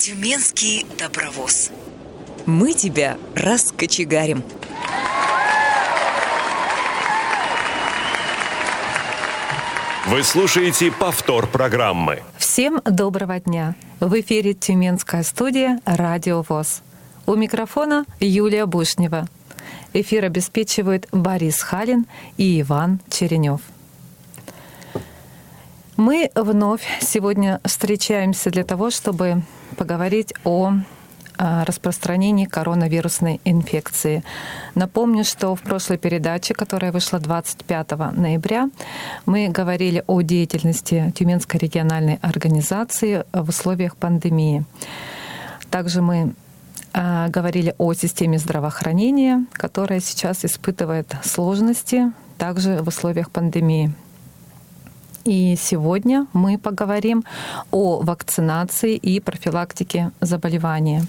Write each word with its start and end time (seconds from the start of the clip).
Тюменский 0.00 0.86
добровоз. 0.98 1.70
Мы 2.46 2.72
тебя 2.72 3.18
раскочегарим. 3.34 4.42
Вы 10.06 10.22
слушаете 10.22 10.90
повтор 10.90 11.46
программы. 11.46 12.22
Всем 12.38 12.80
доброго 12.86 13.40
дня. 13.40 13.74
В 14.00 14.18
эфире 14.22 14.54
Тюменская 14.54 15.22
студия 15.22 15.82
«Радио 15.84 16.46
ВОЗ». 16.48 16.80
У 17.26 17.34
микрофона 17.34 18.06
Юлия 18.20 18.64
Бушнева. 18.64 19.28
Эфир 19.92 20.24
обеспечивают 20.24 21.08
Борис 21.12 21.60
Халин 21.60 22.06
и 22.38 22.62
Иван 22.62 23.00
Черенев. 23.10 23.60
Мы 25.98 26.30
вновь 26.34 26.86
сегодня 27.02 27.60
встречаемся 27.66 28.48
для 28.48 28.64
того, 28.64 28.88
чтобы 28.90 29.42
поговорить 29.76 30.32
о 30.44 30.72
распространении 31.40 32.44
коронавирусной 32.44 33.40
инфекции. 33.46 34.22
Напомню, 34.74 35.24
что 35.24 35.54
в 35.54 35.62
прошлой 35.62 35.96
передаче, 35.96 36.52
которая 36.52 36.92
вышла 36.92 37.18
25 37.18 37.90
ноября, 38.12 38.68
мы 39.24 39.48
говорили 39.48 40.04
о 40.06 40.20
деятельности 40.20 41.12
Тюменской 41.16 41.58
региональной 41.58 42.18
организации 42.20 43.24
в 43.32 43.48
условиях 43.48 43.96
пандемии. 43.96 44.66
Также 45.70 46.02
мы 46.02 46.34
а, 46.92 47.28
говорили 47.28 47.74
о 47.78 47.94
системе 47.94 48.38
здравоохранения, 48.38 49.46
которая 49.52 50.00
сейчас 50.00 50.44
испытывает 50.44 51.14
сложности 51.22 52.12
также 52.36 52.82
в 52.82 52.88
условиях 52.88 53.30
пандемии. 53.30 53.92
И 55.24 55.54
сегодня 55.60 56.26
мы 56.32 56.56
поговорим 56.56 57.24
о 57.70 58.00
вакцинации 58.00 58.96
и 58.96 59.20
профилактике 59.20 60.12
заболевания. 60.22 61.04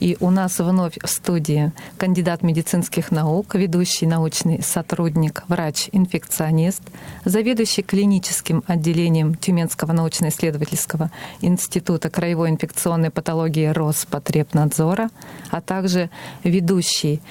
И 0.00 0.18
у 0.20 0.30
нас 0.30 0.58
вновь 0.58 0.98
в 1.02 1.08
студии 1.08 1.72
кандидат 1.96 2.42
медицинских 2.42 3.10
наук, 3.10 3.54
ведущий 3.54 4.06
научный 4.06 4.62
сотрудник, 4.62 5.44
врач-инфекционист, 5.48 6.82
заведующий 7.24 7.82
клиническим 7.82 8.62
отделением 8.66 9.34
Тюменского 9.34 9.92
научно-исследовательского 9.92 11.10
института 11.40 12.10
краевой 12.10 12.50
инфекционной 12.50 13.10
патологии 13.10 13.68
Роспотребнадзора, 13.68 15.08
а 15.50 15.62
также 15.62 16.10
ведущий 16.44 17.22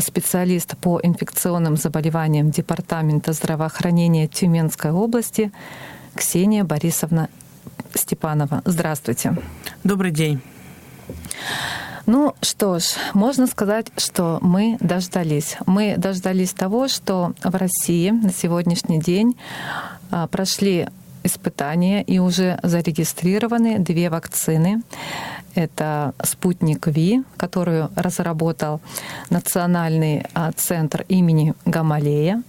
специалист 0.00 0.76
по 0.76 1.00
инфекционным 1.02 1.76
заболеваниям 1.76 2.50
Департамента 2.50 3.32
здравоохранения 3.32 4.26
Тюменской 4.26 4.90
области 4.90 5.52
Ксения 6.14 6.64
Борисовна 6.64 7.28
Степанова. 7.94 8.62
Здравствуйте. 8.64 9.36
Добрый 9.84 10.10
день. 10.10 10.40
Ну 12.06 12.34
что 12.42 12.78
ж, 12.78 12.84
можно 13.14 13.46
сказать, 13.46 13.86
что 13.96 14.38
мы 14.40 14.76
дождались. 14.80 15.56
Мы 15.66 15.94
дождались 15.96 16.52
того, 16.52 16.88
что 16.88 17.34
в 17.44 17.54
России 17.54 18.10
на 18.10 18.32
сегодняшний 18.32 18.98
день 18.98 19.36
а, 20.10 20.26
прошли 20.26 20.88
испытания 21.22 22.02
и 22.02 22.18
уже 22.18 22.58
зарегистрированы 22.62 23.78
две 23.78 24.10
вакцины. 24.10 24.82
Это 25.54 26.14
«Спутник 26.22 26.86
Ви», 26.86 27.22
которую 27.36 27.90
разработал 27.96 28.80
Национальный 29.30 30.24
а, 30.34 30.52
центр 30.52 31.04
имени 31.08 31.54
Гамалея, 31.64 32.42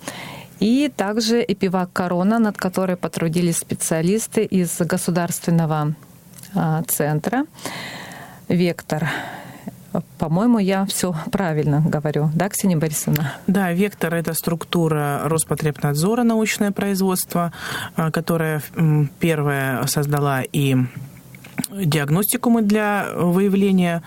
и 0.60 0.92
также 0.96 1.42
«Эпивак 1.42 1.92
Корона», 1.92 2.38
над 2.38 2.58
которой 2.58 2.96
потрудились 2.96 3.58
специалисты 3.58 4.46
из 4.46 4.78
Государственного 4.80 5.96
а, 6.54 6.84
центра 6.84 7.46
«Вектор». 8.48 9.10
По-моему, 10.20 10.60
я 10.60 10.86
все 10.86 11.14
правильно 11.32 11.84
говорю, 11.86 12.30
да, 12.34 12.48
Ксения 12.48 12.78
Борисовна? 12.78 13.34
Да, 13.48 13.74
«Вектор»— 13.74 14.14
это 14.16 14.34
структура 14.34 15.22
Роспотребнадзора 15.26 16.24
научное 16.24 16.72
производство, 16.72 17.52
а, 17.96 18.12
которая 18.12 18.62
первая 19.20 19.86
создала 19.88 20.44
и 20.44 20.78
диагностикумы 21.70 22.62
для 22.62 23.08
выявления 23.16 24.04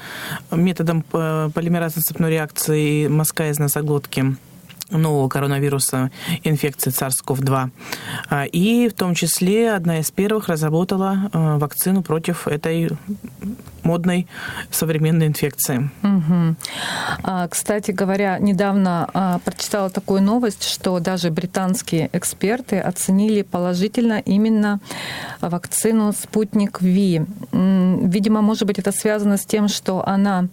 методом 0.51 1.03
полимеразной 1.03 2.03
цепной 2.03 2.31
реакции 2.31 3.07
мазка 3.07 3.51
из 3.51 3.59
носоглотки 3.59 4.37
нового 4.91 5.29
коронавируса 5.29 6.11
инфекции 6.43 6.91
SARS-CoV-2. 6.91 7.71
А, 8.31 8.45
и 8.45 8.89
в 8.89 8.95
том 8.95 9.15
числе 9.15 9.73
одна 9.73 10.01
из 10.01 10.11
первых 10.11 10.49
разработала 10.49 11.31
э, 11.33 11.59
вакцину 11.59 12.03
против 12.03 12.47
этой 12.47 12.91
модной 13.85 14.27
современной 14.71 15.27
инфекции. 15.27 15.91
Угу. 16.03 16.57
Кстати 17.51 17.91
говоря, 17.91 18.39
недавно 18.39 19.09
а, 19.13 19.39
прочитала 19.39 19.91
такую 19.91 20.23
новость, 20.23 20.65
что 20.65 20.99
даже 21.01 21.31
британские 21.31 22.11
эксперты 22.13 22.79
оценили 22.79 23.43
положительно 23.43 24.21
именно 24.25 24.81
вакцину 25.41 26.13
«Спутник 26.13 26.81
Ви». 26.81 27.23
Видимо, 27.53 28.43
может 28.43 28.67
быть, 28.67 28.79
это 28.79 28.93
связано 28.93 29.37
с 29.37 29.45
тем, 29.45 29.69
что 29.69 30.07
она 30.07 30.49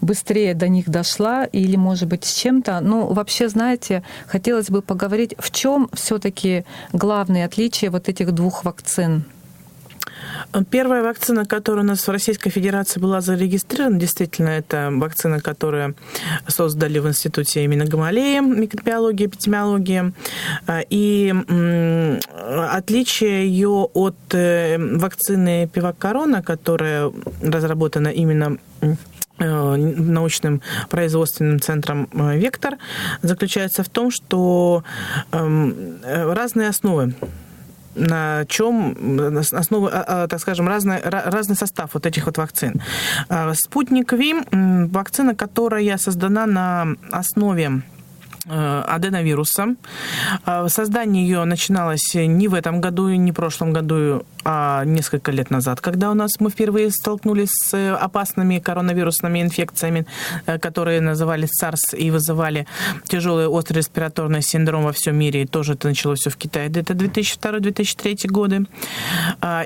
быстрее 0.00 0.54
до 0.54 0.68
них 0.68 0.88
дошла, 0.88 1.44
или, 1.44 1.76
может 1.76 2.08
быть, 2.08 2.24
с 2.24 2.34
чем-то. 2.34 2.80
Ну, 2.80 3.12
вообще, 3.12 3.48
знаете, 3.48 4.02
хотелось 4.26 4.70
бы 4.70 4.82
поговорить, 4.82 5.34
в 5.38 5.50
чем 5.50 5.88
все-таки 5.92 6.64
главные 6.92 7.44
отличия 7.44 7.90
вот 7.90 8.08
этих 8.08 8.32
двух 8.32 8.64
вакцин? 8.64 9.24
Первая 10.70 11.02
вакцина, 11.02 11.44
которая 11.44 11.84
у 11.84 11.88
нас 11.88 12.06
в 12.06 12.10
Российской 12.10 12.50
Федерации 12.50 13.00
была 13.00 13.20
зарегистрирована, 13.20 13.98
действительно, 13.98 14.48
это 14.48 14.90
вакцина, 14.92 15.40
которую 15.40 15.94
создали 16.48 16.98
в 16.98 17.08
Институте 17.08 17.64
именно 17.64 17.84
Гамалея, 17.84 18.40
микробиологии, 18.40 19.26
эпидемиологии. 19.26 20.12
И 20.90 21.34
отличие 22.70 23.48
ее 23.48 23.88
от 23.92 24.16
э, 24.32 24.78
вакцины 24.78 25.68
Пивак 25.72 25.98
Корона, 25.98 26.42
которая 26.42 27.12
разработана 27.42 28.08
именно 28.08 28.58
э, 28.80 29.76
научным 29.76 30.62
производственным 30.90 31.60
центром 31.60 32.08
э, 32.12 32.38
«Вектор» 32.38 32.76
заключается 33.22 33.82
в 33.82 33.88
том, 33.88 34.10
что 34.10 34.84
эм, 35.32 35.98
разные 36.04 36.68
основы 36.68 37.14
на 37.94 38.44
чем 38.46 38.96
основы, 39.52 39.90
а, 39.90 40.24
а, 40.24 40.28
так 40.28 40.40
скажем, 40.40 40.68
разный, 40.68 41.00
разный 41.02 41.56
состав 41.56 41.90
вот 41.94 42.06
этих 42.06 42.26
вот 42.26 42.38
вакцин. 42.38 42.80
А, 43.28 43.52
спутник 43.54 44.12
Ви, 44.12 44.34
вакцина, 44.50 45.34
которая 45.34 45.98
создана 45.98 46.46
на 46.46 46.86
основе 47.10 47.82
Э, 48.46 48.84
аденовируса. 48.86 49.74
Э, 50.44 50.68
создание 50.68 51.26
ее 51.26 51.44
начиналось 51.44 52.14
не 52.14 52.46
в 52.48 52.52
этом 52.52 52.82
году, 52.82 53.08
не 53.08 53.32
в 53.32 53.34
прошлом 53.34 53.72
году, 53.72 54.26
а 54.44 54.84
несколько 54.84 55.32
лет 55.32 55.50
назад, 55.50 55.80
когда 55.80 56.10
у 56.10 56.14
нас 56.14 56.30
мы 56.40 56.50
впервые 56.50 56.90
столкнулись 56.90 57.48
с 57.52 57.94
опасными 57.94 58.58
коронавирусными 58.58 59.40
инфекциями, 59.40 60.04
э, 60.44 60.58
которые 60.58 61.00
назывались 61.00 61.62
SARS 61.62 61.96
и 61.96 62.10
вызывали 62.10 62.66
тяжелый 63.08 63.46
острый 63.46 63.78
респираторный 63.78 64.42
синдром 64.42 64.84
во 64.84 64.92
всем 64.92 65.16
мире. 65.16 65.42
И 65.42 65.46
тоже 65.46 65.72
это 65.72 65.88
началось 65.88 66.20
все 66.20 66.28
в 66.28 66.36
Китае. 66.36 66.68
Это 66.68 66.92
2002-2003 66.92 68.28
годы. 68.28 68.66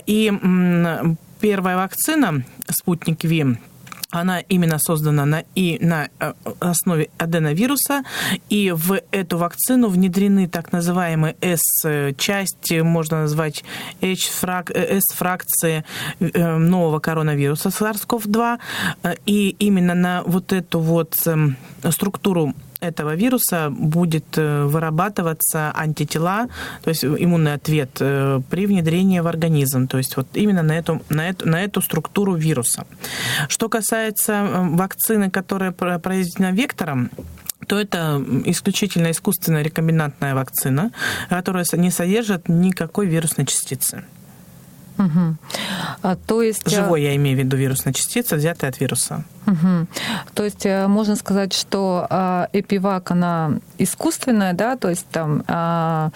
И 0.06 0.33
первая 1.41 1.77
вакцина 1.77 2.45
«Спутник 2.71 3.25
Ви» 3.25 3.59
она 4.11 4.41
именно 4.41 4.79
создана 4.79 5.27
на, 5.27 5.45
и 5.55 5.79
на 5.85 6.09
э, 6.19 6.33
основе 6.61 7.11
аденовируса, 7.19 8.03
и 8.49 8.71
в 8.71 9.01
эту 9.11 9.39
вакцину 9.39 9.89
внедрены 9.89 10.49
так 10.49 10.73
называемые 10.73 11.37
S-части, 11.41 12.81
можно 12.81 13.23
назвать 13.23 13.65
S-фракции 14.01 15.84
э, 16.21 16.57
нового 16.57 17.01
коронавируса 17.01 17.69
SARS-CoV-2, 17.69 18.59
и 19.27 19.57
именно 19.59 19.95
на 19.95 20.22
вот 20.25 20.53
эту 20.53 20.81
вот 20.81 21.15
эм, 21.27 21.57
структуру 21.91 22.54
этого 22.80 23.15
вируса 23.15 23.71
будет 23.71 24.36
э, 24.36 24.65
вырабатываться 24.65 25.72
антитела, 25.75 26.48
то 26.83 26.91
есть 26.91 27.04
иммунный 27.04 27.54
ответ 27.54 27.91
э, 28.01 28.41
при 28.51 28.66
внедрении 28.66 29.21
в 29.21 29.27
организм, 29.27 29.89
то 29.89 29.98
есть 29.98 30.16
вот 30.16 30.28
именно 30.34 30.63
на 30.63 30.78
эту, 30.78 31.03
на 31.09 31.28
эту, 31.28 31.48
на 31.48 31.63
эту 31.63 31.80
структуру 31.80 32.34
вируса. 32.34 32.86
Что 33.48 33.69
касается 33.69 34.33
э, 34.33 34.69
вакцины, 34.77 35.30
которая 35.30 35.72
произведена 35.72 36.53
вектором, 36.53 37.10
то 37.66 37.78
это 37.78 38.22
исключительно 38.47 39.10
искусственная 39.10 39.63
рекомбинантная 39.63 40.34
вакцина, 40.34 40.91
которая 41.28 41.66
не 41.72 41.91
содержит 41.91 42.48
никакой 42.48 43.07
вирусной 43.07 43.47
частицы. 43.47 44.04
Угу. 44.98 45.36
А, 46.03 46.16
то 46.16 46.42
есть... 46.42 46.66
Э, 46.66 46.71
Живой, 46.71 47.03
я 47.03 47.16
имею 47.16 47.36
в 47.36 47.41
виду 47.41 47.56
вирусная 47.56 47.92
частица, 47.92 48.36
взятая 48.36 48.71
от 48.71 48.80
вируса. 48.80 49.24
Угу. 49.47 49.86
То 50.34 50.45
есть 50.45 50.66
э, 50.66 50.86
можно 50.89 51.16
сказать, 51.16 51.53
что 51.53 52.06
а, 52.10 52.48
эпивак, 52.53 53.10
она 53.10 53.53
искусственная, 53.78 54.53
да, 54.53 54.77
то 54.77 54.91
есть 54.91 55.06
там 55.10 55.45
а, 55.47 56.10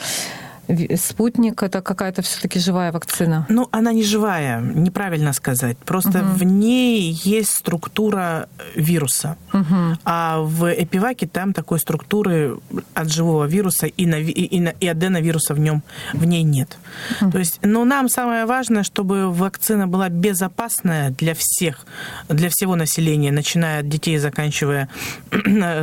спутник 0.97 1.63
это 1.63 1.83
какая-то 1.83 2.23
все-таки 2.23 2.59
живая 2.59 2.93
вакцина? 2.93 3.47
Ну, 3.49 3.69
она 3.73 3.93
не 3.93 4.05
живая, 4.05 4.61
неправильно 4.61 5.33
сказать. 5.33 5.77
Просто 5.79 6.21
угу. 6.21 6.39
в 6.39 6.43
ней 6.45 7.13
есть 7.25 7.55
структура 7.55 8.49
вируса. 8.75 9.37
Угу. 9.53 9.99
А 10.05 10.41
в 10.41 10.73
эпиваке 10.73 11.27
там 11.27 11.53
такой 11.53 11.79
структуры 11.79 12.59
от 12.95 13.13
живого 13.13 13.45
вируса 13.45 13.87
и, 13.87 14.07
на, 14.07 14.17
и, 14.17 14.31
и, 14.31 14.75
и 14.81 14.89
аденовируса 14.89 15.55
в 15.55 15.59
нем 15.59 15.83
в 16.13 16.25
ней 16.25 16.43
нет. 16.43 16.79
Угу. 17.21 17.33
То 17.33 17.39
есть, 17.39 17.59
но 17.63 17.85
нам 17.85 18.09
самое 18.09 18.47
важное, 18.47 18.83
чтобы 18.83 19.33
вакцина 19.33 19.87
была 19.87 20.09
безопасная 20.09 21.11
для 21.11 21.35
всех, 21.35 21.87
для 22.29 22.49
всего 22.51 22.77
населения, 22.77 23.33
начиная 23.33 23.81
от 23.81 23.89
детей, 23.89 24.19
заканчивая 24.19 24.89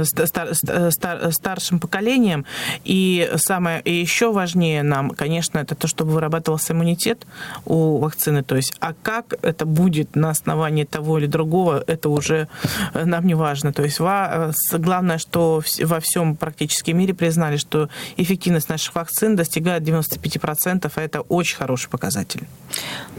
стар, 0.03 0.53
стар, 0.53 1.31
старшим 1.33 1.79
поколением. 1.79 2.45
И 2.85 3.29
самое 3.35 3.81
и 3.81 3.93
еще 3.93 4.31
важнее 4.31 4.68
нам, 4.83 5.11
конечно, 5.11 5.59
это 5.59 5.75
то, 5.75 5.87
чтобы 5.87 6.11
вырабатывался 6.11 6.73
иммунитет 6.73 7.25
у 7.65 7.97
вакцины. 7.97 8.43
То 8.43 8.55
есть, 8.55 8.73
а 8.79 8.93
как 8.93 9.33
это 9.41 9.65
будет 9.65 10.15
на 10.15 10.29
основании 10.29 10.83
того 10.83 11.19
или 11.19 11.27
другого, 11.27 11.83
это 11.87 12.09
уже 12.09 12.47
нам 12.93 13.25
не 13.25 13.35
важно. 13.35 13.73
То 13.73 13.83
есть, 13.83 13.99
главное, 13.99 15.17
что 15.17 15.61
во 15.83 15.99
всем 15.99 16.35
практически 16.35 16.91
мире 16.91 17.13
признали, 17.13 17.57
что 17.57 17.89
эффективность 18.17 18.69
наших 18.69 18.95
вакцин 18.95 19.35
достигает 19.35 19.83
95%, 19.83 20.91
а 20.95 21.01
это 21.01 21.21
очень 21.21 21.57
хороший 21.57 21.89
показатель. 21.89 22.47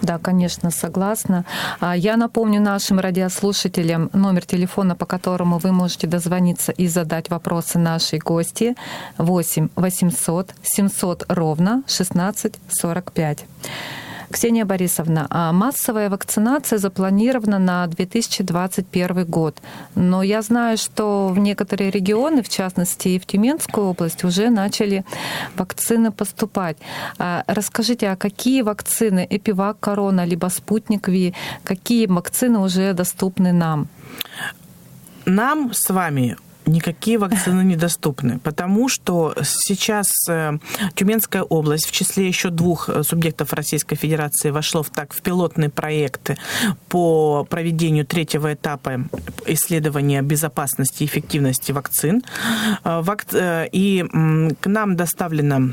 Да, 0.03 0.19
конечно, 0.19 0.71
согласна. 0.71 1.45
А, 1.81 1.97
я 1.97 2.17
напомню 2.17 2.61
нашим 2.61 3.01
радиослушателям 3.01 4.11
номер 4.13 4.45
телефона, 4.45 4.95
по 4.95 5.07
которому 5.07 5.59
вы 5.59 5.73
можете 5.73 6.07
дозвониться 6.07 6.73
и 6.73 6.89
задать 6.89 7.31
вопросы 7.31 7.79
нашей 7.79 8.19
гости 8.19 8.75
8 9.19 9.69
800 9.77 10.55
700 10.63 11.25
ровно 11.41 11.83
16 11.87 12.55
45. 12.69 13.47
Ксения 14.31 14.65
Борисовна, 14.65 15.27
а 15.31 15.53
массовая 15.53 16.09
вакцинация 16.09 16.79
запланирована 16.79 17.59
на 17.59 17.87
2021 17.87 19.25
год. 19.25 19.61
Но 19.97 20.23
я 20.23 20.43
знаю, 20.43 20.79
что 20.79 21.29
в 21.29 21.39
некоторые 21.39 21.91
регионы, 21.91 22.43
в 22.43 22.49
частности 22.49 23.09
и 23.09 23.19
в 23.19 23.27
Тюменскую 23.27 23.89
область, 23.89 24.25
уже 24.25 24.51
начали 24.51 25.05
вакцины 25.57 26.13
поступать. 26.13 26.77
А 27.19 27.43
расскажите, 27.49 28.09
а 28.11 28.17
какие 28.17 28.63
вакцины, 28.63 29.27
Эпивак, 29.29 29.81
Корона, 29.81 30.25
либо 30.25 30.49
Спутник 30.49 31.09
Ви, 31.09 31.35
какие 31.65 32.07
вакцины 32.07 32.61
уже 32.61 32.93
доступны 32.93 33.53
нам? 33.53 33.89
Нам 35.25 35.73
с 35.73 35.93
вами 35.93 36.37
никакие 36.71 37.19
вакцины 37.19 37.63
недоступны, 37.63 38.39
потому 38.39 38.89
что 38.89 39.35
сейчас 39.43 40.07
э, 40.29 40.59
Тюменская 40.95 41.43
область 41.43 41.87
в 41.87 41.93
числе 41.93 42.27
еще 42.27 42.51
двух 42.51 42.89
э, 42.89 43.03
субъектов 43.03 43.53
Российской 43.53 43.97
Федерации 43.97 44.51
вошло 44.51 44.83
в 44.83 44.91
так 44.91 45.13
в 45.13 45.21
пилотные 45.21 45.71
проекты 45.71 46.37
по 46.89 47.45
проведению 47.49 48.07
третьего 48.07 48.55
этапа 48.55 49.01
исследования 49.47 50.23
безопасности 50.23 51.03
и 51.03 51.07
эффективности 51.07 51.73
вакцин. 51.73 52.23
Э, 52.85 53.67
и 53.73 54.05
к 54.61 54.67
нам 54.67 54.97
доставлено 54.97 55.73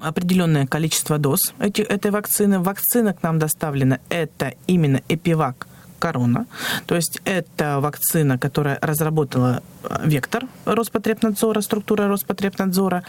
определенное 0.00 0.66
количество 0.66 1.18
доз 1.18 1.40
эти, 1.58 1.82
этой 1.82 2.10
вакцины. 2.10 2.58
Вакцина 2.58 3.14
к 3.14 3.22
нам 3.22 3.38
доставлена 3.38 3.98
это 4.08 4.52
именно 4.66 5.00
Эпивак 5.08 5.66
корона. 5.98 6.46
То 6.86 6.94
есть 6.94 7.20
это 7.24 7.80
вакцина, 7.80 8.38
которая 8.38 8.78
разработала 8.80 9.62
э, 9.82 9.96
вектор 10.04 10.44
Роспотребнадзора, 10.64 11.60
структура 11.60 12.08
Роспотребнадзора. 12.08 13.02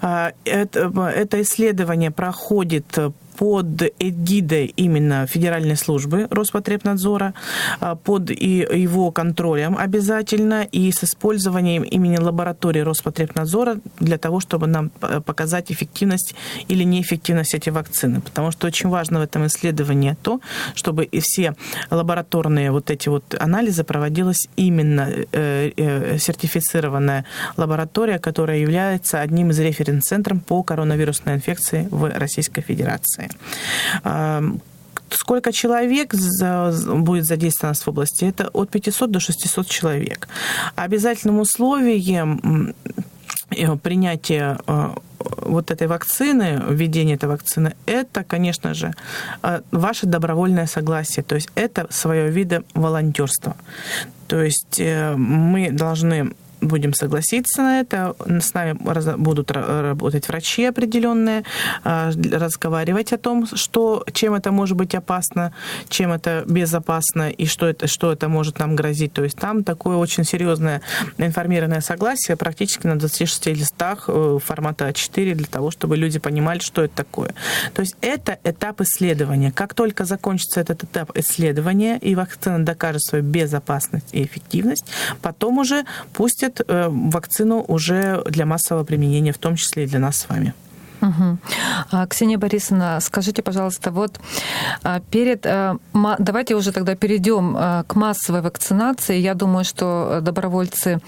А, 0.00 0.32
это, 0.44 0.92
это 1.14 1.42
исследование 1.42 2.10
проходит 2.10 2.98
под 3.36 3.82
эгидой 3.98 4.72
именно 4.76 5.26
Федеральной 5.26 5.76
службы 5.76 6.26
Роспотребнадзора, 6.30 7.34
а, 7.80 7.94
под 7.94 8.30
его 8.30 9.10
контролем 9.10 9.76
обязательно 9.76 10.62
и 10.62 10.90
с 10.90 11.04
использованием 11.04 11.82
имени 11.82 12.16
лаборатории 12.16 12.80
Роспотребнадзора 12.80 13.76
для 14.00 14.18
того, 14.18 14.40
чтобы 14.40 14.66
нам 14.66 14.90
э, 15.02 15.20
показать 15.20 15.70
эффективность 15.70 16.34
или 16.68 16.84
неэффективность 16.84 17.54
этих 17.54 17.72
вакцины. 17.72 18.20
Потому 18.20 18.50
что 18.50 18.66
очень 18.66 18.88
важно 18.88 19.18
в 19.20 19.22
этом 19.22 19.46
исследовании 19.46 20.16
то, 20.22 20.40
чтобы 20.74 21.04
и 21.04 21.20
все 21.20 21.54
лабораторные 21.90 22.70
вот 22.70 22.90
эти 22.90 23.08
вот 23.08 23.34
анализы 23.38 23.84
проводилась 23.84 24.48
именно 24.56 25.08
э, 25.32 25.70
э, 25.76 26.18
сертифицированная 26.18 27.24
лаборатория, 27.56 28.18
которая 28.18 28.58
является 28.58 29.20
одним 29.20 29.50
из 29.50 29.58
референс-центров 29.58 30.42
по 30.44 30.62
коронавирусной 30.62 31.34
инфекции 31.34 31.88
в 31.90 32.10
Российской 32.18 32.62
Федерации 32.62 33.25
страны. 34.00 34.60
Сколько 35.10 35.52
человек 35.52 36.14
будет 36.14 37.26
задействовано 37.26 37.74
в 37.74 37.88
области? 37.88 38.24
Это 38.24 38.48
от 38.52 38.70
500 38.70 39.10
до 39.10 39.20
600 39.20 39.68
человек. 39.68 40.28
Обязательным 40.74 41.38
условием 41.40 42.74
э, 43.50 43.76
принятия 43.76 44.58
э, 44.66 44.94
вот 45.42 45.70
этой 45.70 45.86
вакцины, 45.86 46.60
введения 46.68 47.14
этой 47.14 47.28
вакцины, 47.28 47.74
это, 47.86 48.24
конечно 48.24 48.74
же, 48.74 48.94
э, 49.42 49.60
ваше 49.70 50.06
добровольное 50.06 50.66
согласие. 50.66 51.22
То 51.22 51.36
есть 51.36 51.50
это 51.54 51.86
свое 51.90 52.28
вида 52.30 52.64
волонтерство. 52.74 53.56
То 54.26 54.42
есть 54.42 54.80
мы 55.16 55.70
должны 55.70 56.32
будем 56.60 56.94
согласиться 56.94 57.62
на 57.62 57.80
это. 57.80 58.14
С 58.26 58.54
нами 58.54 58.72
будут 59.16 59.50
работать 59.50 60.28
врачи 60.28 60.64
определенные, 60.64 61.44
а, 61.84 62.10
разговаривать 62.32 63.12
о 63.12 63.18
том, 63.18 63.46
что, 63.46 64.04
чем 64.12 64.34
это 64.34 64.52
может 64.52 64.76
быть 64.76 64.94
опасно, 64.94 65.52
чем 65.88 66.12
это 66.12 66.44
безопасно 66.46 67.30
и 67.30 67.46
что 67.46 67.66
это, 67.66 67.86
что 67.86 68.12
это 68.12 68.28
может 68.28 68.58
нам 68.58 68.76
грозить. 68.76 69.12
То 69.12 69.24
есть 69.24 69.36
там 69.36 69.64
такое 69.64 69.96
очень 69.96 70.24
серьезное 70.24 70.80
информированное 71.18 71.80
согласие 71.80 72.36
практически 72.36 72.86
на 72.86 72.98
26 72.98 73.46
листах 73.46 74.04
э, 74.08 74.38
формата 74.44 74.88
А4 74.88 75.34
для 75.34 75.46
того, 75.46 75.70
чтобы 75.70 75.96
люди 75.96 76.18
понимали, 76.18 76.60
что 76.60 76.82
это 76.82 76.96
такое. 76.96 77.34
То 77.74 77.82
есть 77.82 77.96
это 78.00 78.38
этап 78.44 78.80
исследования. 78.80 79.52
Как 79.52 79.74
только 79.74 80.04
закончится 80.04 80.60
этот 80.60 80.84
этап 80.84 81.16
исследования 81.16 81.98
и 81.98 82.14
вакцина 82.14 82.64
докажет 82.64 83.02
свою 83.02 83.24
безопасность 83.24 84.08
и 84.12 84.22
эффективность, 84.22 84.86
потом 85.22 85.58
уже 85.58 85.84
пустят 86.12 86.45
Э, 86.66 86.88
вакцину 86.88 87.64
уже 87.68 88.22
для 88.26 88.46
массового 88.46 88.84
применения, 88.84 89.32
в 89.32 89.38
том 89.38 89.56
числе 89.56 89.84
и 89.84 89.86
для 89.86 89.98
нас 89.98 90.16
с 90.16 90.28
вами. 90.28 90.54
Угу. 91.00 92.06
Ксения 92.08 92.38
Борисовна, 92.38 93.00
скажите, 93.00 93.42
пожалуйста, 93.42 93.90
вот 93.90 94.18
а, 94.82 95.00
перед... 95.00 95.44
Э, 95.44 95.76
давайте 96.18 96.54
уже 96.54 96.72
тогда 96.72 96.94
перейдем 96.94 97.54
к 97.86 97.94
массовой 97.94 98.40
вакцинации. 98.40 99.18
Я 99.18 99.34
думаю, 99.34 99.64
что 99.64 100.20
добровольцы 100.22 101.00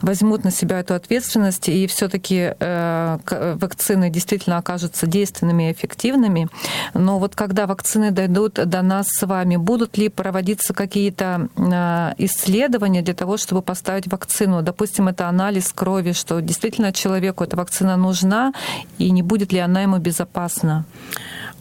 возьмут 0.00 0.44
на 0.44 0.50
себя 0.50 0.80
эту 0.80 0.94
ответственность, 0.94 1.68
и 1.68 1.86
все 1.86 2.08
таки 2.08 2.54
э, 2.58 3.18
вакцины 3.60 4.10
действительно 4.10 4.58
окажутся 4.58 5.06
действенными 5.06 5.68
и 5.68 5.72
эффективными. 5.72 6.48
Но 6.94 7.18
вот 7.18 7.34
когда 7.34 7.66
вакцины 7.66 8.10
дойдут 8.10 8.54
до 8.54 8.82
нас 8.82 9.06
с 9.08 9.26
вами, 9.26 9.56
будут 9.56 9.96
ли 9.98 10.08
проводиться 10.08 10.74
какие-то 10.74 11.48
исследования 12.18 13.02
для 13.02 13.14
того, 13.14 13.36
чтобы 13.36 13.62
поставить 13.62 14.06
вакцину? 14.06 14.62
Допустим, 14.62 15.08
это 15.08 15.28
анализ 15.28 15.72
крови, 15.72 16.12
что 16.12 16.40
действительно 16.40 16.92
человеку 16.92 17.44
эта 17.44 17.56
вакцина 17.56 17.96
нужна, 17.96 18.52
и 18.98 19.10
не 19.10 19.21
будет 19.22 19.52
ли 19.52 19.58
она 19.58 19.82
ему 19.82 19.98
безопасна? 19.98 20.84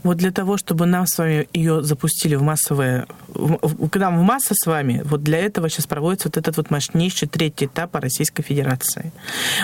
Вот 0.03 0.17
для 0.17 0.31
того, 0.31 0.57
чтобы 0.57 0.85
нам 0.85 1.05
с 1.05 1.17
вами 1.17 1.47
ее 1.53 1.83
запустили 1.83 2.35
в 2.35 2.41
массовое, 2.41 3.05
когда 3.91 4.09
мы 4.09 4.21
в 4.21 4.23
масса 4.23 4.53
с 4.55 4.65
вами, 4.65 5.01
вот 5.05 5.23
для 5.23 5.37
этого 5.39 5.69
сейчас 5.69 5.87
проводится 5.87 6.27
вот 6.27 6.37
этот 6.37 6.57
вот 6.57 6.71
мощнейший 6.71 7.27
третий 7.27 7.65
этап 7.65 7.95
Российской 7.95 8.43
Федерации. 8.43 9.11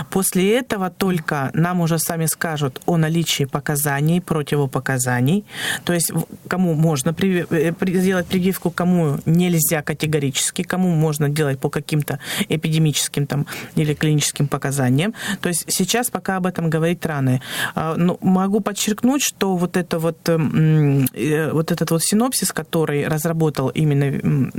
После 0.09 0.57
этого 0.57 0.89
только 0.89 1.49
нам 1.53 1.81
уже 1.81 1.97
сами 1.99 2.25
скажут 2.25 2.81
о 2.85 2.97
наличии 2.97 3.45
показаний, 3.45 4.21
противопоказаний, 4.21 5.45
то 5.83 5.93
есть 5.93 6.11
кому 6.47 6.73
можно 6.73 7.15
э, 7.19 7.73
сделать 7.85 8.27
прививку, 8.27 8.69
кому 8.69 9.19
нельзя 9.25 9.81
категорически, 9.81 10.63
кому 10.63 10.89
можно 10.89 11.29
делать 11.29 11.59
по 11.59 11.69
каким-то 11.69 12.19
эпидемическим 12.49 13.25
там 13.25 13.45
или 13.75 13.93
клиническим 13.93 14.47
показаниям. 14.47 15.13
То 15.41 15.49
есть 15.49 15.65
сейчас 15.67 16.09
пока 16.09 16.37
об 16.37 16.45
этом 16.45 16.69
говорить 16.69 17.05
рано. 17.05 17.41
А, 17.75 17.95
Но 17.95 18.17
ну, 18.21 18.29
могу 18.29 18.59
подчеркнуть, 18.59 19.21
что 19.23 19.55
вот 19.55 19.77
это 19.77 19.99
вот 19.99 20.26
вот 20.35 21.71
этот 21.71 21.91
вот 21.91 22.03
синопсис, 22.03 22.51
который 22.51 23.07
разработал 23.07 23.69
именно, 23.69 24.49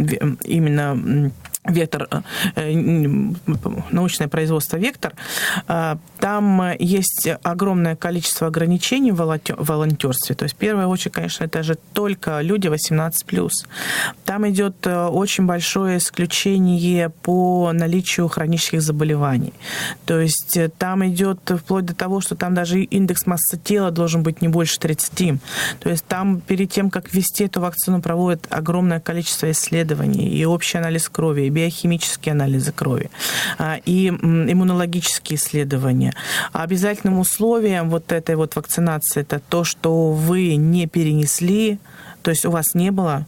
именно 0.45 1.31
вектор, 1.69 2.09
научное 3.91 4.29
производство 4.29 4.77
«Вектор», 4.77 5.13
там 5.67 6.73
есть 6.79 7.29
огромное 7.43 7.95
количество 7.95 8.47
ограничений 8.49 9.13
в 9.13 9.39
волонтерстве. 9.59 10.35
То 10.35 10.45
есть, 10.45 10.57
в 10.57 10.59
первую 10.59 10.89
очередь, 10.89 11.15
конечно, 11.15 11.45
это 11.45 11.63
же 11.63 11.77
только 11.93 12.41
люди 12.41 12.69
18+. 12.69 13.49
Там 14.25 14.49
идет 14.49 14.87
очень 14.87 15.47
большое 15.47 15.99
исключение 15.99 17.11
по 17.11 17.71
наличию 17.73 18.29
хронических 18.29 18.83
заболеваний. 18.83 19.53
То 20.07 20.19
есть, 20.19 20.59
там 20.79 21.07
идет 21.07 21.39
вплоть 21.49 21.85
до 21.85 21.95
того, 21.95 22.21
что 22.21 22.35
там 22.35 22.55
даже 22.55 22.83
индекс 22.83 23.27
массы 23.27 23.59
тела 23.59 23.91
должен 23.91 24.23
быть 24.23 24.43
не 24.43 24.49
больше 24.49 24.79
30. 24.79 25.41
То 25.81 25.91
есть, 25.91 26.05
там 26.07 26.41
перед 26.41 26.71
тем, 26.71 26.91
как 26.91 27.13
ввести 27.13 27.45
эту 27.45 27.61
вакцину, 27.61 28.03
проводят 28.03 28.47
огромное 28.51 29.01
количество 29.01 29.51
исследований 29.51 30.29
и 30.29 30.45
общий 30.45 30.79
анализ 30.79 31.09
крови, 31.09 31.43
и 31.43 31.51
биохимические 31.59 32.33
анализы 32.33 32.73
крови, 32.73 33.11
а, 33.59 33.79
и 33.85 34.09
иммунологические 34.09 35.37
исследования. 35.37 36.13
Обязательным 36.53 37.19
условием 37.19 37.91
вот 37.91 38.13
этой 38.13 38.37
вот 38.37 38.57
вакцинации 38.57 39.23
это 39.23 39.41
то, 39.49 39.65
что 39.65 40.13
вы 40.13 40.57
не 40.57 40.87
перенесли, 40.87 41.79
то 42.23 42.31
есть 42.31 42.47
у 42.47 42.51
вас 42.51 42.75
не 42.75 42.93
было 42.93 43.27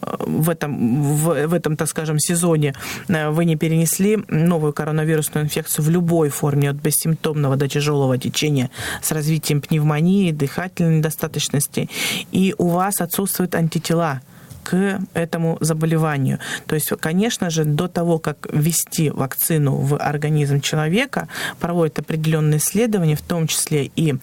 э, 0.00 0.16
в 0.20 0.48
этом, 0.48 1.02
в, 1.02 1.46
в 1.48 1.52
этом, 1.52 1.76
так 1.76 1.88
скажем, 1.88 2.18
сезоне 2.18 2.72
э, 3.08 3.30
вы 3.30 3.44
не 3.44 3.56
перенесли 3.56 4.18
новую 4.28 4.72
коронавирусную 4.72 5.44
инфекцию 5.44 5.84
в 5.84 5.90
любой 5.90 6.30
форме, 6.30 6.70
от 6.70 6.76
бессимптомного 6.76 7.56
до 7.56 7.68
тяжелого 7.68 8.16
течения 8.16 8.70
с 9.02 9.12
развитием 9.12 9.60
пневмонии, 9.60 10.32
дыхательной 10.32 10.98
недостаточности, 10.98 11.88
и 12.32 12.54
у 12.58 12.68
вас 12.68 13.00
отсутствуют 13.00 13.54
антитела– 13.54 14.20
к 14.66 15.00
этому 15.14 15.58
заболеванию. 15.60 16.40
То 16.66 16.74
есть, 16.74 16.88
конечно 16.98 17.50
же, 17.50 17.64
до 17.64 17.86
того, 17.86 18.18
как 18.18 18.48
ввести 18.52 19.10
вакцину 19.10 19.76
в 19.76 19.96
организм 19.96 20.60
человека, 20.60 21.28
проводят 21.60 22.00
определенные 22.00 22.58
исследования, 22.58 23.14
в 23.14 23.22
том 23.22 23.46
числе 23.46 23.92
и 23.94 24.14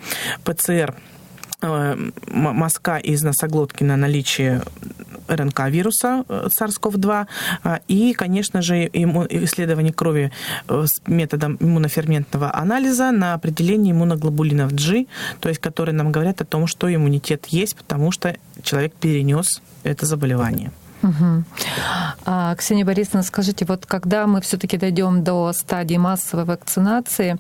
ПЦР 0.43 0.95
э, 1.61 1.95
мазка 2.27 2.97
из 2.97 3.23
носоглотки 3.23 3.85
на 3.85 3.95
наличие 3.95 4.61
РНК 5.29 5.69
вируса 5.69 6.25
э, 6.27 6.47
SARS-CoV-2 6.59 7.25
э, 7.63 7.77
и, 7.87 8.13
конечно 8.13 8.61
же, 8.61 8.87
исследование 8.87 9.93
крови 9.93 10.33
с 10.67 11.07
методом 11.07 11.55
иммуноферментного 11.61 12.53
анализа 12.53 13.11
на 13.11 13.33
определение 13.33 13.93
иммуноглобулинов 13.93 14.73
G, 14.73 15.05
то 15.39 15.47
есть 15.47 15.61
которые 15.61 15.95
нам 15.95 16.11
говорят 16.11 16.41
о 16.41 16.45
том, 16.45 16.67
что 16.67 16.93
иммунитет 16.93 17.45
есть, 17.45 17.77
потому 17.77 18.11
что 18.11 18.35
человек 18.61 18.93
перенес 18.93 19.61
это 19.83 20.05
заболевание. 20.05 20.71
Угу. 21.03 21.43
А, 22.25 22.55
Ксения 22.55 22.85
Борисовна, 22.85 23.23
скажите, 23.23 23.65
вот 23.65 23.85
когда 23.85 24.25
мы 24.25 24.39
все-таки 24.39 24.77
дойдем 24.77 25.23
до 25.23 25.51
стадии 25.51 25.97
массовой 25.97 26.45
вакцинации, 26.45 27.37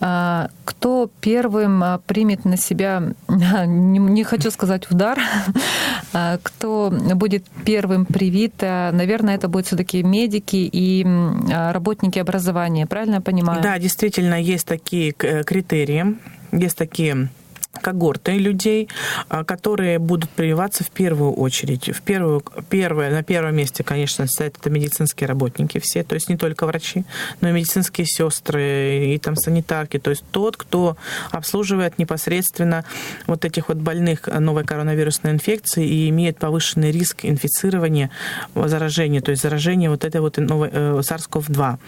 а, 0.00 0.48
кто 0.64 1.08
первым 1.20 1.82
а, 1.82 1.98
примет 1.98 2.44
на 2.44 2.56
себя, 2.56 3.02
не, 3.28 3.98
не 3.98 4.24
хочу 4.24 4.50
сказать 4.50 4.90
удар, 4.90 5.18
а, 6.12 6.38
кто 6.42 6.90
будет 6.90 7.46
первым 7.64 8.04
привит, 8.04 8.60
наверное, 8.60 9.36
это 9.36 9.46
будут 9.46 9.66
все-таки 9.68 10.02
медики 10.02 10.68
и 10.70 11.06
работники 11.48 12.18
образования, 12.18 12.86
правильно 12.86 13.16
я 13.16 13.20
понимаю? 13.20 13.62
Да, 13.62 13.78
действительно, 13.78 14.40
есть 14.40 14.66
такие 14.66 15.12
критерии, 15.12 16.18
есть 16.50 16.76
такие 16.76 17.28
когорты 17.82 18.38
людей, 18.38 18.88
а, 19.28 19.44
которые 19.44 19.98
будут 19.98 20.30
прививаться 20.30 20.84
в 20.84 20.90
первую 20.90 21.32
очередь. 21.32 21.88
В 21.88 22.02
первую, 22.02 22.42
первое, 22.68 23.10
на 23.10 23.22
первом 23.22 23.56
месте, 23.56 23.84
конечно, 23.84 24.26
стоят 24.26 24.56
это 24.58 24.70
медицинские 24.70 25.28
работники 25.28 25.78
все, 25.78 26.02
то 26.02 26.14
есть 26.14 26.28
не 26.28 26.36
только 26.36 26.66
врачи, 26.66 27.04
но 27.40 27.48
и 27.48 27.52
медицинские 27.52 28.06
сестры, 28.06 29.14
и 29.14 29.18
там 29.18 29.36
санитарки, 29.36 29.98
то 29.98 30.10
есть 30.10 30.24
тот, 30.30 30.56
кто 30.56 30.96
обслуживает 31.30 31.98
непосредственно 31.98 32.84
вот 33.26 33.44
этих 33.44 33.68
вот 33.68 33.78
больных 33.78 34.26
новой 34.26 34.64
коронавирусной 34.64 35.32
инфекцией 35.32 35.88
и 35.88 36.08
имеет 36.10 36.38
повышенный 36.38 36.90
риск 36.90 37.24
инфицирования, 37.24 38.10
заражения, 38.54 39.20
то 39.20 39.30
есть 39.30 39.42
заражения 39.42 39.90
вот 39.90 40.04
этой 40.04 40.20
вот 40.20 40.36
новой 40.38 40.70
э, 40.72 41.00
SARS-CoV-2. 41.00 41.78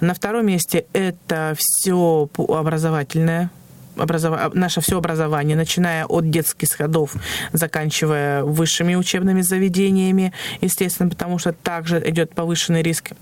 На 0.00 0.14
втором 0.14 0.46
месте 0.46 0.86
это 0.92 1.54
все 1.56 2.28
образовательное 2.36 3.50
образов... 3.96 4.54
наше 4.54 4.80
все 4.80 4.98
образование, 4.98 5.56
начиная 5.56 6.06
от 6.06 6.30
детских 6.30 6.68
садов, 6.68 7.14
заканчивая 7.52 8.42
высшими 8.42 8.94
учебными 8.94 9.42
заведениями, 9.42 10.32
естественно, 10.60 11.08
потому 11.08 11.38
что 11.38 11.52
также 11.52 12.02
идет 12.08 12.34
повышенный 12.34 12.82
риск 12.82 13.12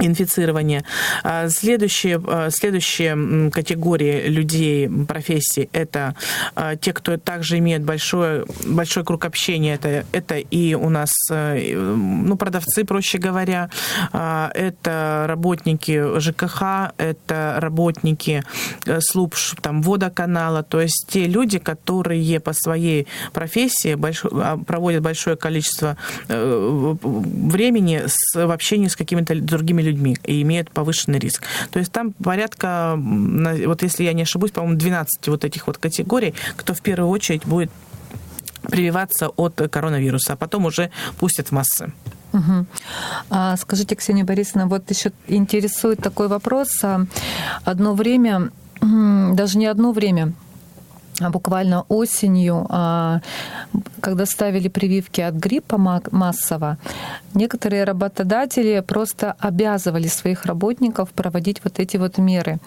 инфицирования. 0.00 0.84
А, 1.22 1.48
следующие, 1.48 2.20
а, 2.26 2.50
следующие 2.50 3.50
категории 3.50 4.28
людей, 4.28 4.88
профессий, 5.06 5.68
это 5.72 6.14
а, 6.54 6.76
те, 6.76 6.92
кто 6.92 7.16
также 7.16 7.58
имеет 7.58 7.82
большой, 7.82 8.44
большой 8.66 9.04
круг 9.04 9.24
общения. 9.24 9.74
Это, 9.74 10.04
это 10.12 10.36
и 10.36 10.74
у 10.74 10.88
нас 10.88 11.10
ну, 11.30 12.36
продавцы, 12.36 12.84
проще 12.84 13.18
говоря, 13.18 13.70
это 14.12 15.24
работники 15.28 16.18
ЖКХ, 16.18 16.92
это 16.98 17.56
работники 17.58 18.42
э, 18.86 19.00
служб 19.00 19.34
там, 19.60 19.82
водоканала, 19.82 20.62
то 20.62 20.80
есть 20.80 21.06
те 21.08 21.26
люди, 21.26 21.58
которые 21.58 22.40
по 22.40 22.52
своей 22.52 23.06
профессии 23.32 23.94
большой, 23.94 24.30
проводят 24.66 25.02
большое 25.02 25.36
количество 25.36 25.96
э, 26.28 26.94
времени 27.02 28.02
с, 28.06 28.34
в 28.34 28.50
общении 28.50 28.88
с 28.88 28.96
какими-то 28.96 29.34
другими 29.40 29.82
людьми 29.84 30.16
и 30.24 30.42
имеют 30.42 30.70
повышенный 30.70 31.18
риск. 31.18 31.44
То 31.70 31.78
есть 31.78 31.92
там 31.92 32.12
порядка, 32.12 32.94
вот 32.96 33.82
если 33.82 34.04
я 34.04 34.12
не 34.12 34.22
ошибусь, 34.22 34.50
по-моему, 34.50 34.78
12 34.78 35.28
вот 35.28 35.44
этих 35.44 35.66
вот 35.66 35.78
категорий, 35.78 36.34
кто 36.56 36.74
в 36.74 36.80
первую 36.80 37.10
очередь 37.10 37.44
будет 37.46 37.70
прививаться 38.62 39.28
от 39.28 39.60
коронавируса, 39.70 40.32
а 40.32 40.36
потом 40.36 40.64
уже 40.64 40.90
пустят 41.18 41.48
в 41.48 41.52
массы. 41.52 41.92
Угу. 42.32 42.66
А 43.30 43.56
скажите, 43.56 43.94
Ксения 43.94 44.24
Борисовна, 44.24 44.66
вот 44.66 44.90
еще 44.90 45.12
интересует 45.28 46.00
такой 46.00 46.28
вопрос. 46.28 46.68
А 46.82 47.06
одно 47.64 47.94
время, 47.94 48.50
даже 48.80 49.58
не 49.58 49.66
одно 49.66 49.92
время, 49.92 50.32
буквально 51.20 51.84
осенью, 51.88 52.66
а, 52.68 53.20
когда 54.00 54.26
ставили 54.26 54.68
прививки 54.68 55.20
от 55.20 55.34
гриппа 55.34 55.78
массово, 55.78 56.76
некоторые 57.34 57.84
работодатели 57.84 58.82
просто 58.86 59.34
обязывали 59.38 60.08
своих 60.08 60.44
работников 60.44 61.10
проводить 61.10 61.60
вот 61.64 61.78
эти 61.78 61.96
вот 61.96 62.18
меры. 62.18 62.58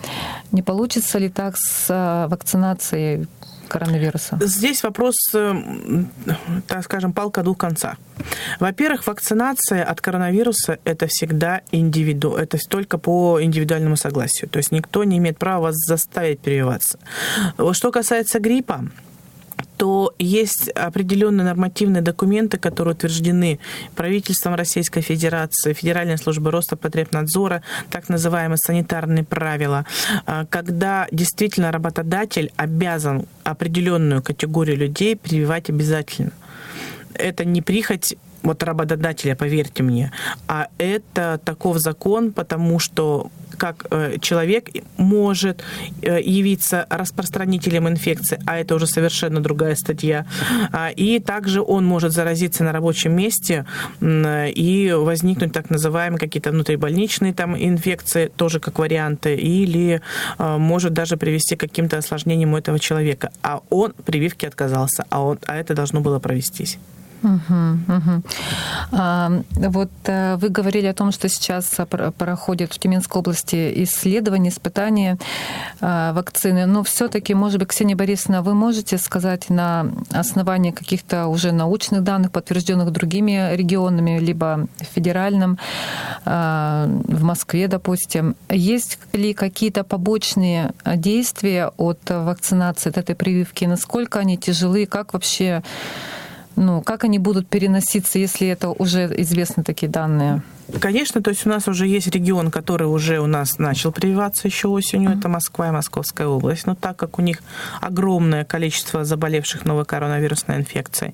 Не 0.51 0.61
получится 0.61 1.19
ли 1.19 1.29
так 1.29 1.57
с 1.57 1.87
а, 1.89 2.27
вакцинацией 2.27 3.27
коронавируса? 3.67 4.37
Здесь 4.41 4.83
вопрос, 4.83 5.15
э, 5.33 5.53
так 6.67 6.83
скажем, 6.83 7.13
палка 7.13 7.43
двух 7.43 7.57
конца. 7.57 7.95
Во-первых, 8.59 9.07
вакцинация 9.07 9.83
от 9.83 10.01
коронавируса 10.01 10.79
это 10.83 11.07
всегда 11.07 11.61
индивиду, 11.71 12.35
это 12.35 12.57
только 12.69 12.97
по 12.97 13.41
индивидуальному 13.41 13.95
согласию. 13.95 14.49
То 14.49 14.57
есть 14.57 14.71
никто 14.71 15.03
не 15.03 15.17
имеет 15.17 15.37
права 15.37 15.67
вас 15.67 15.75
заставить 15.75 16.39
прививаться. 16.39 16.99
Что 17.73 17.91
касается 17.91 18.39
гриппа, 18.39 18.85
то 19.77 20.13
есть 20.17 20.69
определенные 20.69 21.45
нормативные 21.45 22.01
документы, 22.01 22.57
которые 22.57 22.95
утверждены 22.95 23.59
правительством 23.95 24.55
Российской 24.55 25.01
Федерации, 25.01 25.73
Федеральной 25.73 26.17
службой 26.17 26.51
Роспотребнадзора, 26.51 27.61
так 27.89 28.09
называемые 28.09 28.57
санитарные 28.57 29.23
правила, 29.23 29.85
а, 30.25 30.45
когда 30.45 31.07
действительно 31.11 31.71
работодатель 31.71 32.51
обязан 32.57 33.27
определенную 33.43 34.23
категорию 34.23 34.77
людей 34.77 35.15
прививать 35.15 35.69
обязательно. 35.69 36.31
Это 37.13 37.45
не 37.45 37.61
прихоть 37.61 38.15
вот 38.43 38.63
работодателя, 38.63 39.35
поверьте 39.35 39.83
мне, 39.83 40.11
а 40.47 40.67
это 40.77 41.39
таков 41.43 41.77
закон, 41.77 42.31
потому 42.31 42.79
что 42.79 43.29
как 43.57 43.85
э, 43.89 44.17
человек 44.21 44.69
может 44.97 45.63
э, 46.01 46.21
явиться 46.21 46.85
распространителем 46.89 47.87
инфекции, 47.87 48.39
а 48.45 48.57
это 48.57 48.75
уже 48.75 48.87
совершенно 48.87 49.41
другая 49.41 49.75
статья, 49.75 50.25
а, 50.71 50.89
и 50.89 51.19
также 51.19 51.61
он 51.61 51.85
может 51.85 52.11
заразиться 52.13 52.63
на 52.63 52.71
рабочем 52.71 53.15
месте 53.15 53.65
и 54.01 54.93
возникнуть 54.95 55.53
так 55.53 55.69
называемые 55.69 56.19
какие-то 56.19 56.51
внутрибольничные 56.51 57.33
там 57.33 57.55
инфекции, 57.57 58.27
тоже 58.35 58.59
как 58.59 58.79
варианты, 58.79 59.35
или 59.35 60.01
э, 60.37 60.57
может 60.57 60.93
даже 60.93 61.17
привести 61.17 61.55
к 61.55 61.59
каким-то 61.59 61.97
осложнениям 61.97 62.53
у 62.53 62.57
этого 62.57 62.79
человека. 62.79 63.31
А 63.41 63.61
он 63.69 63.93
прививки 64.05 64.45
отказался, 64.45 65.05
а, 65.09 65.21
он, 65.21 65.39
а 65.45 65.55
это 65.55 65.73
должно 65.73 66.01
было 66.01 66.19
провестись. 66.19 66.77
Угу, 67.23 67.95
угу. 67.97 68.23
А, 68.91 69.31
вот 69.51 69.89
э, 70.05 70.35
вы 70.35 70.49
говорили 70.49 70.85
о 70.85 70.93
том, 70.93 71.11
что 71.11 71.27
сейчас 71.29 71.75
проходят 72.17 72.71
в 72.73 72.79
Тюменской 72.79 73.19
области 73.19 73.83
исследования, 73.83 74.49
испытания 74.49 75.17
а, 75.81 76.13
вакцины. 76.13 76.65
Но 76.67 76.83
все-таки, 76.83 77.33
может 77.33 77.59
быть, 77.59 77.69
Ксения 77.69 77.95
Борисовна, 77.95 78.41
вы 78.41 78.53
можете 78.53 78.97
сказать 78.97 79.49
на 79.49 79.87
основании 80.11 80.71
каких-то 80.71 81.27
уже 81.27 81.51
научных 81.51 82.03
данных, 82.03 82.31
подтвержденных 82.31 82.91
другими 82.91 83.55
регионами, 83.55 84.19
либо 84.19 84.67
федеральным, 84.79 85.57
а, 86.25 86.87
в 86.87 87.23
Москве, 87.23 87.67
допустим, 87.67 88.35
есть 88.49 88.99
ли 89.13 89.33
какие-то 89.33 89.83
побочные 89.83 90.73
действия 90.85 91.71
от 91.77 91.99
вакцинации, 92.09 92.89
от 92.89 92.97
этой 92.97 93.15
прививки? 93.15 93.65
Насколько 93.65 94.19
они 94.19 94.37
тяжелые? 94.37 94.85
Как 94.85 95.13
вообще 95.13 95.63
ну, 96.57 96.81
как 96.81 97.03
они 97.03 97.19
будут 97.19 97.47
переноситься, 97.47 98.19
если 98.19 98.47
это 98.47 98.69
уже 98.69 99.05
известны 99.21 99.63
такие 99.63 99.89
данные? 99.89 100.41
Конечно, 100.81 101.21
то 101.21 101.29
есть 101.29 101.45
у 101.45 101.49
нас 101.49 101.67
уже 101.67 101.87
есть 101.87 102.07
регион, 102.07 102.51
который 102.51 102.87
уже 102.87 103.19
у 103.19 103.25
нас 103.25 103.57
начал 103.57 103.91
прививаться 103.91 104.47
еще 104.47 104.67
осенью, 104.67 105.11
это 105.17 105.29
Москва 105.29 105.69
и 105.69 105.71
Московская 105.71 106.27
область. 106.27 106.67
Но 106.67 106.75
так 106.75 106.97
как 106.97 107.19
у 107.19 107.21
них 107.21 107.41
огромное 107.81 108.43
количество 108.43 109.05
заболевших 109.05 109.65
новой 109.65 109.85
коронавирусной 109.85 110.57
инфекцией, 110.57 111.13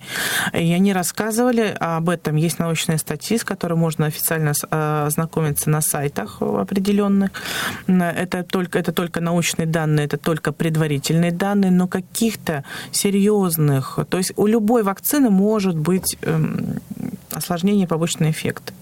и 0.53 0.73
они 0.73 0.91
рассказывали 0.91 1.75
об 1.79 2.09
этом, 2.09 2.35
есть 2.35 2.59
научные 2.59 2.97
статьи, 2.97 3.37
с 3.37 3.43
которыми 3.43 3.79
можно 3.79 4.07
официально 4.07 4.53
э, 4.71 5.03
ознакомиться 5.05 5.69
на 5.69 5.81
сайтах 5.81 6.41
определенных. 6.41 7.31
Это 7.87 8.43
только, 8.43 8.79
это 8.79 8.91
только 8.91 9.21
научные 9.21 9.67
данные, 9.67 10.05
это 10.05 10.17
только 10.17 10.51
предварительные 10.51 11.31
данные, 11.31 11.71
но 11.71 11.87
каких-то 11.87 12.63
серьезных, 12.91 13.99
то 14.09 14.17
есть 14.17 14.33
у 14.35 14.47
любой 14.47 14.83
вакцины 14.83 15.29
может 15.29 15.77
быть 15.77 16.17
эм, 16.21 16.79
осложнения, 17.33 17.87
побочные 17.87 18.31
эффекты. 18.31 18.73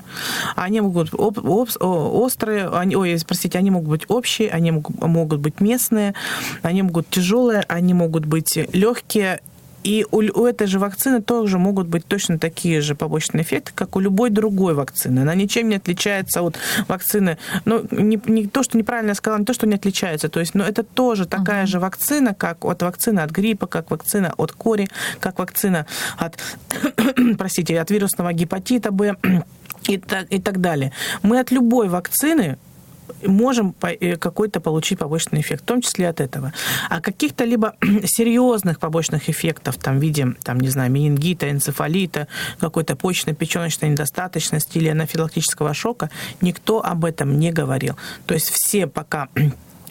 Они 0.56 0.82
могут 0.82 1.14
об, 1.14 1.40
об, 1.40 1.70
острые, 1.80 2.68
они, 2.68 2.96
ой, 2.96 3.18
простите, 3.26 3.58
они 3.58 3.72
могут 3.72 3.90
быть 3.90 4.06
общие, 4.10 4.50
они 4.50 4.72
могут, 4.72 5.02
могут 5.02 5.40
быть 5.40 5.62
местные, 5.62 6.14
они 6.62 6.82
могут 6.82 7.10
тяжелые, 7.10 7.64
они 7.68 7.94
могут 7.94 8.26
быть 8.26 8.58
легкие 8.74 9.40
и 9.84 10.06
у, 10.12 10.18
у 10.18 10.46
этой 10.46 10.68
же 10.68 10.80
вакцины 10.80 11.22
тоже 11.22 11.58
могут 11.58 11.88
быть 11.88 12.06
точно 12.06 12.38
такие 12.38 12.82
же 12.82 12.96
побочные 12.96 13.44
эффекты, 13.44 13.72
как 13.74 13.96
у 13.96 14.00
любой 14.00 14.30
другой 14.30 14.74
вакцины. 14.74 15.20
Она 15.20 15.36
ничем 15.36 15.70
не 15.70 15.76
отличается 15.76 16.42
от 16.42 16.58
вакцины. 16.88 17.38
Ну, 17.66 17.86
не, 17.92 18.20
не 18.26 18.48
то, 18.48 18.64
что 18.64 18.78
неправильно 18.78 19.10
я 19.10 19.16
сказала, 19.16 19.40
не 19.40 19.46
то, 19.46 19.54
что 19.54 19.68
не 19.68 19.76
отличается. 19.76 20.30
То 20.30 20.40
есть, 20.40 20.54
но 20.56 20.64
это 20.64 20.84
тоже 20.84 21.26
такая 21.26 21.64
uh-huh. 21.64 21.68
же 21.68 21.80
вакцина, 21.80 22.34
как 22.34 22.66
от 22.66 22.82
вакцины 22.82 23.20
от 23.22 23.32
гриппа, 23.32 23.68
как 23.68 23.92
вакцина 23.92 24.34
от 24.38 24.52
кори, 24.52 24.88
как 25.20 25.40
вакцина 25.40 25.86
от, 26.18 26.38
простите, 27.38 27.80
от 27.80 27.92
вирусного 27.92 28.34
гепатита 28.34 28.92
Б 28.92 29.16
и 29.88 29.98
так, 29.98 30.28
и 30.30 30.40
так 30.40 30.62
далее. 30.62 30.92
Мы 31.24 31.40
от 31.40 31.52
любой 31.52 31.90
вакцины 31.90 32.58
можем 33.26 33.76
э, 33.82 34.16
какой-то 34.18 34.60
получить 34.60 35.00
побочный 35.00 35.42
эффект, 35.42 35.64
в 35.64 35.66
том 35.66 35.82
числе 35.82 36.10
от 36.10 36.20
этого. 36.20 36.54
А 36.90 37.02
каких-то 37.02 37.44
либо 37.46 37.76
серьезных 38.06 38.80
побочных 38.80 39.30
эффектов, 39.30 39.78
там, 39.78 40.00
в 40.00 40.02
виде, 40.02 40.28
там, 40.44 40.60
не 40.60 40.70
знаю, 40.70 40.92
менингита, 40.92 41.50
энцефалита, 41.50 42.28
какой-то 42.60 42.96
почечно-печеночной 42.96 43.90
недостаточности 43.90 44.78
или 44.78 44.90
анафилактического 44.90 45.74
шока, 45.74 46.10
никто 46.42 46.84
об 46.84 47.06
этом 47.06 47.40
не 47.40 47.52
говорил. 47.52 47.96
То 48.26 48.34
есть 48.34 48.52
все 48.52 48.88
пока 48.88 49.28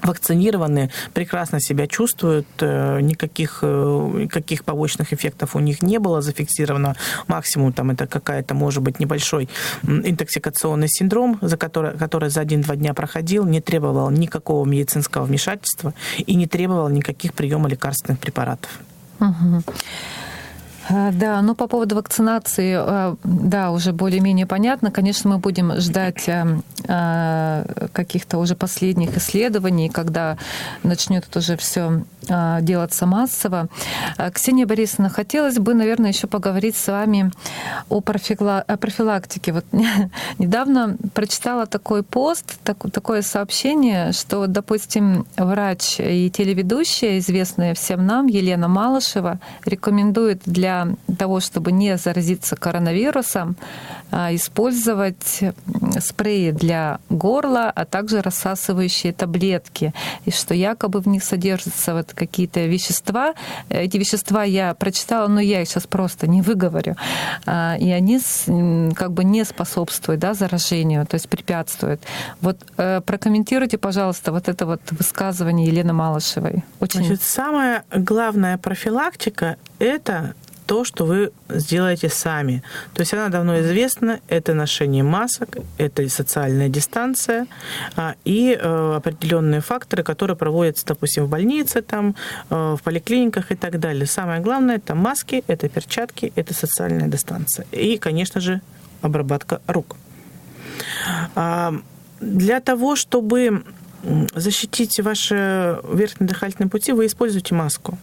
вакцинированные 0.03 0.91
прекрасно 1.15 1.61
себя 1.61 1.87
чувствуют, 1.87 2.47
э, 2.61 3.01
никаких, 3.01 3.61
э, 3.63 4.11
никаких 4.23 4.65
побочных 4.65 5.13
эффектов 5.13 5.57
у 5.57 5.61
них 5.61 5.83
не 5.83 5.99
было 5.99 6.23
зафиксировано. 6.23 6.97
Максимум 7.27 7.73
там 7.73 7.91
это 7.91 8.07
какая-то, 8.07 8.55
может 8.55 8.83
быть, 8.83 9.01
небольшой 9.01 9.49
интоксикационный 9.83 10.89
синдром, 10.89 11.39
за 11.41 11.57
который, 11.57 11.97
который 11.99 12.31
за 12.31 12.41
один-два 12.41 12.77
дня 12.77 12.95
проходил, 12.95 13.45
не 13.45 13.61
требовал 13.61 14.11
никакого 14.11 14.65
медицинского 14.65 15.25
вмешательства 15.25 15.95
и 16.19 16.35
не 16.35 16.47
требовал 16.47 16.89
никаких 16.89 17.35
приема 17.35 17.69
лекарственных 17.69 18.19
препаратов. 18.21 18.71
Угу. 19.21 19.63
А, 20.89 21.11
да, 21.13 21.43
ну 21.43 21.55
по 21.55 21.67
поводу 21.67 21.97
вакцинации, 21.97 22.75
а, 22.77 23.17
да, 23.25 23.71
уже 23.71 23.93
более-менее 23.93 24.47
понятно. 24.47 24.91
Конечно, 24.91 25.31
мы 25.31 25.39
будем 25.39 25.77
ждать 25.81 26.29
а, 26.89 27.65
каких-то 27.93 28.39
уже 28.39 28.55
последних 28.55 29.17
исследований, 29.17 29.89
когда 29.89 30.39
начнет 30.83 31.27
это 31.29 31.39
уже 31.41 31.57
все 31.57 32.03
делаться 32.61 33.07
массово. 33.07 33.69
Ксения 34.33 34.67
Борисовна, 34.67 35.09
хотелось 35.09 35.59
бы, 35.59 35.75
наверное, 35.75 36.11
еще 36.11 36.27
поговорить 36.27 36.77
с 36.77 36.87
вами 36.87 37.33
о, 37.89 38.01
профилактике. 38.01 39.53
Вот 39.53 39.65
недавно 40.39 40.97
прочитала 41.15 41.67
такой 41.67 42.03
пост, 42.03 42.59
такое 42.63 43.23
сообщение, 43.23 44.13
что, 44.13 44.47
допустим, 44.47 45.27
врач 45.37 46.01
и 46.01 46.31
телеведущая, 46.31 47.19
известная 47.19 47.75
всем 47.75 48.07
нам, 48.07 48.27
Елена 48.27 48.69
Малышева, 48.69 49.41
рекомендует 49.65 50.43
для 50.47 50.89
того, 51.19 51.41
чтобы 51.41 51.73
не 51.73 51.97
заразиться 51.97 52.57
коронавирусом, 52.57 53.57
а, 54.11 54.35
использовать 54.35 55.41
спреи 56.01 56.51
для 56.51 56.99
горла, 57.11 57.71
а 57.75 57.85
также 57.85 58.23
рассасывающие 58.23 59.13
таблетки, 59.13 59.93
и 60.25 60.31
что 60.31 60.55
якобы 60.55 61.01
в 61.01 61.07
них 61.07 61.23
содержатся 61.23 61.95
вот 61.95 62.13
какие-то 62.15 62.67
вещества. 62.67 63.35
Эти 63.69 63.97
вещества 63.99 64.43
я 64.45 64.75
прочитала, 64.75 65.29
но 65.29 65.41
я 65.41 65.63
их 65.63 65.69
сейчас 65.69 65.87
просто 65.87 66.27
не 66.27 66.43
выговорю. 66.43 66.97
А, 67.47 67.77
и 67.79 67.91
они 67.91 68.21
как 68.95 69.13
бы 69.13 69.25
не 69.25 69.45
способствуют 69.45 70.21
да, 70.21 70.35
заражению, 70.35 71.00
то 71.05 71.15
есть 71.15 71.29
препятствуют. 71.29 72.01
Вот 72.41 72.59
э, 72.77 73.01
прокомментируйте, 73.01 73.79
пожалуйста, 73.79 74.33
вот 74.33 74.49
это 74.49 74.67
вот 74.67 74.81
высказывание 74.91 75.67
Елены 75.67 75.93
Малышевой. 75.93 76.65
Очень... 76.81 77.05
Значит, 77.05 77.23
самая 77.23 77.85
главная 77.93 78.59
профилактика– 78.59 79.57
это 79.79 80.35
то, 80.71 80.85
что 80.85 81.05
вы 81.05 81.33
сделаете 81.49 82.09
сами. 82.09 82.63
То 82.95 83.01
есть 83.01 83.13
она 83.13 83.29
давно 83.29 83.59
известна, 83.59 84.21
это 84.29 84.55
ношение 84.55 85.03
масок, 85.03 85.57
это 85.79 86.09
социальная 86.09 86.69
дистанция 86.69 87.49
а, 87.97 88.15
и 88.25 88.57
э, 88.57 88.95
определенные 88.97 89.63
факторы, 89.63 90.05
которые 90.05 90.37
проводятся, 90.37 90.87
допустим, 90.87 91.25
в 91.25 91.29
больнице, 91.29 91.83
там, 91.83 92.15
э, 92.51 92.77
в 92.79 92.83
поликлиниках 92.85 93.51
и 93.51 93.57
так 93.57 93.81
далее. 93.81 94.07
Самое 94.07 94.41
главное– 94.41 94.77
это 94.77 94.95
маски, 94.95 95.43
это 95.49 95.69
перчатки, 95.69 96.33
это 96.37 96.55
социальная 96.55 97.09
дистанция. 97.09 97.67
И, 97.73 97.99
конечно 97.99 98.41
же, 98.41 98.61
обработка 99.03 99.61
рук. 99.67 99.97
А, 101.35 101.75
для 102.21 102.61
того, 102.61 102.97
чтобы 102.97 103.65
защитить 104.35 104.99
ваши 105.01 105.79
верхние 105.93 106.29
дыхательные 106.29 106.71
пути, 106.71 106.93
вы 106.93 107.07
используете 107.07 107.55
маску 107.55 107.99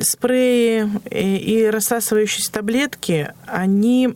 спреи 0.00 0.88
и 1.10 1.68
рассасывающиеся 1.70 2.50
таблетки, 2.50 3.32
они, 3.46 4.14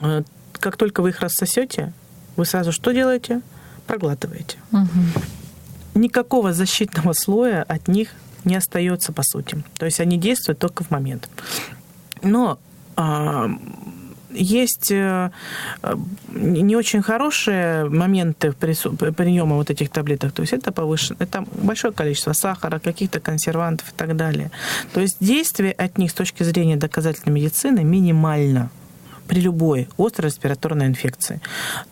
э, 0.00 0.22
как 0.58 0.76
только 0.76 1.00
вы 1.00 1.10
их 1.10 1.20
рассосете, 1.20 1.92
вы 2.36 2.44
сразу 2.44 2.72
что 2.72 2.92
делаете? 2.92 3.40
Проглатываете. 3.86 4.58
Угу. 4.72 4.88
Никакого 5.94 6.52
защитного 6.52 7.12
слоя 7.12 7.62
от 7.62 7.88
них 7.88 8.10
не 8.44 8.56
остается 8.56 9.12
по 9.12 9.22
сути. 9.22 9.62
То 9.78 9.86
есть 9.86 10.00
они 10.00 10.18
действуют 10.18 10.58
только 10.58 10.82
в 10.82 10.90
момент. 10.90 11.28
Но 12.22 12.58
а, 12.96 13.50
есть 14.32 14.90
э, 14.90 15.30
не 16.34 16.76
очень 16.76 17.02
хорошие 17.02 17.88
моменты 17.88 18.52
приема 18.52 19.56
вот 19.56 19.70
этих 19.70 19.90
таблеток. 19.90 20.32
То 20.32 20.42
есть 20.42 20.52
это 20.52 20.72
повышено, 20.72 21.16
это 21.18 21.44
большое 21.62 21.92
количество 21.92 22.32
сахара, 22.32 22.78
каких-то 22.78 23.20
консервантов 23.20 23.88
и 23.90 23.92
так 23.96 24.16
далее. 24.16 24.50
То 24.92 25.00
есть 25.00 25.16
действие 25.20 25.72
от 25.72 25.98
них 25.98 26.10
с 26.10 26.14
точки 26.14 26.42
зрения 26.42 26.76
доказательной 26.76 27.34
медицины 27.34 27.84
минимально 27.84 28.70
при 29.28 29.40
любой 29.40 29.88
острой 29.96 30.28
респираторной 30.28 30.86
инфекции. 30.86 31.40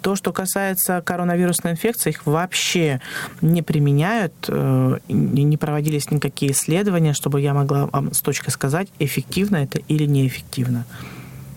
То, 0.03 0.17
что 0.17 0.33
касается 0.33 1.01
коронавирусной 1.01 1.73
инфекции, 1.73 2.11
их 2.11 2.27
вообще 2.27 3.01
не 3.41 3.63
применяют, 3.63 4.35
э, 4.49 4.99
не 5.09 5.57
проводились 5.57 6.11
никакие 6.11 6.53
исследования, 6.53 7.15
чтобы 7.15 7.41
я 7.41 7.55
могла 7.55 7.87
вам 7.87 8.13
с 8.13 8.21
точки 8.21 8.51
сказать, 8.51 8.89
эффективно 8.99 9.57
это 9.57 9.79
или 9.79 10.05
неэффективно. 10.05 10.85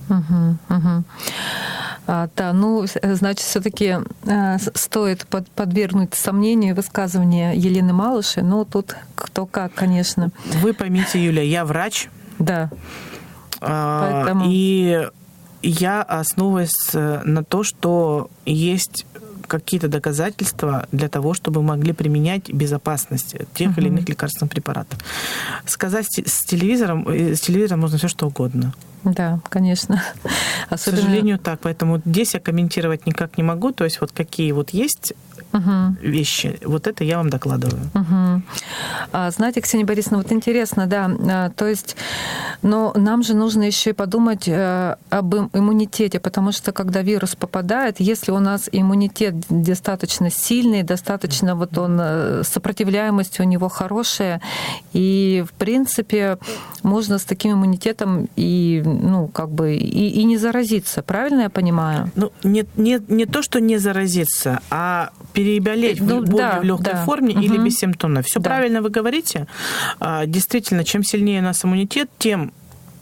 Угу, 0.09 0.57
угу. 0.69 1.03
А, 2.05 2.27
да, 2.35 2.51
ну, 2.53 2.85
значит, 3.01 3.45
все-таки 3.45 3.97
э, 4.25 4.57
стоит 4.73 5.25
под, 5.27 5.49
подвергнуть 5.51 6.13
сомнению 6.15 6.75
высказывания 6.75 7.53
Елены 7.53 7.93
Малыши. 7.93 8.41
Ну, 8.41 8.65
тут 8.65 8.95
кто 9.15 9.45
как, 9.45 9.73
конечно. 9.73 10.31
Вы 10.61 10.73
поймите, 10.73 11.23
Юля, 11.23 11.43
я 11.43 11.63
врач. 11.63 12.09
Да. 12.39 12.69
А, 13.61 14.23
Поэтому... 14.23 14.45
И 14.47 15.07
я 15.61 16.01
основываюсь 16.01 16.89
э, 16.93 17.21
на 17.23 17.43
то, 17.45 17.63
что 17.63 18.29
есть 18.45 19.05
какие-то 19.59 19.87
доказательства 19.87 20.87
для 20.91 21.09
того, 21.09 21.33
чтобы 21.33 21.61
могли 21.61 21.93
применять 21.93 22.51
безопасность 22.51 23.35
тех 23.53 23.71
угу. 23.71 23.81
или 23.81 23.87
иных 23.87 24.09
лекарственных 24.09 24.51
препаратов. 24.51 24.99
Сказать 25.65 26.07
с 26.07 26.45
телевизором, 26.45 27.07
э, 27.07 27.35
с 27.35 27.41
телевизором 27.41 27.81
можно 27.81 27.97
все 27.97 28.07
что 28.07 28.27
угодно. 28.27 28.73
Да, 29.03 29.39
конечно. 29.49 30.01
Особенно... 30.69 31.01
К 31.01 31.03
сожалению, 31.03 31.37
так. 31.39 31.59
Поэтому 31.61 32.01
здесь 32.05 32.33
я 32.33 32.39
комментировать 32.39 33.05
никак 33.05 33.37
не 33.37 33.43
могу. 33.43 33.71
То 33.71 33.83
есть 33.83 34.01
вот 34.01 34.11
какие 34.11 34.51
вот 34.53 34.71
есть 34.71 35.13
угу. 35.53 35.95
вещи, 36.01 36.59
вот 36.65 36.87
это 36.87 37.03
я 37.03 37.17
вам 37.17 37.29
докладываю. 37.29 37.83
Угу. 37.93 38.41
А, 39.11 39.31
знаете, 39.31 39.61
Ксения 39.61 39.85
Борисовна, 39.85 40.17
вот 40.17 40.31
интересно, 40.31 40.87
да, 40.87 41.09
а, 41.29 41.49
то 41.49 41.67
есть, 41.67 41.95
но 42.61 42.93
нам 42.95 43.23
же 43.23 43.35
нужно 43.35 43.63
еще 43.63 43.91
и 43.91 43.93
подумать 43.93 44.47
э, 44.47 44.95
об 45.09 45.35
иммунитете, 45.35 46.19
потому 46.19 46.51
что 46.51 46.71
когда 46.71 47.01
вирус 47.01 47.35
попадает, 47.35 47.99
если 47.99 48.31
у 48.31 48.39
нас 48.39 48.69
иммунитет 48.71 49.35
достаточно 49.49 50.29
сильный, 50.29 50.83
достаточно 50.83 51.55
вот 51.55 51.77
он, 51.77 51.97
э, 52.01 52.43
сопротивляемость 52.43 53.39
у 53.39 53.43
него 53.43 53.69
хорошая, 53.69 54.41
и, 54.93 55.45
в 55.47 55.53
принципе, 55.53 56.37
можно 56.81 57.17
с 57.17 57.23
таким 57.23 57.53
иммунитетом 57.53 58.27
и, 58.35 58.81
ну, 58.85 59.27
как 59.27 59.49
бы, 59.49 59.75
и, 59.75 60.09
и 60.09 60.23
не 60.23 60.37
заразиться, 60.37 61.01
правильно 61.01 61.41
я 61.41 61.49
понимаю? 61.49 62.11
Ну, 62.15 62.31
не, 62.43 62.65
не, 62.75 62.99
не 63.07 63.25
то, 63.25 63.41
что 63.41 63.59
не 63.59 63.77
заразиться, 63.77 64.59
а 64.69 65.11
переболеть 65.43 65.99
ну, 65.99 66.21
болью 66.21 66.37
да, 66.37 66.59
в 66.59 66.63
легкой 66.63 66.93
да. 66.93 67.05
форме 67.05 67.33
угу. 67.33 67.41
или 67.41 67.57
бессимптомно. 67.57 68.21
Все 68.21 68.39
да. 68.39 68.49
правильно 68.49 68.81
вы 68.81 68.89
говорите. 68.89 69.47
А, 69.99 70.25
действительно, 70.25 70.83
чем 70.83 71.03
сильнее 71.03 71.39
у 71.39 71.43
нас 71.43 71.63
иммунитет, 71.63 72.09
тем 72.17 72.53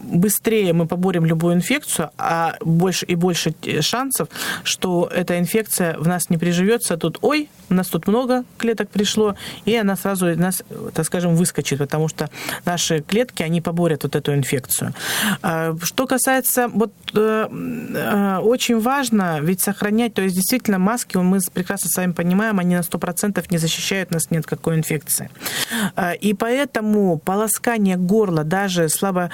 быстрее 0.03 0.73
мы 0.73 0.87
поборем 0.87 1.25
любую 1.25 1.55
инфекцию, 1.55 2.09
а 2.17 2.55
больше 2.61 3.05
и 3.05 3.15
больше 3.15 3.53
шансов, 3.81 4.29
что 4.63 5.09
эта 5.13 5.39
инфекция 5.39 5.97
в 5.97 6.07
нас 6.07 6.29
не 6.29 6.37
приживется. 6.37 6.97
Тут, 6.97 7.17
ой, 7.21 7.49
у 7.69 7.73
нас 7.73 7.87
тут 7.87 8.07
много 8.07 8.43
клеток 8.57 8.89
пришло, 8.89 9.35
и 9.65 9.75
она 9.75 9.95
сразу 9.95 10.29
из 10.29 10.37
нас, 10.37 10.63
так 10.93 11.05
скажем, 11.05 11.35
выскочит, 11.35 11.79
потому 11.79 12.07
что 12.07 12.29
наши 12.65 13.01
клетки, 13.01 13.43
они 13.43 13.61
поборят 13.61 14.03
вот 14.03 14.15
эту 14.15 14.33
инфекцию. 14.33 14.93
А, 15.41 15.75
что 15.83 16.07
касается, 16.07 16.67
вот 16.67 16.91
э, 17.13 17.47
э, 17.49 18.37
очень 18.39 18.79
важно 18.79 19.39
ведь 19.41 19.61
сохранять, 19.61 20.13
то 20.13 20.21
есть 20.21 20.35
действительно 20.35 20.79
маски, 20.79 21.17
мы 21.17 21.39
прекрасно 21.53 21.89
с 21.89 21.97
вами 21.97 22.11
понимаем, 22.11 22.59
они 22.59 22.75
на 22.75 22.81
100% 22.81 23.43
не 23.49 23.57
защищают 23.57 24.11
нас 24.11 24.31
ни 24.31 24.37
от 24.37 24.45
какой 24.45 24.75
инфекции. 24.75 25.29
А, 25.95 26.11
и 26.13 26.33
поэтому 26.33 27.17
полоскание 27.19 27.97
горла 27.97 28.43
даже 28.43 28.89
слабо, 28.89 29.29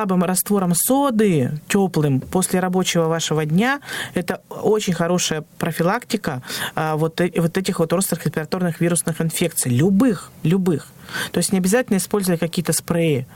слабым 0.00 0.24
раствором 0.24 0.72
соды, 0.74 1.50
теплым, 1.68 2.20
после 2.20 2.58
рабочего 2.60 3.04
вашего 3.04 3.44
дня, 3.44 3.80
это 4.14 4.40
очень 4.48 4.94
хорошая 4.94 5.44
профилактика 5.58 6.42
а, 6.74 6.96
вот, 6.96 7.20
э, 7.20 7.30
вот 7.36 7.58
этих 7.58 7.80
вот 7.80 7.92
острых 7.92 8.24
респираторных 8.24 8.80
вирусных 8.80 9.20
инфекций. 9.20 9.70
Любых, 9.70 10.30
любых. 10.42 10.86
То 11.32 11.38
есть 11.38 11.52
не 11.52 11.58
обязательно 11.58 11.98
использовать 11.98 12.40
какие-то 12.40 12.72
спреи 12.72 13.26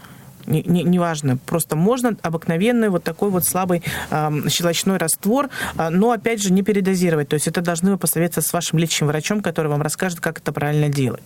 неважно, 0.46 1.28
не, 1.28 1.34
не 1.34 1.38
просто 1.46 1.76
можно 1.76 2.16
обыкновенный 2.22 2.88
вот 2.88 3.04
такой 3.04 3.30
вот 3.30 3.44
слабый 3.44 3.82
э, 4.10 4.48
щелочной 4.48 4.96
раствор, 4.96 5.48
э, 5.76 5.88
но 5.90 6.12
опять 6.12 6.42
же 6.42 6.52
не 6.52 6.62
передозировать, 6.62 7.28
то 7.28 7.34
есть 7.34 7.48
это 7.48 7.60
должны 7.60 7.92
вы 7.92 7.98
посоветоваться 7.98 8.48
с 8.48 8.52
вашим 8.52 8.78
лечащим 8.78 9.06
врачом, 9.06 9.42
который 9.42 9.68
вам 9.68 9.82
расскажет, 9.82 10.20
как 10.20 10.38
это 10.38 10.52
правильно 10.52 10.88
делать. 10.88 11.22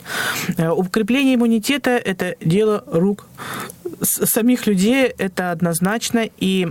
Э, 0.57 0.71
укрепление 0.71 1.35
иммунитета– 1.35 1.91
это 2.05 2.37
дело 2.41 2.85
рук 2.87 3.27
самих 4.03 4.67
людей, 4.67 5.07
это 5.07 5.51
однозначно, 5.51 6.29
и 6.39 6.69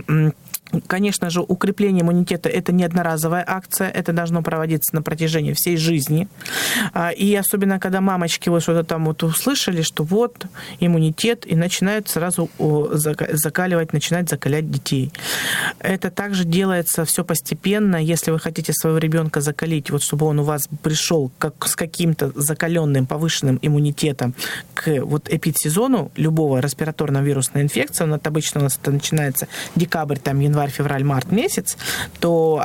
Конечно 0.86 1.30
же, 1.30 1.40
укрепление 1.40 2.02
иммунитета– 2.02 2.48
это 2.50 2.72
не 2.72 2.84
одноразовая 2.84 3.44
акция, 3.46 3.88
это 3.88 4.12
должно 4.12 4.42
проводиться 4.42 4.94
на 4.94 5.02
протяжении 5.02 5.52
всей 5.54 5.76
жизни. 5.76 6.28
А, 6.92 7.10
и 7.10 7.34
особенно, 7.34 7.80
когда 7.80 8.00
мамочки 8.00 8.48
вот 8.50 8.62
что-то 8.62 8.84
там 8.84 9.06
вот 9.06 9.22
услышали, 9.22 9.82
что 9.82 10.04
вот 10.04 10.46
иммунитет, 10.80 11.46
и 11.46 11.56
начинают 11.56 12.08
сразу 12.08 12.50
закаливать, 12.58 13.92
начинать 13.92 14.28
закалять 14.28 14.70
детей. 14.70 15.12
Это 15.78 16.10
также 16.10 16.44
делается 16.44 17.04
все 17.04 17.24
постепенно. 17.24 17.96
Если 17.96 18.30
вы 18.30 18.38
хотите 18.38 18.72
своего 18.72 18.98
ребенка 18.98 19.40
закалить, 19.40 19.90
вот 19.90 20.02
чтобы 20.02 20.26
он 20.26 20.38
у 20.40 20.44
вас 20.44 20.68
пришел 20.82 21.30
как, 21.38 21.66
с 21.66 21.76
каким-то 21.76 22.32
закаленным, 22.34 23.06
повышенным 23.06 23.58
иммунитетом 23.62 24.34
к 24.74 25.02
вот 25.02 25.28
эпидсезону 25.30 26.10
любого 26.16 26.58
респираторного 26.58 27.24
вирусной 27.24 27.62
инфекции, 27.62 28.04
у 28.04 28.06
нас 28.06 28.20
обычно 28.24 28.60
у 28.60 28.64
нас 28.64 28.78
это 28.80 28.90
начинается 28.90 29.48
декабрь, 29.76 30.18
там, 30.18 30.40
январь, 30.40 30.57
январь, 30.58 30.70
февраль, 30.70 31.04
март 31.04 31.32
месяц, 31.32 31.76
то 32.20 32.62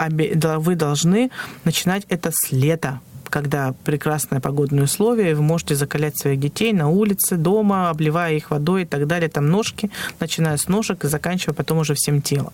вы 0.58 0.76
должны 0.76 1.30
начинать 1.64 2.06
это 2.10 2.32
с 2.32 2.52
лета 2.52 3.00
когда 3.30 3.74
прекрасные 3.84 4.40
погодные 4.40 4.84
условия, 4.84 5.34
вы 5.34 5.42
можете 5.42 5.74
закалять 5.74 6.16
своих 6.16 6.40
детей 6.40 6.72
на 6.72 6.90
улице, 6.90 7.36
дома, 7.36 7.90
обливая 7.90 8.34
их 8.34 8.52
водой 8.52 8.84
и 8.84 8.86
так 8.86 9.08
далее, 9.08 9.28
там 9.28 9.50
ножки, 9.50 9.90
начиная 10.20 10.56
с 10.56 10.68
ножек 10.68 11.04
и 11.04 11.08
заканчивая 11.08 11.56
потом 11.56 11.80
уже 11.80 11.96
всем 11.96 12.22
телом. 12.22 12.54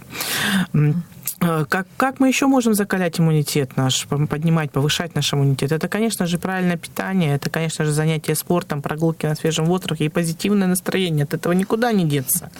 Э, 1.41 1.65
как, 1.69 1.87
как 1.97 2.19
мы 2.19 2.27
еще 2.27 2.47
можем 2.47 2.73
закалять 2.73 3.19
иммунитет 3.19 3.77
наш, 3.77 4.07
поднимать, 4.07 4.71
повышать 4.71 5.15
наш 5.15 5.33
иммунитет? 5.33 5.71
Это, 5.71 5.87
конечно 5.87 6.25
же, 6.25 6.37
правильное 6.37 6.77
питание, 6.77 7.35
это, 7.35 7.49
конечно 7.49 7.85
же, 7.85 7.91
занятие 7.91 8.35
спортом, 8.35 8.81
прогулки 8.81 9.25
на 9.25 9.35
свежем 9.35 9.65
воздухе 9.65 10.05
и 10.05 10.09
позитивное 10.09 10.67
настроение. 10.67 11.23
От 11.23 11.33
этого 11.33 11.53
никуда 11.53 11.91
не 11.91 12.05
деться. 12.05 12.51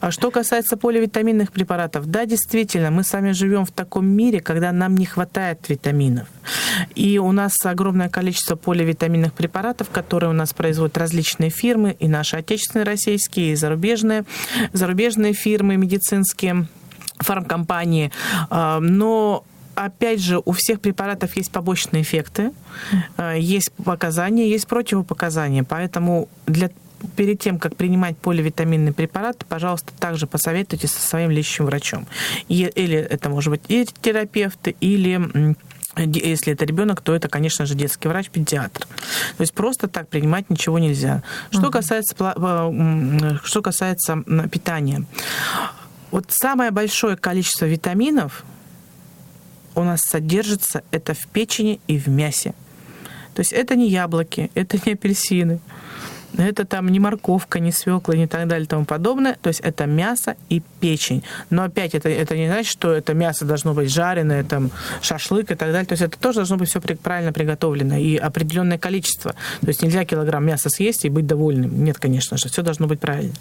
А 0.00 0.10
что 0.10 0.30
касается 0.30 0.76
поливитаминных 0.76 1.52
препаратов, 1.52 2.06
да, 2.06 2.26
действительно, 2.26 2.90
мы 2.90 3.02
с 3.02 3.12
вами 3.12 3.32
живем 3.32 3.64
в 3.64 3.70
таком 3.70 4.06
мире, 4.06 4.40
когда 4.40 4.72
нам 4.72 4.96
не 4.96 5.06
хватает 5.06 5.68
витаминов. 5.68 6.28
И 6.94 7.18
у 7.18 7.32
нас 7.32 7.52
огромное 7.64 8.08
количество 8.08 8.56
поливитаминных 8.56 9.32
препаратов, 9.32 9.88
которые 9.90 10.30
у 10.30 10.34
нас 10.34 10.52
производят 10.52 10.98
различные 10.98 11.50
фирмы, 11.50 11.96
и 11.98 12.08
наши 12.08 12.36
отечественные 12.36 12.84
российские, 12.84 13.52
и 13.52 13.56
зарубежные, 13.56 14.24
зарубежные 14.72 15.32
фирмы 15.32 15.76
медицинские 15.76 16.66
фармкомпании, 17.18 18.10
а, 18.50 18.80
но 18.80 19.44
опять 19.74 20.20
же, 20.20 20.40
у 20.44 20.52
всех 20.52 20.80
препаратов 20.80 21.36
есть 21.36 21.52
побочные 21.52 22.02
эффекты, 22.02 22.52
а, 23.16 23.34
есть 23.34 23.72
показания, 23.84 24.48
есть 24.48 24.66
противопоказания. 24.66 25.64
Поэтому 25.64 26.28
для 26.46 26.70
перед 27.14 27.38
тем, 27.38 27.60
как 27.60 27.76
принимать 27.76 28.18
поливитаминный 28.18 28.92
препарат, 28.92 29.44
пожалуйста, 29.48 29.92
также 29.98 30.26
посоветуйтесь 30.26 30.90
со 30.90 31.00
своим 31.00 31.30
лечащим 31.30 31.66
врачом. 31.66 32.08
Или 32.48 32.96
это 32.96 33.28
может 33.28 33.50
быть 33.50 33.62
и 33.68 33.86
терапевт, 34.02 34.68
или 34.80 35.54
если 35.96 36.52
это 36.52 36.64
ребенок, 36.64 37.00
то 37.00 37.14
это, 37.14 37.28
конечно 37.28 37.66
же, 37.66 37.74
детский 37.74 38.08
врач, 38.08 38.30
педиатр. 38.30 38.86
То 39.36 39.40
есть 39.40 39.52
просто 39.52 39.88
так 39.88 40.08
принимать 40.08 40.48
ничего 40.50 40.78
нельзя. 40.78 41.22
Что 41.50 41.62
угу. 41.62 41.70
касается, 41.70 42.14
что 43.44 43.62
касается 43.62 44.22
питания. 44.50 45.04
Вот 46.10 46.26
самое 46.30 46.70
большое 46.70 47.16
количество 47.16 47.66
витаминов 47.66 48.44
у 49.74 49.82
нас 49.82 50.00
содержится 50.00 50.82
это 50.90 51.14
в 51.14 51.26
печени 51.28 51.80
и 51.86 51.98
в 51.98 52.08
мясе. 52.08 52.54
То 53.34 53.40
есть 53.40 53.52
это 53.52 53.76
не 53.76 53.88
яблоки, 53.88 54.50
это 54.54 54.78
не 54.84 54.92
апельсины, 54.94 55.60
это 56.36 56.64
там 56.64 56.88
не 56.88 57.00
морковка, 57.00 57.60
не 57.60 57.72
свекла, 57.72 58.14
не 58.14 58.26
так 58.26 58.46
далее 58.46 58.64
и 58.64 58.68
тому 58.68 58.84
подобное. 58.84 59.36
То 59.40 59.48
есть 59.48 59.60
это 59.60 59.86
мясо 59.86 60.36
и 60.48 60.62
печень. 60.80 61.22
Но 61.50 61.64
опять 61.64 61.94
это, 61.94 62.08
это 62.08 62.36
не 62.36 62.48
значит, 62.48 62.70
что 62.70 62.92
это 62.92 63.14
мясо 63.14 63.44
должно 63.44 63.74
быть 63.74 63.90
жареное, 63.90 64.44
там 64.44 64.70
шашлык 65.00 65.50
и 65.50 65.54
так 65.54 65.72
далее. 65.72 65.86
То 65.86 65.92
есть 65.92 66.02
это 66.02 66.18
тоже 66.18 66.38
должно 66.38 66.56
быть 66.56 66.68
все 66.68 66.80
правильно 66.80 67.32
приготовлено 67.32 67.96
и 67.96 68.16
определенное 68.16 68.78
количество. 68.78 69.32
То 69.60 69.68
есть 69.68 69.82
нельзя 69.82 70.04
килограмм 70.04 70.44
мяса 70.44 70.68
съесть 70.68 71.04
и 71.04 71.08
быть 71.08 71.26
довольным. 71.26 71.84
Нет, 71.84 71.98
конечно 71.98 72.36
же, 72.36 72.48
все 72.48 72.62
должно 72.62 72.86
быть 72.86 73.00
правильно. 73.00 73.34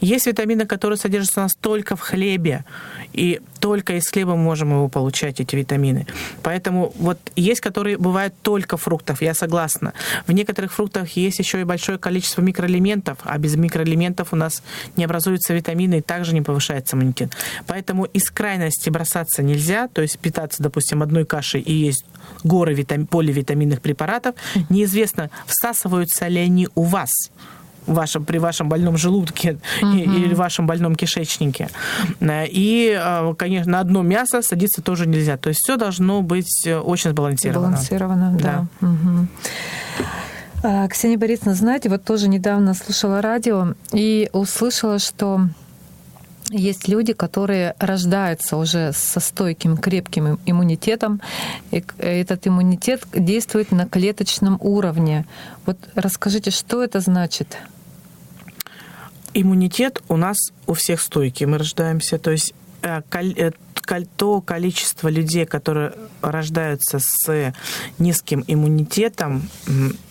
Есть 0.00 0.26
витамины, 0.26 0.66
которые 0.66 0.98
содержатся 0.98 1.40
у 1.40 1.42
нас 1.44 1.54
только 1.54 1.96
в 1.96 2.00
хлебе. 2.00 2.64
И 3.12 3.40
только 3.64 3.94
из 3.94 4.06
хлеба 4.10 4.36
мы 4.36 4.42
можем 4.42 4.72
его 4.72 4.88
получать, 4.88 5.40
эти 5.40 5.56
витамины. 5.56 6.06
Поэтому 6.42 6.92
вот 6.98 7.18
есть, 7.34 7.62
которые 7.62 7.96
бывают 7.96 8.34
только 8.42 8.76
фруктов, 8.76 9.22
я 9.22 9.32
согласна. 9.32 9.94
В 10.26 10.32
некоторых 10.32 10.70
фруктах 10.70 11.16
есть 11.16 11.38
еще 11.38 11.62
и 11.62 11.64
большое 11.64 11.96
количество 11.96 12.42
микроэлементов, 12.42 13.16
а 13.22 13.38
без 13.38 13.56
микроэлементов 13.56 14.34
у 14.34 14.36
нас 14.36 14.62
не 14.98 15.04
образуются 15.06 15.54
витамины 15.54 16.00
и 16.00 16.02
также 16.02 16.34
не 16.34 16.42
повышается 16.42 16.94
иммунитет. 16.94 17.32
Поэтому 17.66 18.04
из 18.04 18.30
крайности 18.30 18.90
бросаться 18.90 19.42
нельзя, 19.42 19.88
то 19.88 20.02
есть 20.02 20.18
питаться, 20.18 20.62
допустим, 20.62 21.02
одной 21.02 21.24
кашей 21.24 21.62
и 21.62 21.72
есть 21.72 22.04
горы 22.42 22.74
витам... 22.74 23.06
поливитаминных 23.06 23.80
препаратов. 23.80 24.34
Неизвестно, 24.68 25.30
всасываются 25.46 26.28
ли 26.28 26.40
они 26.40 26.68
у 26.74 26.82
вас 26.82 27.12
вашем, 27.86 28.24
при 28.24 28.38
вашем 28.38 28.68
больном 28.68 28.96
желудке 28.96 29.58
угу. 29.82 29.96
или 29.96 30.34
вашем 30.34 30.66
больном 30.66 30.94
кишечнике. 30.94 31.68
И, 32.20 32.98
э, 32.98 33.34
конечно, 33.38 33.72
на 33.72 33.80
одно 33.80 34.02
мясо 34.02 34.42
садиться 34.42 34.82
тоже 34.82 35.06
нельзя. 35.06 35.36
То 35.36 35.48
есть 35.48 35.60
все 35.62 35.76
должно 35.76 36.22
быть 36.22 36.66
э, 36.66 36.78
очень 36.78 37.10
сбалансировано. 37.10 37.68
Сбалансировано, 37.68 38.38
да. 38.40 38.66
да. 38.80 38.88
Угу. 38.88 40.88
Ксения 40.88 41.18
Борисовна, 41.18 41.54
знаете, 41.54 41.90
вот 41.90 42.04
тоже 42.04 42.28
недавно 42.28 42.72
слушала 42.72 43.20
радио 43.20 43.74
и 43.92 44.30
услышала, 44.32 44.98
что 44.98 45.42
есть 46.50 46.88
люди, 46.88 47.12
которые 47.12 47.74
рождаются 47.78 48.56
уже 48.56 48.92
со 48.92 49.20
стойким, 49.20 49.76
крепким 49.76 50.38
иммунитетом. 50.46 51.20
И 51.70 51.84
этот 51.98 52.46
иммунитет 52.46 53.02
действует 53.14 53.72
на 53.72 53.86
клеточном 53.86 54.58
уровне. 54.60 55.26
Вот 55.66 55.78
расскажите, 55.94 56.50
что 56.50 56.82
это 56.82 57.00
значит? 57.00 57.58
Иммунитет 59.34 60.02
у 60.08 60.16
нас 60.16 60.36
у 60.66 60.74
всех 60.74 61.00
стойкий. 61.00 61.46
Мы 61.46 61.58
рождаемся, 61.58 62.18
то 62.18 62.30
есть 62.30 62.54
э, 62.82 63.02
э, 63.36 63.50
то 64.16 64.40
количество 64.40 65.08
людей, 65.08 65.44
которые 65.44 65.92
рождаются 66.22 66.98
с 67.00 67.52
низким 67.98 68.44
иммунитетом, 68.46 69.42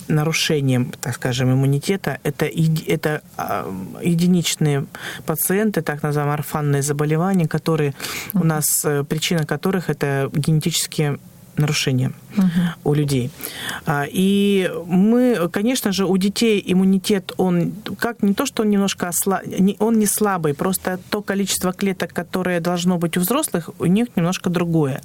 нарушением, 0.07 0.91
так 1.01 1.15
скажем, 1.15 1.51
иммунитета, 1.51 2.19
это, 2.23 2.45
это 2.87 3.21
а, 3.37 3.71
единичные 4.01 4.85
пациенты, 5.25 5.81
так 5.81 6.03
называемые 6.03 6.35
орфанные 6.35 6.81
заболевания, 6.81 7.47
которые 7.47 7.93
у 8.33 8.43
нас, 8.43 8.83
э, 8.85 9.03
причина 9.03 9.45
которых 9.45 9.89
это 9.89 10.29
генетические 10.33 11.19
нарушения 11.57 12.11
угу. 12.37 12.47
у 12.83 12.93
людей. 12.93 13.31
А, 13.85 14.05
и 14.09 14.71
мы, 14.85 15.49
конечно 15.51 15.91
же, 15.91 16.05
у 16.05 16.17
детей 16.17 16.63
иммунитет, 16.65 17.33
он 17.37 17.73
как 17.97 18.23
не 18.23 18.33
то, 18.33 18.45
что 18.45 18.63
он 18.63 18.69
немножко 18.69 19.07
осла... 19.07 19.41
он 19.79 19.99
не 19.99 20.05
слабый, 20.05 20.53
просто 20.53 20.99
то 21.09 21.21
количество 21.21 21.73
клеток, 21.73 22.13
которое 22.13 22.59
должно 22.59 22.97
быть 22.97 23.17
у 23.17 23.19
взрослых, 23.19 23.69
у 23.79 23.85
них 23.85 24.07
немножко 24.15 24.49
другое. 24.49 25.01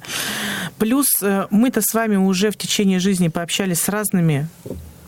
Плюс 0.77 1.07
э, 1.21 1.47
мы-то 1.49 1.81
с 1.81 1.93
вами 1.93 2.15
уже 2.15 2.51
в 2.51 2.57
течение 2.57 2.99
жизни 2.99 3.27
пообщались 3.27 3.81
с 3.81 3.89
разными 3.89 4.47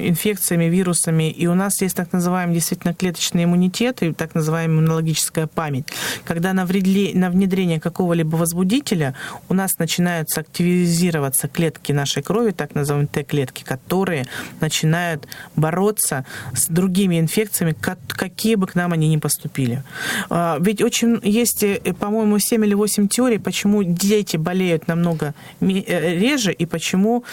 инфекциями, 0.07 0.65
вирусами, 0.65 1.29
и 1.29 1.47
у 1.47 1.53
нас 1.53 1.81
есть 1.81 1.95
так 1.95 2.11
называемый 2.13 2.55
действительно 2.55 2.93
клеточный 2.93 3.43
иммунитет 3.43 4.03
и 4.03 4.13
так 4.13 4.35
называемая 4.35 4.77
иммунологическая 4.77 5.47
память. 5.47 5.87
Когда 6.23 6.53
на, 6.53 6.65
вредли, 6.65 7.11
на 7.13 7.29
внедрение 7.29 7.79
какого-либо 7.79 8.35
возбудителя 8.35 9.15
у 9.49 9.53
нас 9.53 9.71
начинают 9.79 10.27
активизироваться 10.35 11.47
клетки 11.47 11.91
нашей 11.91 12.23
крови, 12.23 12.51
так 12.51 12.75
называемые 12.75 13.07
Т-клетки, 13.07 13.63
которые 13.63 14.25
начинают 14.59 15.27
бороться 15.55 16.25
с 16.53 16.67
другими 16.67 17.19
инфекциями, 17.19 17.75
какие 18.07 18.55
бы 18.55 18.67
к 18.67 18.75
нам 18.75 18.93
они 18.93 19.07
ни 19.07 19.17
поступили. 19.17 19.83
А, 20.29 20.57
ведь 20.59 20.81
очень 20.81 21.19
есть, 21.23 21.63
э, 21.63 21.79
по-моему, 21.99 22.39
7 22.39 22.65
или 22.65 22.73
8 22.73 23.07
теорий, 23.07 23.37
почему 23.37 23.83
дети 23.83 24.37
болеют 24.37 24.87
намного 24.87 25.33
э, 25.59 26.19
реже 26.19 26.51
и 26.51 26.65
почему 26.65 27.23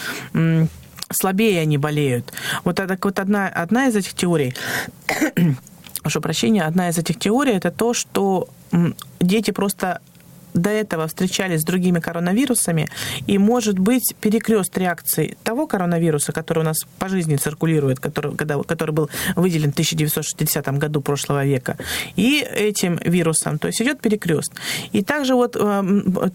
слабее 1.11 1.61
они 1.61 1.77
болеют. 1.77 2.33
Вот, 2.63 2.79
это, 2.79 2.97
вот 3.01 3.19
одна, 3.19 3.47
одна 3.47 3.87
из 3.87 3.95
этих 3.95 4.13
теорий, 4.13 4.55
прошу 6.01 6.21
прощения, 6.21 6.63
одна 6.63 6.89
из 6.89 6.97
этих 6.97 7.19
теорий 7.19 7.53
это 7.53 7.71
то, 7.71 7.93
что 7.93 8.49
дети 9.19 9.51
просто 9.51 10.01
до 10.59 10.69
этого 10.69 11.07
встречались 11.07 11.61
с 11.61 11.63
другими 11.63 11.99
коронавирусами, 11.99 12.89
и 13.27 13.37
может 13.37 13.79
быть 13.79 14.15
перекрест 14.21 14.77
реакции 14.77 15.37
того 15.43 15.67
коронавируса, 15.67 16.31
который 16.31 16.59
у 16.59 16.63
нас 16.63 16.77
по 16.99 17.09
жизни 17.09 17.35
циркулирует, 17.35 17.99
который, 17.99 18.35
когда, 18.35 18.61
который 18.63 18.91
был 18.91 19.09
выделен 19.35 19.71
в 19.71 19.73
1960 19.73 20.67
году 20.77 21.01
прошлого 21.01 21.45
века, 21.45 21.77
и 22.15 22.39
этим 22.39 22.99
вирусом. 23.03 23.59
То 23.59 23.67
есть 23.67 23.81
идет 23.81 24.01
перекрест. 24.01 24.51
И 24.91 25.03
также 25.03 25.35
вот 25.35 25.55
э, 25.59 25.83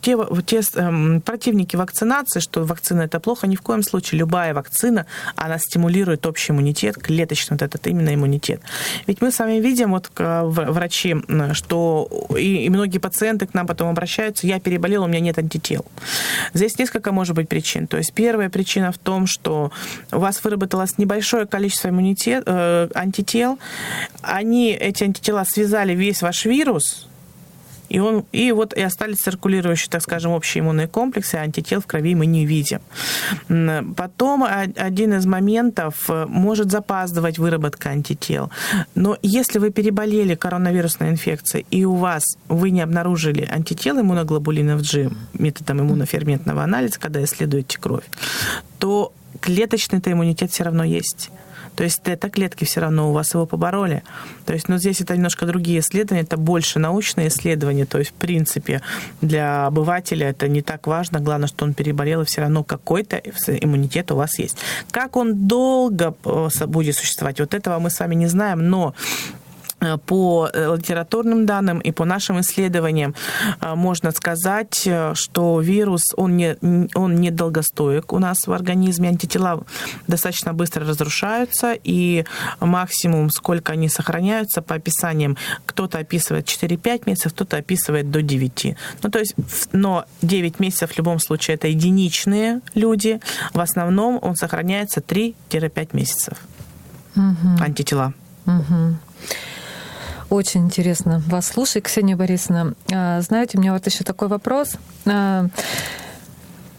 те, 0.00 0.16
те 0.46 0.60
э, 0.74 1.20
противники 1.20 1.76
вакцинации, 1.76 2.40
что 2.40 2.64
вакцина 2.64 3.02
это 3.02 3.20
плохо, 3.20 3.46
ни 3.46 3.56
в 3.56 3.62
коем 3.62 3.82
случае 3.82 4.20
любая 4.20 4.54
вакцина, 4.54 5.06
она 5.36 5.58
стимулирует 5.58 6.26
общий 6.26 6.52
иммунитет, 6.52 6.96
клеточный 6.96 7.56
вот 7.56 7.62
этот 7.62 7.86
именно 7.86 8.14
иммунитет. 8.14 8.60
Ведь 9.06 9.20
мы 9.20 9.30
с 9.30 9.38
вами 9.38 9.60
видим, 9.60 9.90
вот 9.90 10.10
врачи, 10.16 11.16
что 11.52 12.08
и, 12.36 12.64
и 12.64 12.70
многие 12.70 12.98
пациенты 12.98 13.46
к 13.46 13.54
нам 13.54 13.66
потом 13.66 13.88
обращаются, 13.88 14.13
обращаются, 14.14 14.46
я 14.46 14.60
переболел, 14.60 15.04
у 15.04 15.06
меня 15.06 15.20
нет 15.20 15.38
антител. 15.38 15.84
Здесь 16.52 16.78
несколько 16.78 17.12
может 17.12 17.34
быть 17.34 17.48
причин. 17.48 17.86
То 17.86 17.96
есть 17.96 18.12
первая 18.12 18.48
причина 18.48 18.92
в 18.92 18.98
том, 18.98 19.26
что 19.26 19.72
у 20.12 20.18
вас 20.18 20.42
выработалось 20.44 20.98
небольшое 20.98 21.46
количество 21.46 21.88
иммунитет, 21.88 22.44
э, 22.46 22.88
антител, 22.94 23.58
они, 24.22 24.72
эти 24.72 25.04
антитела 25.04 25.44
связали 25.44 25.94
весь 25.94 26.22
ваш 26.22 26.44
вирус, 26.44 27.08
и, 27.94 28.00
он, 28.00 28.24
и 28.32 28.50
вот 28.50 28.74
и 28.76 28.82
остались 28.82 29.20
циркулирующие, 29.20 29.88
так 29.88 30.02
скажем, 30.02 30.32
общие 30.32 30.62
иммунные 30.62 30.88
комплексы, 30.88 31.36
антител 31.36 31.80
в 31.80 31.86
крови 31.86 32.16
мы 32.16 32.26
не 32.26 32.44
видим. 32.44 32.80
Потом 33.94 34.42
один 34.42 35.14
из 35.14 35.26
моментов 35.26 36.10
э, 36.10 36.26
может 36.26 36.72
запаздывать 36.72 37.38
выработка 37.38 37.90
антител. 37.90 38.50
Но 38.96 39.16
если 39.22 39.60
вы 39.60 39.70
переболели 39.70 40.34
коронавирусной 40.34 41.10
инфекцией, 41.10 41.66
и 41.70 41.84
у 41.84 41.94
вас 41.94 42.24
вы 42.48 42.70
не 42.70 42.80
обнаружили 42.80 43.48
антител 43.48 44.00
иммуноглобулинов 44.00 44.82
G 44.82 45.10
методом 45.34 45.80
иммуноферментного 45.80 46.64
анализа, 46.64 46.98
когда 46.98 47.22
исследуете 47.22 47.78
кровь, 47.78 48.04
то 48.80 49.12
клеточный-то 49.44 50.10
иммунитет 50.10 50.50
все 50.50 50.64
равно 50.64 50.84
есть. 50.84 51.30
То 51.76 51.84
есть 51.84 52.02
тета-клетки 52.02 52.64
все 52.64 52.80
равно 52.80 53.10
у 53.10 53.12
вас 53.12 53.34
его 53.34 53.46
побороли. 53.46 54.02
То 54.46 54.54
есть, 54.54 54.68
ну, 54.68 54.78
здесь 54.78 55.00
это 55.00 55.14
немножко 55.14 55.44
другие 55.44 55.80
исследования, 55.80 56.22
это 56.22 56.36
больше 56.36 56.78
научные 56.78 57.28
исследования. 57.28 57.84
То 57.84 57.98
есть, 57.98 58.12
в 58.12 58.14
принципе, 58.14 58.80
для 59.20 59.66
обывателя 59.66 60.30
это 60.30 60.48
не 60.48 60.62
так 60.62 60.86
важно. 60.86 61.20
Главное, 61.20 61.48
что 61.48 61.64
он 61.64 61.74
переболел, 61.74 62.22
и 62.22 62.24
все 62.24 62.40
равно 62.40 62.64
какой-то 62.64 63.16
иммунитет 63.16 64.12
у 64.12 64.16
вас 64.16 64.38
есть. 64.38 64.56
Как 64.90 65.16
он 65.16 65.46
долго 65.46 66.14
э, 66.24 66.66
будет 66.66 66.96
существовать, 66.96 67.40
вот 67.40 67.52
этого 67.52 67.78
мы 67.80 67.90
с 67.90 68.00
вами 68.00 68.14
не 68.14 68.28
знаем, 68.28 68.70
но 68.70 68.94
по 70.06 70.48
э, 70.52 70.76
литературным 70.76 71.46
данным 71.46 71.78
и 71.78 71.92
по 71.92 72.04
нашим 72.04 72.40
исследованиям 72.40 73.14
э, 73.60 73.74
можно 73.74 74.10
сказать, 74.12 74.88
что 75.14 75.60
вирус, 75.60 76.02
он 76.16 76.36
не, 76.36 76.56
он 76.94 77.16
не 77.16 77.30
долгостоек 77.30 78.12
у 78.12 78.18
нас 78.18 78.46
в 78.46 78.52
организме, 78.52 79.08
антитела 79.08 79.62
достаточно 80.06 80.52
быстро 80.52 80.86
разрушаются, 80.86 81.74
и 81.84 82.24
максимум, 82.60 83.30
сколько 83.30 83.72
они 83.72 83.88
сохраняются, 83.88 84.62
по 84.62 84.74
описаниям, 84.74 85.36
кто-то 85.66 85.98
описывает 85.98 86.46
4-5 86.46 87.02
месяцев, 87.06 87.32
кто-то 87.32 87.56
описывает 87.56 88.10
до 88.10 88.22
9. 88.22 88.76
Ну, 89.02 89.10
то 89.10 89.18
есть, 89.18 89.34
но 89.72 90.04
9 90.22 90.60
месяцев 90.60 90.92
в 90.92 90.98
любом 90.98 91.18
случае 91.18 91.56
это 91.56 91.68
единичные 91.68 92.60
люди, 92.74 93.20
в 93.52 93.60
основном 93.60 94.18
он 94.22 94.34
сохраняется 94.36 95.00
3-5 95.00 95.88
месяцев. 95.92 96.38
Угу. 97.16 97.62
Антитела. 97.62 98.12
Угу. 98.46 98.96
Очень 100.30 100.62
интересно 100.64 101.22
вас 101.26 101.48
слушать, 101.48 101.84
Ксения 101.84 102.16
Борисовна. 102.16 102.74
А, 102.92 103.20
знаете, 103.20 103.58
у 103.58 103.60
меня 103.60 103.72
вот 103.72 103.86
еще 103.86 104.04
такой 104.04 104.28
вопрос. 104.28 104.76
А, 105.06 105.46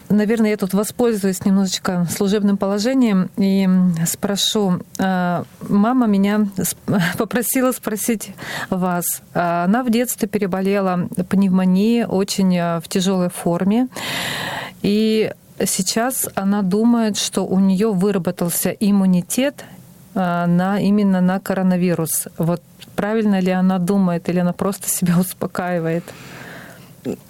наверное, 0.08 0.50
я 0.50 0.56
тут 0.56 0.74
воспользуюсь 0.74 1.44
немножечко 1.44 2.06
служебным 2.10 2.56
положением 2.56 3.30
и 3.36 3.68
спрошу. 4.06 4.80
А, 4.98 5.44
мама 5.68 6.06
меня 6.06 6.48
попросила 7.18 7.72
спросить 7.72 8.32
вас. 8.68 9.22
Она 9.32 9.84
в 9.84 9.90
детстве 9.90 10.28
переболела 10.28 11.08
пневмонией 11.28 12.04
очень 12.04 12.80
в 12.80 12.88
тяжелой 12.88 13.30
форме. 13.30 13.88
И 14.82 15.32
сейчас 15.64 16.28
она 16.34 16.62
думает, 16.62 17.16
что 17.16 17.46
у 17.46 17.58
нее 17.58 17.92
выработался 17.92 18.70
иммунитет 18.70 19.64
на, 20.16 20.80
именно 20.80 21.20
на 21.20 21.40
коронавирус. 21.40 22.28
Вот 22.38 22.62
правильно 22.96 23.40
ли 23.40 23.50
она 23.52 23.78
думает, 23.78 24.28
или 24.28 24.40
она 24.40 24.52
просто 24.52 24.88
себя 24.88 25.14
успокаивает? 25.20 26.04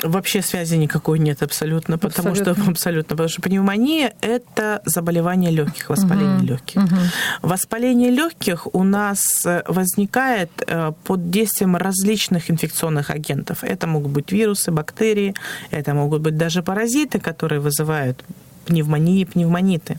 Вообще 0.03 0.43
связи 0.43 0.77
никакой 0.77 1.19
нет 1.19 1.43
абсолютно, 1.43 1.99
потому 1.99 2.31
абсолютно. 2.31 2.63
что 2.63 2.71
абсолютно, 2.71 3.17
потому 3.17 3.29
что 3.29 3.43
пневмония 3.43 4.15
это 4.21 4.81
заболевание 4.85 5.51
легких, 5.51 5.91
воспаление 5.91 6.39
угу. 6.39 6.47
легких. 6.47 6.83
Угу. 6.83 6.97
Воспаление 7.43 8.11
легких 8.11 8.75
у 8.75 8.85
нас 8.85 9.45
э, 9.45 9.63
возникает 9.69 10.51
э, 10.67 10.93
под 11.05 11.31
действием 11.31 11.77
различных 11.77 12.51
инфекционных 12.51 13.11
агентов. 13.11 13.65
Это 13.65 13.87
могут 13.87 14.13
быть 14.13 14.33
вирусы, 14.33 14.71
бактерии, 14.71 15.35
это 15.71 15.95
могут 15.95 16.23
быть 16.23 16.37
даже 16.37 16.63
паразиты, 16.63 17.19
которые 17.19 17.61
вызывают 17.61 18.25
пневмонии, 18.67 19.25
пневмониты. 19.25 19.99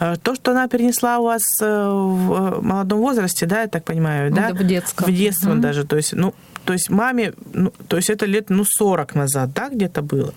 Э, 0.00 0.16
то, 0.22 0.34
что 0.34 0.52
она 0.52 0.68
перенесла 0.68 1.18
у 1.18 1.24
вас 1.24 1.42
э, 1.60 1.64
в 1.66 2.62
молодом 2.62 3.00
возрасте, 3.00 3.46
да, 3.46 3.62
я 3.62 3.68
так 3.68 3.84
понимаю, 3.84 4.32
да? 4.32 4.52
В 4.52 4.64
детском. 4.64 5.06
В 5.06 5.16
детстве 5.16 5.52
mm-hmm. 5.52 5.60
даже, 5.60 5.84
то 5.84 5.96
есть, 5.96 6.12
ну, 6.12 6.34
то 6.64 6.72
есть 6.72 6.90
маме, 6.90 7.34
ну, 7.52 7.72
то 7.88 7.96
есть 7.96 8.10
это 8.10 8.26
лет, 8.26 8.50
ну, 8.50 8.64
40 8.66 9.14
назад, 9.14 9.52
да, 9.52 9.68
где-то 9.68 10.02
было. 10.02 10.32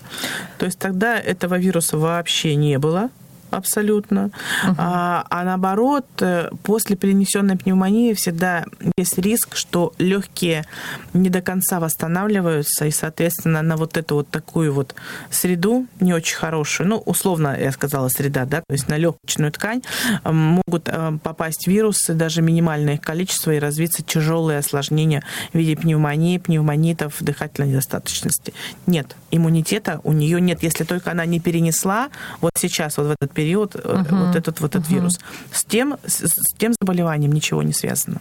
То 0.58 0.65
есть 0.65 0.80
тогда 0.80 1.17
этого 1.17 1.58
вируса 1.58 1.97
вообще 1.97 2.56
не 2.56 2.80
было 2.80 3.10
абсолютно. 3.51 4.25
Угу. 4.63 4.75
А, 4.77 5.25
а 5.29 5.43
наоборот, 5.43 6.05
э, 6.19 6.49
после 6.63 6.95
перенесенной 6.95 7.57
пневмонии 7.57 8.13
всегда 8.13 8.65
есть 8.97 9.17
риск, 9.17 9.55
что 9.55 9.93
легкие 9.97 10.65
не 11.13 11.29
до 11.29 11.41
конца 11.41 11.79
восстанавливаются, 11.79 12.86
и, 12.86 12.91
соответственно, 12.91 13.62
на 13.62 13.77
вот 13.77 13.97
эту 13.97 14.15
вот 14.15 14.29
такую 14.29 14.73
вот 14.73 14.95
среду 15.29 15.86
не 15.99 16.13
очень 16.13 16.36
хорошую, 16.36 16.89
ну, 16.89 16.97
условно, 16.97 17.57
я 17.60 17.71
сказала, 17.71 18.10
среда, 18.10 18.45
да, 18.45 18.57
то 18.67 18.73
есть 18.73 18.88
на 18.88 18.97
легочную 18.97 19.51
ткань 19.51 19.81
э, 20.23 20.31
могут 20.31 20.89
э, 20.89 21.17
попасть 21.23 21.67
вирусы, 21.67 22.13
даже 22.13 22.41
минимальное 22.41 22.95
их 22.95 23.01
количество, 23.01 23.51
и 23.51 23.60
развиться 23.60 24.03
тяжелые 24.03 24.60
осложнения 24.60 25.23
в 25.53 25.57
виде 25.57 25.75
пневмонии, 25.75 26.38
пневмонитов, 26.38 27.15
дыхательной 27.19 27.69
недостаточности. 27.69 28.53
Нет, 28.86 29.15
иммунитета 29.31 30.01
у 30.03 30.13
нее 30.13 30.41
нет, 30.41 30.63
если 30.63 30.83
только 30.83 31.12
она 31.12 31.25
не 31.25 31.39
перенесла 31.39 32.10
вот 32.41 32.51
сейчас, 32.57 32.97
вот 32.97 33.07
в 33.07 33.12
этот 33.12 33.31
период, 33.38 33.76
угу. 33.76 34.15
вот 34.26 34.36
этот 34.36 34.60
вот 34.60 34.76
этот 34.76 34.88
угу. 34.88 34.95
вирус. 34.95 35.19
С 35.52 35.63
тем, 35.63 35.97
с, 36.06 36.26
с 36.26 36.54
тем 36.58 36.73
заболеванием 36.82 37.32
ничего 37.32 37.62
не 37.62 37.73
связано. 37.73 38.19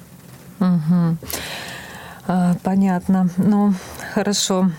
Угу. 0.60 1.16
А, 2.26 2.54
понятно. 2.62 3.30
Ну, 3.38 3.72
хорошо. 4.12 4.70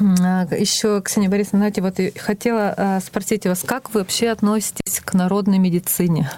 А, 0.00 0.46
Еще, 0.54 1.02
Ксения 1.02 1.28
Борисовна, 1.28 1.58
знаете, 1.58 1.82
вот 1.82 1.98
хотела 2.18 2.74
а, 2.76 3.00
спросить 3.00 3.46
вас, 3.46 3.62
как 3.62 3.92
вы 3.92 4.00
вообще 4.00 4.30
относитесь 4.30 5.00
к 5.04 5.12
народной 5.12 5.58
медицине? 5.58 6.30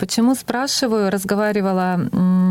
Почему 0.00 0.34
спрашиваю? 0.34 1.10
Разговаривала 1.10 1.96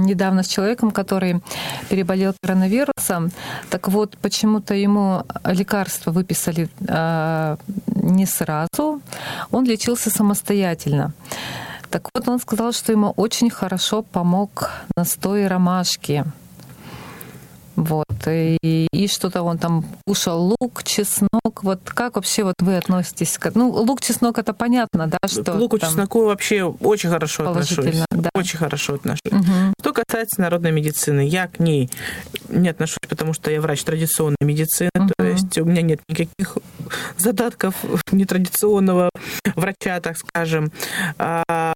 недавно 0.06 0.44
с 0.44 0.48
человеком, 0.48 0.92
который 0.92 1.42
переболел 1.90 2.34
коронавирусом. 2.44 3.32
Так 3.70 3.88
вот, 3.88 4.18
почему-то 4.22 4.76
ему 4.76 5.24
лекарства 5.44 6.12
выписали 6.12 6.70
э, 6.88 7.58
не 7.88 8.26
сразу. 8.28 9.02
Он 9.52 9.66
лечился 9.66 10.12
самостоятельно. 10.12 11.12
Так 11.90 12.10
вот, 12.14 12.28
он 12.28 12.40
сказал, 12.40 12.72
что 12.72 12.92
ему 12.92 13.14
очень 13.18 13.50
хорошо 13.50 14.04
помог 14.04 14.70
настой 14.96 15.48
ромашки. 15.48 16.26
Вот. 17.80 18.06
И, 18.28 18.88
и 18.92 19.08
что-то 19.08 19.42
он 19.42 19.58
там 19.58 19.86
кушал 20.06 20.54
лук, 20.60 20.84
чеснок. 20.84 21.64
Вот 21.64 21.80
как 21.86 22.18
вообще 22.18 22.44
вот 22.44 22.56
вы 22.60 22.76
относитесь 22.76 23.38
к... 23.38 23.52
Ну, 23.56 23.70
лук, 23.70 24.02
чеснок, 24.02 24.38
это 24.38 24.54
понятно, 24.54 25.08
да, 25.08 25.18
что... 25.28 25.54
К 25.54 25.56
луку, 25.56 25.80
там... 25.80 25.90
чесноку 25.90 26.26
вообще 26.26 26.64
очень 26.64 27.10
хорошо 27.10 27.50
отношусь. 27.50 28.04
Да. 28.12 28.30
Очень 28.36 28.58
хорошо 28.58 28.96
отношусь. 28.96 29.32
Угу. 29.32 29.74
Что 29.80 29.94
касается 29.94 30.42
народной 30.42 30.72
медицины, 30.72 31.26
я 31.26 31.48
к 31.48 31.60
ней 31.60 31.90
не 32.50 32.68
отношусь, 32.68 33.00
потому 33.08 33.32
что 33.32 33.50
я 33.50 33.62
врач 33.62 33.82
традиционной 33.84 34.36
медицины, 34.42 34.92
угу. 34.94 35.12
то 35.18 35.26
есть 35.26 35.58
у 35.58 35.64
меня 35.64 35.82
нет 35.82 36.02
никаких 36.10 36.58
задатков 37.18 37.76
нетрадиционного 38.12 39.10
врача, 39.56 40.02
так 40.02 40.18
скажем. 40.18 40.74
А, 41.18 41.74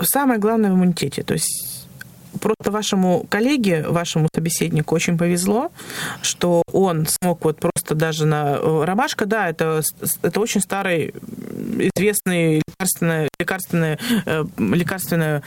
самое 0.00 0.40
главное 0.40 0.70
в 0.70 0.74
иммунитете. 0.74 1.22
То 1.22 1.34
есть 1.34 1.71
просто 2.40 2.70
вашему 2.70 3.26
коллеге, 3.28 3.84
вашему 3.88 4.28
собеседнику 4.34 4.94
очень 4.94 5.18
повезло, 5.18 5.70
что 6.22 6.62
он 6.72 7.06
смог 7.06 7.44
вот 7.44 7.58
просто 7.58 7.94
даже 7.94 8.26
на... 8.26 8.56
Э, 8.56 8.84
ромашка, 8.84 9.26
да, 9.26 9.48
это, 9.48 9.82
это 10.22 10.40
очень 10.40 10.60
старый, 10.60 11.14
известный 11.94 12.62
лекарственный, 12.66 13.28
лекарственный, 13.38 13.98
э, 14.26 14.44
лекарственный 14.58 15.42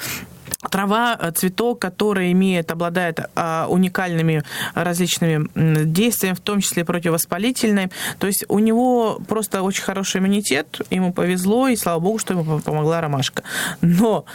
трава, 0.69 1.17
э, 1.19 1.31
цветок, 1.31 1.79
который 1.79 2.31
имеет, 2.31 2.71
обладает 2.71 3.19
а, 3.35 3.67
уникальными 3.69 4.43
различными 4.73 5.47
действиями, 5.85 6.35
в 6.35 6.39
том 6.39 6.61
числе 6.61 6.85
противовоспалительным. 6.85 7.91
То 8.19 8.27
есть 8.27 8.45
у 8.47 8.59
него 8.59 9.19
просто 9.27 9.61
очень 9.61 9.83
хороший 9.83 10.19
иммунитет, 10.19 10.81
ему 10.89 11.13
повезло, 11.13 11.67
и 11.67 11.75
слава 11.75 11.99
богу, 11.99 12.19
что 12.19 12.33
ему 12.33 12.59
помогла 12.59 13.01
ромашка. 13.01 13.43
Но 13.81 14.25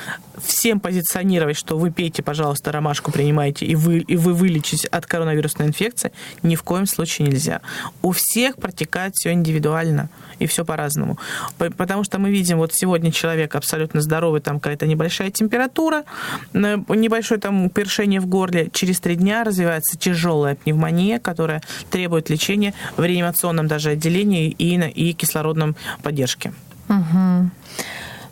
всем 0.43 0.81
позиционировать, 0.81 1.57
что 1.57 1.79
вы 1.79 1.91
пейте, 1.91 2.23
пожалуйста, 2.23 2.73
ромашку, 2.73 3.13
принимайте, 3.13 3.67
и 3.67 3.75
вы, 3.75 3.99
и 3.99 4.17
вы 4.17 4.35
вылечитесь 4.35 4.87
от 4.87 5.07
коронавирусной 5.07 5.69
инфекции, 5.69 6.13
ни 6.43 6.57
в 6.57 6.63
коем 6.63 6.87
случае 6.87 7.29
нельзя. 7.29 7.61
У 8.03 8.13
всех 8.13 8.57
протекает 8.57 9.15
все 9.15 9.33
индивидуально, 9.33 10.09
и 10.41 10.47
все 10.47 10.65
по-разному. 10.65 11.19
Потому 11.59 12.03
что 12.03 12.19
мы 12.19 12.31
видим, 12.31 12.59
вот 12.59 12.73
сегодня 12.75 13.13
человек 13.13 13.55
абсолютно 13.55 14.01
здоровый, 14.01 14.41
там 14.41 14.59
какая-то 14.59 14.87
небольшая 14.87 15.31
температура, 15.31 16.05
небольшое 16.53 17.41
там 17.41 17.71
першение 17.71 18.21
в 18.21 18.27
горле, 18.27 18.71
через 18.73 19.01
три 19.01 19.17
дня 19.17 19.45
развивается 19.45 19.99
тяжелая 19.99 20.55
пневмония, 20.55 21.19
которая 21.19 21.63
требует 21.91 22.31
лечения 22.31 22.75
в 22.97 23.05
реанимационном 23.05 23.67
даже 23.67 23.91
отделении 23.91 24.49
и, 24.51 24.77
на, 24.79 24.85
и 24.85 25.13
кислородном 25.13 25.77
поддержке. 26.03 26.53
Угу. 26.89 27.51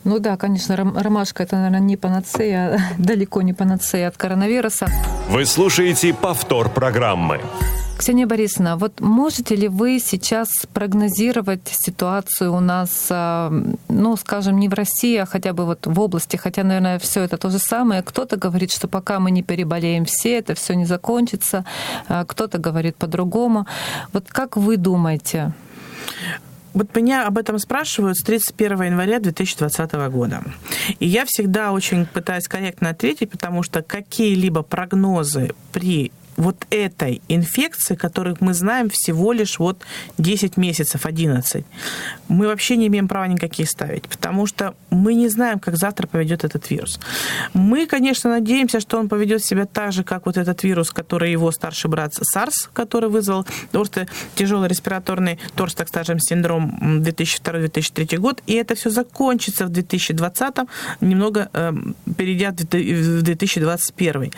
Ну 0.05 0.19
да, 0.21 0.37
конечно, 0.37 0.77
ромашка 0.77 1.43
это, 1.43 1.57
наверное, 1.57 1.81
не 1.81 1.97
панацея, 1.97 2.81
далеко 2.99 3.43
не 3.43 3.53
панацея 3.53 4.09
от 4.09 4.17
коронавируса. 4.17 4.89
Вы 5.29 5.45
слушаете 5.45 6.15
повтор 6.15 6.71
программы. 6.71 7.41
Ксения 7.99 8.29
Борисовна, 8.29 8.77
вот 8.77 9.01
можете 9.01 9.57
ли 9.57 9.67
вы 9.67 9.99
сейчас 9.99 10.49
прогнозировать 10.73 11.67
ситуацию 11.67 12.55
у 12.55 12.61
нас, 12.61 13.09
а, 13.11 13.53
ну, 13.89 14.17
скажем, 14.17 14.57
не 14.59 14.69
в 14.69 14.75
России, 14.75 15.17
а 15.17 15.27
хотя 15.27 15.53
бы 15.53 15.65
вот 15.67 15.85
в 15.85 16.01
области, 16.01 16.37
хотя, 16.37 16.63
наверное, 16.63 17.01
все 17.01 17.23
это 17.23 17.37
то 17.37 17.51
же 17.51 17.59
самое. 17.59 18.03
Кто-то 18.03 18.37
говорит, 18.37 18.71
что 18.73 18.87
пока 18.87 19.19
мы 19.19 19.33
не 19.33 19.43
переболеем 19.43 20.05
все, 20.05 20.39
это 20.39 20.55
все 20.55 20.75
не 20.75 20.87
закончится. 20.87 21.65
А 22.07 22.25
кто-то 22.25 22.59
говорит 22.59 22.95
по-другому. 22.95 23.67
Вот 24.13 24.29
как 24.29 24.57
вы 24.57 24.77
думаете? 24.77 25.53
Вот 26.75 26.95
меня 26.95 27.27
об 27.27 27.37
этом 27.37 27.59
спрашивают 27.59 28.17
с 28.17 28.23
31 28.23 28.81
января 28.83 29.19
2020 29.19 29.93
года. 30.13 30.45
И 31.01 31.09
я 31.09 31.25
всегда 31.27 31.73
очень 31.73 32.07
пытаюсь 32.07 32.47
корректно 32.47 32.91
ответить, 32.91 33.31
потому 33.31 33.65
что 33.65 33.83
какие-либо 33.83 34.63
прогнозы 34.63 35.51
при 35.73 36.13
вот 36.39 36.67
этой 36.71 37.21
инфекции, 37.29 37.97
которых 37.97 38.41
мы 38.41 38.55
знаем 38.55 38.89
всего 38.89 39.33
лишь 39.33 39.59
вот 39.59 39.83
10 40.19 40.57
месяцев, 40.57 41.05
11, 41.05 41.65
мы 42.29 42.47
вообще 42.47 42.77
не 42.77 42.87
имеем 42.87 43.09
права 43.09 43.27
никаких 43.27 43.69
ставить, 43.69 44.09
потому 44.09 44.47
что 44.47 44.75
мы 44.91 45.15
не 45.15 45.29
знаем, 45.29 45.59
как 45.59 45.77
завтра 45.77 46.07
поведет 46.07 46.45
этот 46.45 46.71
вирус. 46.71 47.01
Мы, 47.55 47.87
конечно, 47.87 48.31
надеемся, 48.31 48.81
что 48.81 48.99
он 48.99 49.09
поведет 49.09 49.45
себя 49.45 49.67
так 49.67 49.93
же, 49.93 50.05
как 50.05 50.27
вот 50.27 50.37
этот 50.37 50.63
вирус, 50.63 50.91
который 50.91 51.33
его 51.33 51.51
старший 51.51 51.91
брат 51.91 52.15
SARS, 52.15 52.69
который 52.73 53.11
вызвал 53.11 53.45
тяжелый 54.35 54.69
респираторный 54.69 55.39
торс, 55.57 55.75
так 55.75 55.89
скажем, 55.89 56.21
синдром 56.21 57.03
2002-2003 57.03 58.19
год, 58.19 58.43
и 58.47 58.55
это 58.55 58.75
все 58.75 58.91
закончится 58.91 59.67
в 59.67 59.71
2020, 59.71 60.55
немного 61.01 61.49
э, 61.53 61.73
перейдя 62.17 62.53
в 62.53 63.23
2021. 63.23 64.33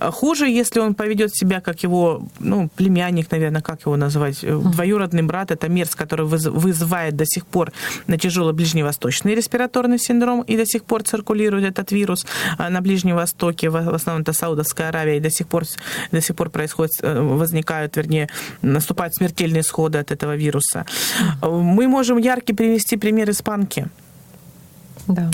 Хуже, 0.00 0.48
если 0.48 0.80
он 0.80 0.94
поведет 0.94 1.33
себя 1.36 1.60
как 1.60 1.82
его, 1.82 2.22
ну, 2.38 2.68
племянник, 2.76 3.30
наверное, 3.30 3.62
как 3.62 3.82
его 3.82 3.96
назвать, 3.96 4.42
uh-huh. 4.42 4.70
двоюродный 4.70 5.22
брат, 5.22 5.50
это 5.50 5.68
мерз, 5.68 5.94
который 5.94 6.26
вызывает 6.26 7.16
до 7.16 7.24
сих 7.26 7.46
пор 7.46 7.72
на 8.06 8.18
тяжелый 8.18 8.54
ближневосточный 8.54 9.34
респираторный 9.34 9.98
синдром, 9.98 10.42
и 10.42 10.56
до 10.56 10.66
сих 10.66 10.84
пор 10.84 11.02
циркулирует 11.02 11.64
этот 11.64 11.92
вирус 11.92 12.26
а, 12.58 12.70
на 12.70 12.80
Ближнем 12.80 13.16
Востоке, 13.16 13.70
в 13.70 13.76
основном 13.76 14.22
это 14.22 14.32
Саудовская 14.32 14.88
Аравия, 14.88 15.16
и 15.16 15.20
до 15.20 15.30
сих 15.30 15.46
пор, 15.48 15.64
до 16.12 16.20
сих 16.20 16.36
пор 16.36 16.50
происходит, 16.50 16.92
э, 17.02 17.20
возникают, 17.20 17.96
вернее, 17.96 18.28
наступают 18.62 19.14
смертельные 19.14 19.60
исходы 19.60 19.98
от 19.98 20.10
этого 20.10 20.36
вируса. 20.36 20.84
Мы 21.42 21.88
можем 21.88 22.18
яркий 22.18 22.52
привести 22.52 22.96
пример 22.96 23.30
испанки. 23.30 23.86
Да 25.06 25.30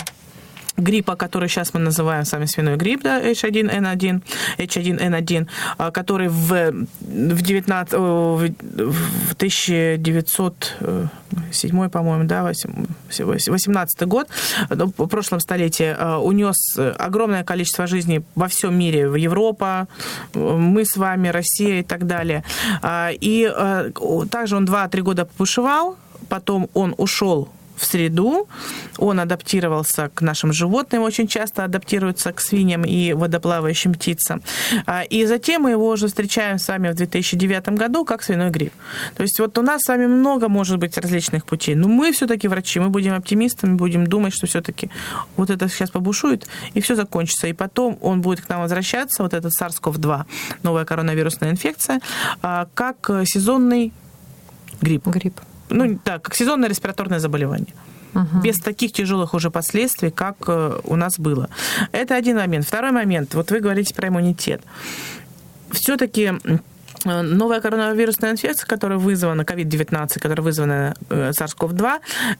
гриппа, 0.77 1.15
который 1.15 1.49
сейчас 1.49 1.73
мы 1.73 1.79
называем 1.79 2.25
сами 2.25 2.45
свиной 2.45 2.77
грипп, 2.77 3.01
да, 3.03 3.19
H1N1, 3.21 4.21
H1N1, 4.57 5.47
а, 5.77 5.91
который 5.91 6.29
в, 6.29 6.71
в, 7.01 7.41
19, 7.41 7.93
в 7.93 8.43
1907, 9.33 11.89
по-моему, 11.89 12.23
да, 12.25 12.43
18 12.43 14.07
год, 14.07 14.27
ну, 14.69 14.93
в 14.97 15.07
прошлом 15.07 15.39
столетии, 15.39 15.95
а, 15.97 16.19
унес 16.19 16.77
огромное 16.77 17.43
количество 17.43 17.87
жизней 17.87 18.21
во 18.35 18.47
всем 18.47 18.77
мире, 18.77 19.09
в 19.09 19.15
Европа, 19.15 19.87
мы 20.33 20.85
с 20.85 20.97
вами, 20.97 21.29
Россия 21.29 21.79
и 21.79 21.83
так 21.83 22.05
далее. 22.07 22.43
А, 22.81 23.09
и 23.11 23.51
также 24.29 24.55
он 24.55 24.65
2-3 24.65 25.01
года 25.01 25.25
побушевал, 25.25 25.97
потом 26.29 26.69
он 26.73 26.95
ушел 26.97 27.49
в 27.75 27.85
среду, 27.85 28.47
он 28.97 29.19
адаптировался 29.19 30.09
к 30.13 30.21
нашим 30.21 30.53
животным, 30.53 31.03
очень 31.03 31.27
часто 31.27 31.63
адаптируется 31.63 32.31
к 32.31 32.39
свиньям 32.41 32.83
и 32.83 33.13
водоплавающим 33.13 33.93
птицам. 33.93 34.41
А, 34.85 35.03
и 35.03 35.25
затем 35.25 35.63
мы 35.63 35.71
его 35.71 35.87
уже 35.87 36.07
встречаем 36.07 36.59
с 36.59 36.67
вами 36.67 36.89
в 36.89 36.95
2009 36.95 37.69
году 37.69 38.05
как 38.05 38.23
свиной 38.23 38.49
грипп. 38.49 38.73
То 39.15 39.23
есть 39.23 39.39
вот 39.39 39.57
у 39.57 39.61
нас 39.61 39.81
с 39.81 39.87
вами 39.87 40.07
много 40.07 40.49
может 40.49 40.77
быть 40.77 40.97
различных 40.97 41.45
путей, 41.45 41.75
но 41.75 41.87
мы 41.87 42.11
все-таки 42.11 42.47
врачи, 42.47 42.79
мы 42.79 42.89
будем 42.89 43.13
оптимистами, 43.13 43.75
будем 43.75 44.07
думать, 44.07 44.33
что 44.33 44.47
все-таки 44.47 44.89
вот 45.35 45.49
это 45.49 45.67
сейчас 45.69 45.89
побушует, 45.89 46.47
и 46.73 46.81
все 46.81 46.95
закончится. 46.95 47.47
И 47.47 47.53
потом 47.53 47.97
он 48.01 48.21
будет 48.21 48.41
к 48.41 48.49
нам 48.49 48.61
возвращаться, 48.61 49.23
вот 49.23 49.33
этот 49.33 49.53
SARS-CoV-2, 49.59 50.25
новая 50.63 50.85
коронавирусная 50.85 51.51
инфекция, 51.51 51.99
а, 52.41 52.67
как 52.73 53.09
сезонный 53.25 53.93
грипп. 54.81 55.07
Грипп 55.07 55.41
ну, 55.71 55.99
так, 56.03 56.21
как 56.21 56.35
сезонное 56.35 56.69
респираторное 56.69 57.19
заболевание. 57.19 57.73
угу. 58.13 58.41
без 58.43 58.59
таких 58.59 58.91
тяжелых 58.91 59.33
уже 59.33 59.49
последствий, 59.49 60.11
как 60.11 60.35
э, 60.47 60.79
у 60.83 60.95
нас 60.95 61.19
было. 61.19 61.49
Это 61.91 62.15
один 62.15 62.37
момент. 62.37 62.65
Второй 62.65 62.91
момент. 62.91 63.33
Вот 63.33 63.51
вы 63.51 63.59
говорите 63.59 63.93
про 63.93 64.07
иммунитет. 64.07 64.61
Все-таки 65.71 66.33
Э, 67.05 67.21
новая 67.21 67.61
коронавирусная 67.61 68.31
инфекция, 68.31 68.67
которая 68.67 68.99
вызвана, 68.99 69.41
COVID-19, 69.41 70.19
которая 70.19 70.43
вызвана 70.43 70.95
э, 71.09 71.31
SARS-CoV-2, 71.31 71.99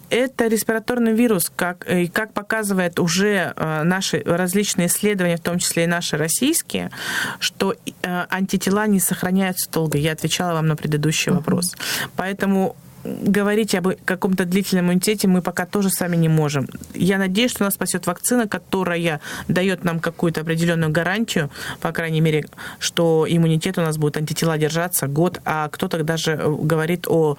это 0.09 0.47
респираторный 0.47 1.13
вирус, 1.13 1.51
как, 1.55 1.89
и 1.89 2.07
как 2.07 2.33
показывает 2.33 2.99
уже 2.99 3.53
наши 3.83 4.21
различные 4.25 4.87
исследования, 4.87 5.37
в 5.37 5.41
том 5.41 5.57
числе 5.59 5.85
и 5.85 5.87
наши 5.87 6.17
российские, 6.17 6.91
что 7.39 7.75
антитела 8.03 8.87
не 8.87 8.99
сохраняются 8.99 9.69
долго. 9.71 9.97
Я 9.97 10.11
отвечала 10.11 10.53
вам 10.53 10.67
на 10.67 10.75
предыдущий 10.75 11.31
вопрос. 11.31 11.75
Поэтому 12.15 12.75
говорить 13.03 13.75
об 13.75 13.89
каком-то 14.05 14.45
длительном 14.45 14.85
иммунитете 14.85 15.27
мы 15.27 15.41
пока 15.41 15.65
тоже 15.65 15.89
сами 15.89 16.15
не 16.15 16.29
можем. 16.29 16.67
Я 16.93 17.17
надеюсь, 17.17 17.51
что 17.51 17.63
нас 17.63 17.73
спасет 17.73 18.07
вакцина, 18.07 18.47
которая 18.47 19.19
дает 19.47 19.83
нам 19.83 19.99
какую-то 19.99 20.41
определенную 20.41 20.91
гарантию, 20.91 21.49
по 21.79 21.91
крайней 21.91 22.21
мере, 22.21 22.45
что 22.79 23.25
иммунитет 23.27 23.77
у 23.77 23.81
нас 23.81 23.97
будет 23.97 24.17
антитела 24.17 24.57
держаться 24.57 25.07
год, 25.07 25.39
а 25.45 25.69
кто-то 25.69 26.03
даже 26.03 26.31
э, 26.31 26.49
говорит 26.49 27.07
о 27.07 27.37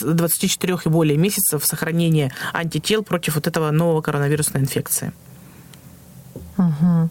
24 0.00 0.78
и 0.84 0.88
более 0.88 1.16
месяцев 1.16 1.64
сохранения 1.64 2.32
антител 2.52 3.02
против 3.02 3.36
вот 3.36 3.46
этого 3.46 3.70
нового 3.70 4.00
коронавирусной 4.00 4.62
инфекции. 4.62 5.12
Угу. 6.58 7.10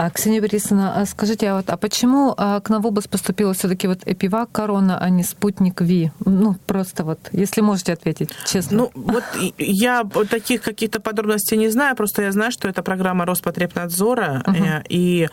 А, 0.00 0.08
Ксения 0.08 0.40
Борисовна, 0.40 0.94
а 0.94 1.04
скажите, 1.04 1.50
а, 1.50 1.56
вот, 1.56 1.68
а 1.68 1.76
почему 1.76 2.32
а, 2.36 2.60
к 2.60 2.70
область 2.70 3.10
поступила 3.10 3.52
все 3.52 3.68
таки 3.68 3.86
вот 3.86 3.98
Эпивак 4.06 4.50
корона, 4.50 4.98
а 4.98 5.10
не 5.10 5.22
спутник 5.22 5.82
Ви? 5.82 6.10
Ну, 6.24 6.56
просто 6.66 7.04
вот, 7.04 7.18
если 7.32 7.60
можете 7.60 7.92
ответить, 7.92 8.30
честно. 8.46 8.78
Ну, 8.78 8.90
вот 8.94 9.24
я 9.58 10.04
таких 10.30 10.62
каких-то 10.62 11.00
подробностей 11.00 11.58
не 11.58 11.68
знаю, 11.68 11.96
просто 11.96 12.22
я 12.22 12.32
знаю, 12.32 12.50
что 12.50 12.66
это 12.66 12.82
программа 12.82 13.26
Роспотребнадзора, 13.26 14.42
uh-huh. 14.46 14.84
и 14.88 15.28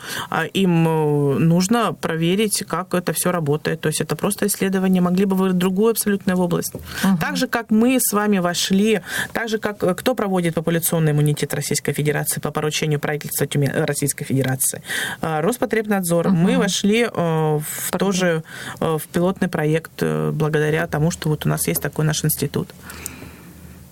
им 0.52 0.88
э, 0.88 1.38
нужно 1.38 1.94
проверить, 1.94 2.64
как 2.68 2.92
это 2.92 3.14
все 3.14 3.32
работает. 3.32 3.80
То 3.80 3.88
есть 3.88 4.02
это 4.02 4.16
просто 4.16 4.46
исследование. 4.46 5.00
Могли 5.00 5.24
бы 5.24 5.36
вы 5.36 5.52
другую 5.52 5.92
абсолютную 5.92 6.38
область. 6.38 6.74
Uh-huh. 6.74 7.18
Так 7.18 7.36
же, 7.38 7.46
как 7.46 7.70
мы 7.70 7.98
с 8.00 8.12
вами 8.12 8.38
вошли, 8.38 9.00
так 9.32 9.48
же, 9.48 9.58
как 9.58 9.82
э, 9.82 9.94
кто 9.94 10.14
проводит 10.14 10.54
популяционный 10.54 11.12
иммунитет 11.12 11.54
Российской 11.54 11.94
Федерации 11.94 12.40
по 12.40 12.50
поручению 12.50 13.00
правительства 13.00 13.46
Российской 13.86 14.26
Федерации? 14.26 14.57
Федерации. 14.58 14.82
А, 15.20 15.40
Роспотребнадзор. 15.40 16.28
Угу. 16.28 16.36
Мы 16.36 16.58
вошли 16.58 17.04
э, 17.04 17.08
в 17.12 17.98
тоже 17.98 18.42
э, 18.80 18.98
в 18.98 19.08
пилотный 19.08 19.48
проект 19.48 19.92
э, 20.00 20.30
благодаря 20.32 20.86
тому, 20.86 21.10
что 21.10 21.28
вот 21.28 21.46
у 21.46 21.48
нас 21.48 21.66
есть 21.68 21.80
такой 21.80 22.04
наш 22.04 22.24
институт. 22.24 22.68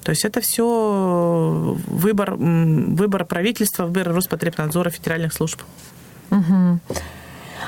То 0.03 0.11
есть 0.11 0.25
это 0.25 0.41
все 0.41 1.77
выбор, 1.89 2.35
выбор 2.37 3.25
правительства, 3.25 3.87
выбор 3.87 4.15
Роспотребнадзора, 4.15 4.91
федеральных 4.91 5.33
служб. 5.33 5.61
Угу. 6.31 6.81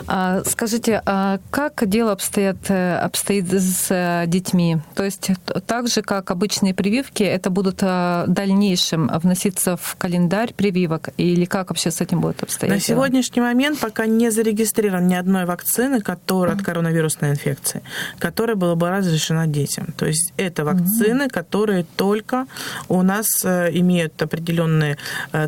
А, 0.06 0.42
скажите, 0.44 1.02
а 1.04 1.38
как 1.50 1.88
дело 1.88 2.12
обстоит, 2.12 2.70
э, 2.70 2.96
обстоит 2.98 3.52
с 3.52 3.86
э, 3.90 4.24
детьми? 4.26 4.78
То 4.94 5.04
есть 5.04 5.30
так 5.66 5.88
же, 5.88 6.02
как 6.02 6.30
обычные 6.30 6.74
прививки, 6.74 7.22
это 7.22 7.50
будут 7.50 7.82
в 7.82 8.24
дальнейшем 8.28 9.08
вноситься 9.08 9.76
в 9.76 9.96
календарь 9.96 10.54
прививок? 10.54 11.10
Или 11.16 11.44
как 11.44 11.70
вообще 11.70 11.90
с 11.90 12.00
этим 12.00 12.20
будет 12.20 12.42
обстоять? 12.42 12.74
На 12.74 12.80
сегодняшний 12.80 13.42
момент 13.42 13.78
пока 13.80 14.06
не 14.06 14.30
зарегистрирован 14.30 15.06
ни 15.06 15.14
одной 15.14 15.44
вакцины 15.44 16.00
которая, 16.00 16.54
от 16.54 16.62
коронавирусной 16.62 17.30
инфекции, 17.30 17.82
которая 18.18 18.56
была 18.56 18.74
бы 18.74 18.88
разрешена 18.90 19.46
детям. 19.46 19.92
То 19.96 20.06
есть 20.06 20.32
это 20.36 20.64
вакцины, 20.64 21.28
которые 21.28 21.84
только 21.96 22.46
у 22.88 23.02
нас 23.02 23.26
э, 23.44 23.70
имеют 23.72 24.20
определенный 24.22 24.96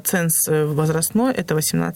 ценз 0.04 0.32
возрастной, 0.48 1.32
это 1.32 1.54
18+. 1.54 1.94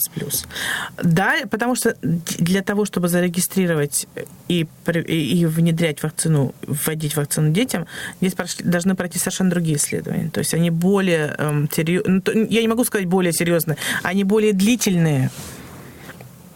Да, 1.02 1.34
потому 1.50 1.74
что 1.74 1.96
для 2.44 2.62
того, 2.62 2.84
чтобы 2.84 3.08
зарегистрировать 3.08 4.06
и, 4.48 4.66
и 4.86 5.46
внедрять 5.46 6.02
вакцину, 6.02 6.54
вводить 6.66 7.16
вакцину 7.16 7.50
детям, 7.50 7.86
здесь 8.20 8.34
прошли, 8.34 8.64
должны 8.64 8.94
пройти 8.94 9.18
совершенно 9.18 9.50
другие 9.50 9.76
исследования. 9.76 10.30
То 10.30 10.40
есть 10.40 10.54
они 10.54 10.70
более 10.70 11.34
эм, 11.38 11.68
серьезные, 11.70 12.22
ну, 12.24 12.46
я 12.50 12.60
не 12.60 12.68
могу 12.68 12.84
сказать 12.84 13.06
более 13.06 13.32
серьезные, 13.32 13.76
они 14.02 14.24
более 14.24 14.52
длительные. 14.52 15.30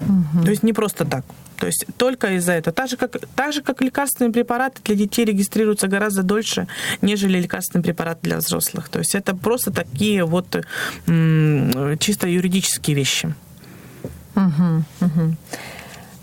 Угу. 0.01 0.45
То 0.45 0.51
есть 0.51 0.63
не 0.63 0.73
просто 0.73 1.05
так. 1.05 1.25
То 1.59 1.67
есть 1.67 1.87
только 1.97 2.35
из-за 2.37 2.53
этого. 2.53 2.73
Так 2.73 2.89
же, 2.89 2.97
как, 2.97 3.17
так 3.35 3.53
же, 3.53 3.63
как 3.63 3.81
лекарственные 3.83 4.33
препараты 4.33 4.81
для 4.85 4.95
детей 4.95 5.25
регистрируются 5.25 5.89
гораздо 5.89 6.23
дольше, 6.23 6.69
нежели 7.03 7.41
лекарственные 7.41 7.83
препараты 7.83 8.21
для 8.23 8.37
взрослых. 8.37 8.89
То 8.89 9.01
есть 9.01 9.15
это 9.15 9.35
просто 9.35 9.73
такие 9.73 10.25
вот 10.25 10.65
м- 11.07 11.99
чисто 11.99 12.29
юридические 12.29 12.95
вещи. 12.97 13.35
Угу, 14.37 14.85
угу. 15.01 15.37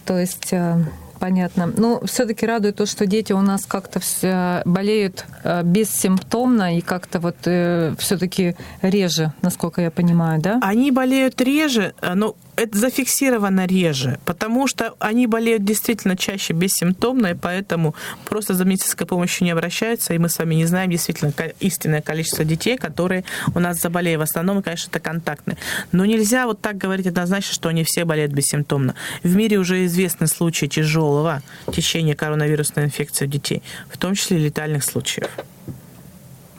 То 0.06 0.20
есть 0.20 0.54
э, 0.54 0.84
понятно. 1.20 1.72
Ну, 1.76 2.02
все-таки 2.06 2.46
радует 2.46 2.76
то, 2.76 2.86
что 2.86 3.06
дети 3.06 3.34
у 3.34 3.42
нас 3.42 3.66
как-то 3.66 4.00
все 4.00 4.62
болеют 4.66 5.26
э, 5.44 5.64
бессимптомно 5.64 6.78
и 6.78 6.82
как-то 6.82 7.20
вот 7.20 7.36
э, 7.46 7.96
все-таки 7.98 8.56
реже, 8.82 9.34
насколько 9.42 9.82
я 9.82 9.92
понимаю, 9.92 10.42
да? 10.42 10.60
Они 10.62 10.92
болеют 10.92 11.42
реже, 11.42 11.94
но 12.02 12.36
это 12.58 12.78
зафиксировано 12.78 13.66
реже, 13.66 14.20
потому 14.26 14.68
что 14.68 14.96
они 15.00 15.28
болеют 15.28 15.64
действительно 15.64 16.16
чаще 16.16 16.54
бессимптомно, 16.54 17.28
и 17.28 17.34
поэтому 17.34 17.96
просто 18.26 18.54
за 18.54 18.66
медицинской 18.66 19.08
помощью 19.08 19.46
не 19.46 19.52
обращаются, 19.52 20.14
и 20.14 20.18
мы 20.18 20.30
с 20.30 20.38
вами 20.38 20.56
не 20.56 20.66
знаем 20.66 20.92
действительно 20.92 21.34
истинное 21.60 22.02
количество 22.02 22.44
детей, 22.44 22.78
которые 22.78 23.24
у 23.54 23.60
нас 23.60 23.80
заболели. 23.80 24.16
В 24.16 24.22
основном, 24.22 24.62
конечно, 24.62 24.90
это 24.90 25.00
контактные. 25.00 25.58
Но 25.92 26.06
нельзя 26.06 26.48
вот 26.48 26.62
так 26.62 26.78
говорить 26.78 27.08
однозначно, 27.08 27.54
что 27.54 27.70
они 27.70 27.84
все 27.84 28.06
болеют 28.06 28.32
бессимптомно. 28.32 28.96
В 29.24 29.36
мире 29.36 29.58
уже 29.58 29.86
известны 29.86 30.28
случаи 30.28 30.68
тяжелого 30.68 31.42
течения 31.72 32.16
коронавирусной 32.16 32.86
инфекции 32.86 33.26
у 33.26 33.28
детей, 33.28 33.64
в 33.90 33.98
том 33.98 34.16
числе 34.16 34.38
летальных 34.38 34.84
случаев. 34.84 35.30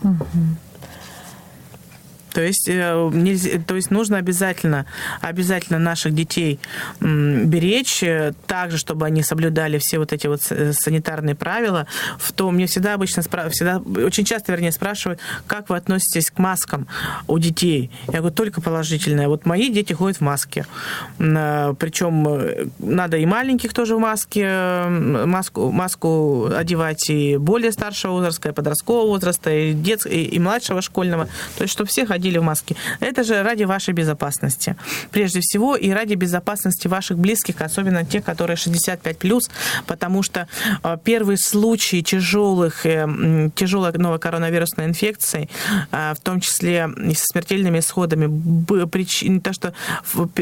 Угу. 0.03 0.17
То 2.37 2.43
есть, 2.43 2.68
э, 2.68 3.11
нельзя, 3.14 3.59
то 3.66 3.76
есть 3.76 3.91
нужно 3.91 4.18
обязательно, 4.18 4.84
обязательно 5.22 5.78
наших 5.78 6.14
детей 6.14 6.61
беречь, 7.01 8.03
э, 8.03 8.34
так 8.47 8.70
же, 8.70 8.76
чтобы 8.76 9.07
они 9.07 9.22
соблюдали 9.22 9.78
все 9.78 9.99
вот 9.99 10.12
эти 10.12 10.26
вот 10.26 10.43
санитарные 10.43 11.34
правила. 11.34 11.87
В 12.18 12.32
том, 12.34 12.57
мне 12.57 12.66
всегда 12.66 12.93
обычно, 12.93 13.22
всегда, 13.22 13.78
очень 13.78 14.26
часто, 14.26 14.53
вернее, 14.53 14.70
спрашивают, 14.70 15.18
как 15.47 15.70
вы 15.70 15.78
относитесь 15.78 16.30
к 16.30 16.39
маскам 16.39 16.87
у 17.26 17.39
детей. 17.39 17.91
Я 18.09 18.18
говорю, 18.18 18.34
только 18.34 18.61
положительное. 18.61 19.28
Вот 19.28 19.47
мои 19.47 19.70
дети 19.70 19.95
ходят 19.95 20.18
в 20.18 20.20
маске. 20.20 20.66
Э, 21.18 21.72
Причем 21.78 22.70
надо 22.78 23.16
и 23.16 23.24
маленьких 23.24 23.72
тоже 23.72 23.97
в 23.97 23.99
маске, 23.99 24.84
маску, 24.89 25.70
маску 25.72 26.51
одевать 26.55 27.09
и 27.09 27.39
более 27.39 27.72
старшего 27.72 28.12
возраста, 28.12 28.51
и 28.51 28.53
подросткового 28.53 29.07
возраста, 29.07 29.51
и, 29.51 29.72
детского, 29.72 30.12
и, 30.12 30.24
и 30.24 30.39
младшего 30.39 30.82
школьного. 30.82 31.28
То 31.57 31.62
есть, 31.62 31.72
чтобы 31.72 31.89
все 31.89 32.05
ходили 32.05 32.26
ходили 32.27 32.39
в 32.39 32.43
маске. 32.43 32.77
Это 33.01 33.24
же 33.24 33.43
ради 33.43 33.64
вашей 33.64 33.95
безопасности. 33.95 34.77
Прежде 35.11 35.41
всего 35.41 35.77
и 35.77 35.91
ради 35.91 36.14
безопасности 36.14 36.89
ваших 36.89 37.18
близких, 37.18 37.61
особенно 37.61 38.05
тех, 38.05 38.24
которые 38.24 38.57
65+, 38.57 39.41
потому 39.87 40.22
что 40.22 40.49
а, 40.83 40.97
первые 40.97 41.39
случаи 41.39 42.03
тяжелых, 42.03 42.87
э, 42.87 43.51
тяжелой 43.55 43.93
новой 43.93 44.18
коронавирусной 44.18 44.87
инфекции, 44.87 45.49
а, 45.93 46.14
в 46.14 46.20
том 46.20 46.41
числе 46.41 46.89
и 47.11 47.14
со 47.14 47.24
смертельными 47.33 47.79
исходами, 47.79 48.87
причин, 48.87 49.41
то, 49.41 49.53
что 49.53 49.72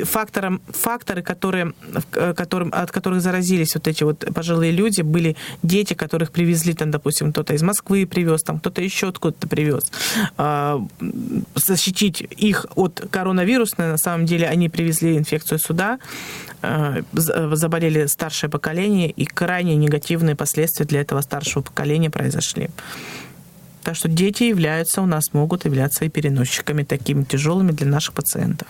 фактором, 0.04 0.60
факторы, 0.68 1.22
которые, 1.22 1.72
которым, 2.10 2.70
от 2.72 2.90
которых 2.90 3.20
заразились 3.20 3.74
вот 3.74 3.88
эти 3.88 4.04
вот 4.04 4.24
пожилые 4.34 4.72
люди, 4.72 5.02
были 5.02 5.36
дети, 5.62 5.94
которых 5.94 6.30
привезли, 6.30 6.72
там, 6.72 6.90
допустим, 6.90 7.32
кто-то 7.32 7.54
из 7.54 7.62
Москвы 7.62 8.06
привез, 8.06 8.42
там 8.42 8.58
кто-то 8.58 8.80
еще 8.80 9.08
откуда-то 9.08 9.48
привез 9.48 9.84
защитить 11.74 12.20
их 12.20 12.66
от 12.76 13.06
коронавируса. 13.10 13.74
На 13.78 13.98
самом 13.98 14.26
деле 14.26 14.46
они 14.48 14.68
привезли 14.68 15.16
инфекцию 15.16 15.58
сюда, 15.58 15.98
э, 16.62 17.02
заболели 17.12 18.06
старшее 18.06 18.50
поколение, 18.50 19.10
и 19.10 19.24
крайне 19.24 19.76
негативные 19.76 20.34
последствия 20.34 20.86
для 20.86 21.00
этого 21.00 21.22
старшего 21.22 21.62
поколения 21.62 22.10
произошли. 22.10 22.68
Так 23.82 23.96
что 23.96 24.08
дети 24.08 24.44
являются 24.44 25.02
у 25.02 25.06
нас, 25.06 25.24
могут 25.34 25.66
являться 25.66 26.04
и 26.04 26.08
переносчиками 26.08 26.84
такими 26.84 27.24
тяжелыми 27.24 27.72
для 27.72 27.86
наших 27.86 28.14
пациентов. 28.14 28.68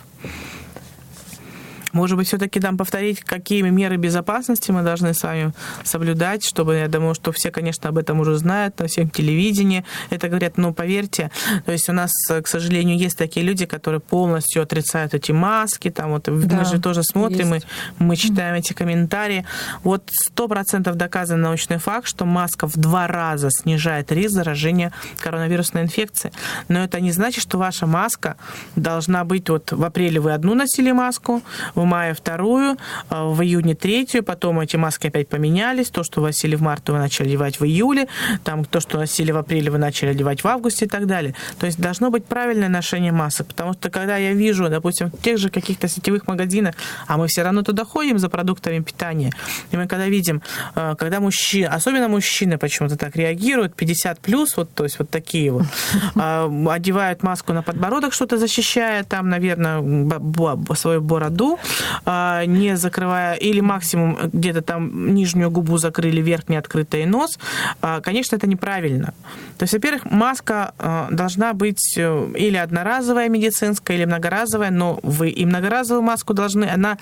Может 1.95 2.17
быть, 2.17 2.27
все-таки 2.27 2.61
нам 2.61 2.77
повторить, 2.77 3.21
какие 3.21 3.63
меры 3.63 3.97
безопасности 3.97 4.73
мы 4.73 4.83
должны 4.83 5.15
с 5.15 5.23
вами 5.23 5.53
соблюдать, 5.85 6.45
чтобы, 6.45 6.75
я 6.75 6.89
думаю, 6.89 7.15
что 7.15 7.31
все, 7.31 7.51
конечно, 7.51 7.89
об 7.89 7.99
этом 7.99 8.21
уже 8.21 8.37
знают, 8.37 8.79
на 8.81 8.89
всем 8.89 9.09
телевидении 9.09 9.85
это 10.11 10.29
говорят, 10.29 10.59
но 10.59 10.75
поверьте, 10.75 11.31
то 11.65 11.73
есть 11.73 11.89
у 11.89 11.93
нас, 11.93 12.11
к 12.29 12.47
сожалению, 12.49 12.99
есть 12.99 13.17
такие 13.17 13.47
люди, 13.47 13.65
которые 13.65 14.01
полностью 14.01 14.63
отрицают 14.63 15.15
эти 15.15 15.31
маски, 15.31 15.89
там 15.89 16.11
вот 16.11 16.25
да, 16.25 16.57
мы 16.57 16.65
же 16.65 16.81
тоже 16.81 17.05
смотрим, 17.05 17.51
мы, 17.51 17.61
мы 17.99 18.17
читаем 18.17 18.57
эти 18.57 18.73
комментарии. 18.73 19.47
Вот 19.85 20.11
сто 20.11 20.49
процентов 20.49 20.97
доказан 20.97 21.41
научный 21.41 21.79
факт, 21.79 22.09
что 22.09 22.25
маска 22.25 22.67
в 22.67 22.77
два 22.77 23.07
раза 23.07 23.51
снижает 23.51 24.11
риск 24.11 24.35
заражения 24.35 24.93
коронавирусной 25.21 25.83
инфекцией. 25.83 26.35
Но 26.67 26.83
это 26.83 27.01
не 27.01 27.13
значит, 27.13 27.43
что 27.43 27.59
ваша 27.59 27.87
маска 27.87 28.37
должна 28.75 29.25
быть 29.25 29.49
вот 29.49 29.71
в 29.71 29.85
апреле 29.85 30.19
вы 30.21 30.33
одну 30.33 30.55
носили 30.55 30.91
маску, 30.91 31.43
в 31.75 31.84
мае 31.85 32.15
вторую, 32.15 32.77
а 33.09 33.25
в 33.25 33.43
июне 33.43 33.75
третью, 33.75 34.23
потом 34.23 34.61
эти 34.61 34.77
маски 34.77 35.09
опять 35.09 35.29
поменялись, 35.29 35.91
то, 35.91 36.03
что 36.03 36.21
носили 36.21 36.57
в 36.57 36.63
марте, 36.63 36.93
вы 36.93 36.99
начали 36.99 37.29
одевать 37.29 37.61
в 37.61 37.65
июле, 37.65 38.09
там 38.45 38.65
то, 38.65 38.81
что 38.81 38.99
носили 38.99 39.33
в 39.33 39.37
апреле, 39.37 39.71
вы 39.71 39.79
начали 39.79 40.11
одевать 40.11 40.45
в 40.45 40.47
августе 40.49 40.87
и 40.87 40.89
так 40.89 41.07
далее. 41.07 41.35
То 41.59 41.67
есть 41.67 41.81
должно 41.81 42.11
быть 42.11 42.25
правильное 42.25 42.69
ношение 42.69 43.13
масок, 43.13 43.49
потому 43.49 43.73
что 43.75 43.91
когда 43.91 44.17
я 44.17 44.33
вижу, 44.33 44.69
допустим, 44.69 45.11
в 45.11 45.23
тех 45.23 45.39
же 45.39 45.51
каких-то 45.51 45.89
сетевых 45.89 46.27
магазинах, 46.27 46.75
а 47.07 47.17
мы 47.17 47.27
все 47.27 47.43
равно 47.43 47.63
туда 47.63 47.85
ходим 47.85 48.19
за 48.19 48.29
продуктами 48.29 48.81
питания, 48.81 49.33
и 49.71 49.77
мы 49.77 49.87
когда 49.87 50.07
видим, 50.07 50.43
э, 50.75 50.95
когда 50.99 51.21
мужчины, 51.21 51.67
особенно 51.67 52.09
мужчины 52.09 52.59
почему-то 52.59 52.97
так 52.97 53.17
реагируют, 53.17 53.75
50 53.75 54.21
плюс, 54.21 54.57
вот, 54.57 54.73
то 54.75 54.85
есть 54.85 54.99
вот 54.99 55.11
такие 55.11 55.51
вот, 55.51 55.65
а, 56.17 56.51
одевают 56.71 57.23
маску 57.23 57.53
на 57.53 57.63
подбородок, 57.63 58.13
что-то 58.13 58.39
защищая, 58.39 59.05
там, 59.05 59.29
наверное, 59.29 59.83
свою 60.75 61.01
бороду, 61.01 61.59
не 62.47 62.77
закрывая, 62.77 63.35
или 63.35 63.61
максимум 63.61 64.19
где-то 64.33 64.63
там 64.63 65.15
нижнюю 65.15 65.51
губу 65.51 65.79
закрыли, 65.79 66.21
верхний 66.21 66.57
открытый 66.57 67.07
нос, 67.07 67.39
а, 67.81 68.01
конечно, 68.01 68.37
это 68.37 68.47
неправильно. 68.47 69.15
То 69.59 69.65
есть, 69.65 69.73
во-первых, 69.73 70.05
маска 70.11 70.75
должна 71.11 71.53
быть 71.53 71.97
э, 71.97 72.33
или 72.37 72.57
одноразовая 72.57 73.29
медицинская, 73.29 73.97
или 73.97 74.05
многоразовая, 74.05 74.71
но 74.71 74.99
вы 75.03 75.31
и 75.31 75.47
многоразовую 75.47 76.03
маску 76.03 76.35
должны, 76.35 76.65
она 76.65 76.99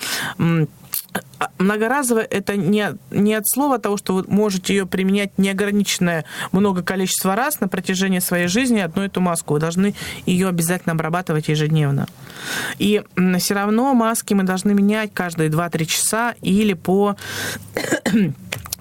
а, 1.39 1.49
многоразовая 1.57 2.25
это 2.25 2.55
не, 2.55 2.95
не 3.11 3.33
от 3.33 3.47
слова 3.47 3.79
того, 3.79 3.97
что 3.97 4.15
вы 4.15 4.25
можете 4.27 4.75
ее 4.75 4.85
применять 4.85 5.37
неограниченное 5.37 6.25
много 6.51 6.83
количество 6.83 7.35
раз 7.35 7.59
на 7.59 7.67
протяжении 7.67 8.19
своей 8.19 8.47
жизни 8.47 8.79
одну 8.79 9.03
эту 9.03 9.21
маску. 9.21 9.53
Вы 9.53 9.59
должны 9.59 9.95
ее 10.25 10.47
обязательно 10.47 10.93
обрабатывать 10.93 11.47
ежедневно. 11.47 12.07
И 12.79 13.03
все 13.39 13.53
равно 13.53 13.93
маски 13.93 14.33
мы 14.33 14.43
должны 14.43 14.73
менять 14.73 15.13
каждые 15.13 15.49
2-3 15.49 15.85
часа 15.85 16.35
или 16.41 16.73
по 16.73 17.15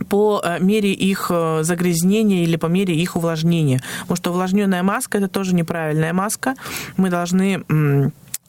по 0.08 0.40
э, 0.44 0.58
мере 0.60 0.92
их 0.92 1.30
э, 1.30 1.60
загрязнения 1.62 2.44
или 2.44 2.56
по 2.56 2.66
мере 2.66 2.94
их 2.94 3.16
увлажнения. 3.16 3.80
Потому 4.02 4.16
что 4.16 4.30
увлажненная 4.30 4.82
маска 4.82 5.18
это 5.18 5.28
тоже 5.28 5.54
неправильная 5.54 6.12
маска. 6.12 6.54
Мы 6.96 7.10
должны 7.10 7.64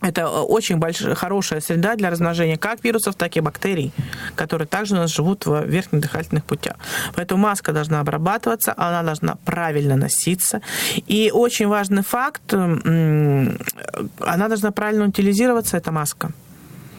это 0.04 0.22
э, 0.22 0.26
очень 0.26 0.78
большая, 0.78 1.16
хорошая 1.16 1.62
среда 1.62 1.96
для 1.96 2.10
размножения 2.10 2.58
как 2.58 2.84
вирусов, 2.84 3.16
так 3.16 3.38
и 3.38 3.40
бактерий, 3.40 3.92
которые 4.36 4.68
также 4.68 4.96
у 4.96 4.98
нас 4.98 5.10
живут 5.10 5.46
в 5.46 5.66
верхних 5.66 6.02
дыхательных 6.02 6.44
путях. 6.44 6.76
Поэтому 7.16 7.42
маска 7.44 7.72
должна 7.72 8.02
обрабатываться, 8.02 8.74
она 8.78 9.02
должна 9.02 9.36
правильно 9.46 9.96
носиться. 9.96 10.62
И 11.08 11.32
очень 11.34 11.68
важный 11.68 12.04
факт, 12.04 12.54
она 12.54 14.48
должна 14.48 14.72
правильно 14.72 15.06
утилизироваться, 15.06 15.78
эта 15.78 15.92
маска. 15.92 16.32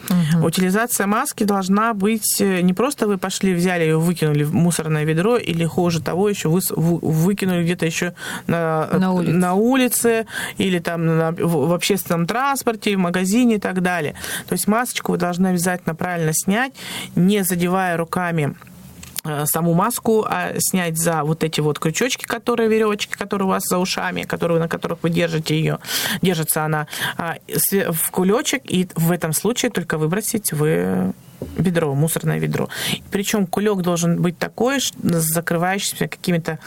Угу. 0.09 0.45
Утилизация 0.45 1.07
маски 1.07 1.43
должна 1.43 1.93
быть 1.93 2.39
э, 2.39 2.61
не 2.61 2.73
просто 2.73 3.07
вы 3.07 3.17
пошли, 3.17 3.53
взяли 3.53 3.83
ее, 3.83 3.97
выкинули 3.97 4.43
в 4.43 4.53
мусорное 4.53 5.03
ведро, 5.03 5.37
или 5.37 5.65
хуже 5.65 6.01
того, 6.01 6.29
еще 6.29 6.49
вы 6.49 6.61
выкинули 6.75 7.63
где-то 7.63 7.85
еще 7.85 8.13
на, 8.47 8.87
на, 8.87 9.11
улице. 9.11 9.33
на 9.33 9.53
улице, 9.53 10.25
или 10.57 10.79
там 10.79 11.05
на, 11.05 11.31
в, 11.31 11.67
в 11.69 11.73
общественном 11.73 12.27
транспорте, 12.27 12.95
в 12.95 12.99
магазине 12.99 13.55
и 13.55 13.59
так 13.59 13.81
далее. 13.81 14.15
То 14.47 14.53
есть 14.53 14.67
масочку 14.67 15.13
вы 15.13 15.17
должны 15.17 15.47
обязательно 15.47 15.95
правильно 15.95 16.31
снять, 16.33 16.73
не 17.15 17.43
задевая 17.43 17.97
руками 17.97 18.55
Э, 18.55 18.74
саму 19.45 19.73
маску 19.73 20.25
а 20.27 20.53
снять 20.59 20.97
за 20.97 21.23
вот 21.23 21.43
эти 21.43 21.61
вот 21.61 21.79
крючочки, 21.79 22.25
которые 22.25 22.69
веревочки, 22.69 23.13
которые 23.13 23.47
у 23.47 23.49
вас 23.49 23.63
за 23.67 23.77
ушами, 23.77 24.23
которые, 24.23 24.59
на 24.59 24.67
которых 24.67 24.99
вы 25.03 25.09
держите 25.09 25.57
ее. 25.57 25.79
Держится 26.21 26.63
она 26.63 26.87
а, 27.17 27.37
в 27.47 28.11
кулечек, 28.11 28.61
и 28.65 28.87
в 28.95 29.11
этом 29.11 29.33
случае 29.33 29.71
только 29.71 29.97
выбросить 29.97 30.53
вы 30.53 31.13
ведро, 31.57 31.93
мусорное 31.93 32.39
ведро. 32.39 32.69
Причем 33.11 33.47
кулек 33.47 33.81
должен 33.81 34.21
быть 34.21 34.37
такой, 34.37 34.79
закрывающийся 35.01 36.07
какими-то 36.07 36.59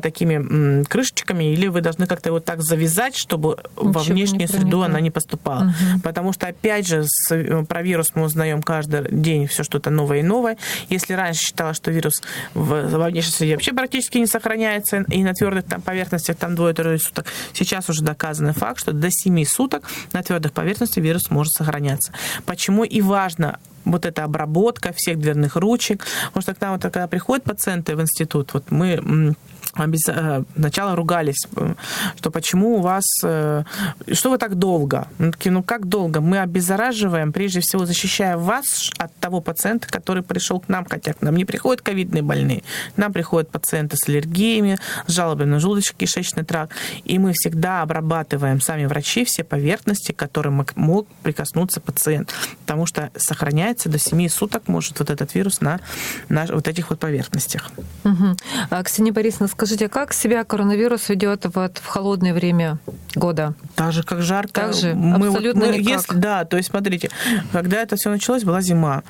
такими 0.00 0.84
крышечками, 0.84 1.52
или 1.52 1.68
вы 1.68 1.80
должны 1.80 2.06
как-то 2.06 2.30
его 2.30 2.40
так 2.40 2.62
завязать, 2.62 3.16
чтобы 3.16 3.58
Ничего 3.76 3.92
во 3.92 4.00
внешнюю 4.02 4.48
среду 4.48 4.82
она 4.82 5.00
не 5.00 5.10
поступала. 5.10 5.64
Угу. 5.64 6.00
Потому 6.02 6.32
что, 6.32 6.46
опять 6.46 6.86
же, 6.86 7.04
э, 7.30 7.64
про 7.64 7.82
вирус 7.82 8.12
мы 8.14 8.24
узнаем 8.24 8.62
каждый 8.62 9.10
день 9.10 9.46
все 9.46 9.62
что-то 9.62 9.90
новое 9.90 10.20
и 10.20 10.22
новое. 10.22 10.56
Если 10.88 11.14
раньше 11.14 11.42
считалось, 11.42 11.76
что 11.76 11.90
вирус 11.90 12.22
в, 12.54 12.88
во 12.88 13.06
внешней 13.08 13.32
среде 13.32 13.54
вообще 13.54 13.72
практически 13.72 14.18
не 14.18 14.26
сохраняется, 14.26 15.04
и 15.08 15.22
на 15.22 15.34
твердых 15.34 15.64
там, 15.64 15.80
поверхностях 15.82 16.36
там 16.36 16.54
двое-трое 16.54 16.98
суток, 16.98 17.26
сейчас 17.52 17.88
уже 17.88 18.02
доказанный 18.02 18.52
факт, 18.52 18.80
что 18.80 18.92
до 18.92 19.10
7 19.10 19.44
суток 19.44 19.84
на 20.12 20.22
твердых 20.22 20.52
поверхностях 20.52 21.02
вирус 21.02 21.30
может 21.30 21.52
сохраняться. 21.52 22.12
Почему 22.46 22.84
и 22.84 23.00
важно 23.00 23.58
вот 23.84 24.06
эта 24.06 24.24
обработка 24.24 24.92
всех 24.94 25.18
дверных 25.18 25.56
ручек. 25.56 26.06
Потому 26.26 26.42
что 26.42 26.54
к 26.54 26.60
нам, 26.60 26.72
вот, 26.72 26.82
когда 26.82 27.06
приходят 27.06 27.44
пациенты 27.44 27.96
в 27.96 28.00
институт, 28.00 28.54
вот 28.54 28.70
мы 28.70 29.34
Э, 29.76 30.44
сначала 30.56 30.96
ругались, 30.96 31.46
э, 31.56 31.74
что 32.16 32.30
почему 32.30 32.76
у 32.76 32.80
вас, 32.80 33.04
э, 33.22 33.64
что 34.12 34.30
вы 34.30 34.38
так 34.38 34.56
долго? 34.56 35.08
Ну 35.18 35.62
как 35.62 35.86
долго? 35.86 36.20
Мы 36.20 36.40
обеззараживаем, 36.40 37.32
прежде 37.32 37.60
всего 37.60 37.86
защищая 37.86 38.36
вас 38.36 38.90
от 38.98 39.14
того 39.16 39.40
пациента, 39.40 39.88
который 39.88 40.22
пришел 40.22 40.60
к 40.60 40.68
нам, 40.68 40.84
хотя 40.84 41.14
к 41.14 41.22
нам 41.22 41.36
не 41.36 41.44
приходят 41.44 41.80
ковидные 41.80 42.22
больные, 42.22 42.62
к 42.94 42.98
нам 42.98 43.12
приходят 43.12 43.50
пациенты 43.50 43.96
с 43.96 44.08
аллергиями, 44.08 44.78
с 45.06 45.12
жалобами 45.12 45.50
на 45.50 45.56
желудочно-кишечный 45.56 46.44
тракт, 46.44 46.72
и 47.04 47.18
мы 47.18 47.32
всегда 47.32 47.82
обрабатываем 47.82 48.60
сами 48.60 48.84
врачи 48.84 49.24
все 49.24 49.42
поверхности, 49.42 50.12
к 50.12 50.16
которым 50.16 50.66
мог 50.76 51.06
прикоснуться 51.22 51.80
пациент, 51.80 52.32
потому 52.60 52.86
что 52.86 53.10
сохраняется 53.16 53.88
до 53.88 53.98
7 53.98 54.28
суток 54.28 54.68
может 54.68 54.98
вот 54.98 55.10
этот 55.10 55.34
вирус 55.34 55.60
на, 55.60 55.80
на 56.28 56.46
вот 56.46 56.68
этих 56.68 56.90
вот 56.90 56.98
поверхностях. 56.98 57.70
Угу. 58.04 58.36
Ксения 58.84 59.12
Борисовна, 59.12 59.48
Скажите, 59.62 59.88
как 59.88 60.12
себя 60.12 60.42
коронавирус 60.42 61.08
ведет 61.08 61.46
вот 61.54 61.78
в 61.78 61.86
холодное 61.86 62.34
время 62.34 62.78
года? 63.14 63.54
Так 63.76 63.92
же, 63.92 64.02
как 64.02 64.20
жарко. 64.20 64.52
Так 64.52 64.74
же, 64.74 64.92
мы, 64.92 65.28
абсолютно 65.28 65.66
вот, 65.66 65.70
мы, 65.70 65.78
никак. 65.78 65.98
Если, 65.98 66.14
да, 66.16 66.44
то 66.44 66.56
есть 66.56 66.70
смотрите, 66.70 67.10
когда 67.52 67.80
это 67.80 67.94
все 67.94 68.10
началось, 68.10 68.42
была 68.42 68.60
зима. 68.60 69.04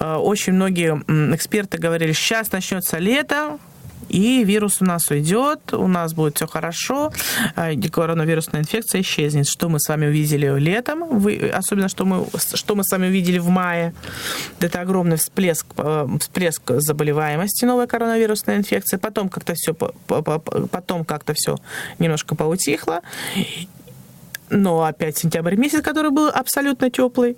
Э, 0.00 0.16
очень 0.16 0.54
многие 0.54 1.00
эксперты 1.36 1.78
говорили, 1.78 2.10
сейчас 2.14 2.50
начнется 2.50 2.98
лето, 2.98 3.60
и 4.12 4.44
вирус 4.44 4.80
у 4.80 4.84
нас 4.84 5.10
уйдет, 5.10 5.72
у 5.72 5.88
нас 5.88 6.12
будет 6.12 6.36
все 6.36 6.46
хорошо, 6.46 7.12
а, 7.56 7.70
коронавирусная 7.90 8.60
инфекция 8.60 9.00
исчезнет. 9.00 9.48
Что 9.48 9.68
мы 9.68 9.80
с 9.80 9.88
вами 9.88 10.06
увидели 10.06 10.58
летом, 10.58 11.18
вы, 11.18 11.50
особенно 11.52 11.88
что 11.88 12.04
мы, 12.04 12.26
что 12.54 12.74
мы 12.74 12.84
с 12.84 12.92
вами 12.92 13.06
увидели 13.06 13.38
в 13.38 13.48
мае, 13.48 13.94
это 14.60 14.80
огромный 14.80 15.16
всплеск, 15.16 15.66
э, 15.78 16.06
всплеск 16.20 16.62
заболеваемости 16.66 17.64
новой 17.64 17.86
коронавирусной 17.86 18.56
инфекции, 18.56 18.98
потом 18.98 19.28
как-то 19.30 19.54
все, 19.54 19.72
потом 19.74 21.04
как-то 21.04 21.32
все 21.34 21.56
немножко 21.98 22.34
поутихло, 22.34 23.00
но 24.50 24.84
опять 24.84 25.16
сентябрь 25.16 25.56
месяц, 25.56 25.82
который 25.82 26.10
был 26.10 26.28
абсолютно 26.28 26.90
теплый, 26.90 27.36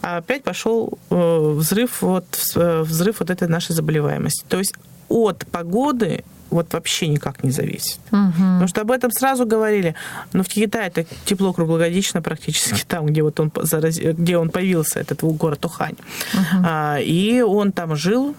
опять 0.00 0.42
пошел 0.42 0.98
э, 1.10 1.52
взрыв 1.56 2.02
вот, 2.02 2.26
э, 2.56 2.82
взрыв 2.82 3.20
вот 3.20 3.30
этой 3.30 3.46
нашей 3.46 3.72
заболеваемости. 3.72 4.44
То 4.48 4.58
есть 4.58 4.74
от 5.08 5.46
погоды 5.46 6.24
вот 6.50 6.72
вообще 6.72 7.08
никак 7.08 7.42
не 7.42 7.50
зависит. 7.50 7.98
Угу. 8.12 8.32
Потому 8.32 8.68
что 8.68 8.80
об 8.82 8.90
этом 8.90 9.10
сразу 9.10 9.46
говорили. 9.46 9.94
Но 10.32 10.42
в 10.42 10.48
Китае 10.48 10.88
это 10.88 11.04
тепло 11.24 11.52
круглогодично 11.52 12.22
практически 12.22 12.84
там, 12.86 13.06
где 13.06 13.22
вот 13.22 13.40
он, 13.40 13.50
где 13.50 14.38
он 14.38 14.50
появился, 14.50 15.00
этот 15.00 15.22
город 15.22 15.64
Ухань. 15.64 15.96
Угу. 16.34 16.64
А, 16.64 16.98
и 17.00 17.40
он 17.40 17.72
там 17.72 17.96
жил, 17.96 18.34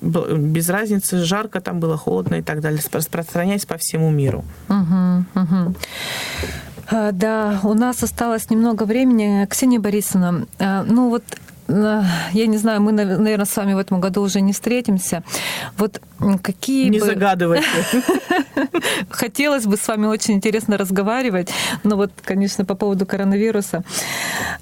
без 0.00 0.68
разницы, 0.68 1.22
жарко 1.22 1.60
там 1.60 1.80
было, 1.80 1.96
холодно 1.96 2.36
и 2.36 2.42
так 2.42 2.60
далее, 2.60 2.80
распространяясь 2.92 3.66
по 3.66 3.76
всему 3.76 4.10
миру. 4.10 4.44
Угу, 4.68 5.24
угу. 5.34 5.74
Да, 6.90 7.60
у 7.62 7.74
нас 7.74 8.02
осталось 8.02 8.50
немного 8.50 8.82
времени. 8.82 9.46
Ксения 9.46 9.78
Борисовна, 9.78 10.46
а, 10.58 10.82
ну 10.82 11.10
вот 11.10 11.22
я 12.32 12.46
не 12.46 12.58
знаю, 12.58 12.80
мы, 12.80 12.92
наверное, 12.92 13.46
с 13.46 13.56
вами 13.56 13.74
в 13.74 13.78
этом 13.78 14.00
году 14.00 14.22
уже 14.22 14.40
не 14.40 14.52
встретимся. 14.52 15.22
Вот 15.76 16.00
какие 16.42 16.88
Не 16.88 16.98
бы... 16.98 17.06
загадывайте. 17.06 17.66
Хотелось 19.10 19.66
бы 19.66 19.76
с 19.76 19.88
вами 19.88 20.06
очень 20.06 20.34
интересно 20.34 20.76
разговаривать, 20.76 21.50
но 21.84 21.96
вот, 21.96 22.10
конечно, 22.22 22.64
по 22.64 22.74
поводу 22.74 23.06
коронавируса. 23.06 23.82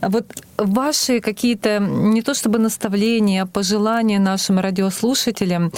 Вот 0.01 0.27
ваши 0.57 1.21
какие-то 1.21 1.79
не 1.79 2.23
то 2.23 2.35
чтобы 2.35 2.59
наставления, 2.59 3.43
а 3.43 3.47
пожелания 3.47 4.19
нашим 4.19 4.59
радиослушателям 4.59 5.73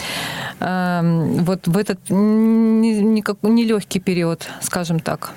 э, 0.61 1.01
вот 1.41 1.69
в 1.69 1.77
этот 1.77 1.99
нелегкий 2.11 4.01
период, 4.01 4.49
скажем 4.61 5.01
так. 5.01 5.31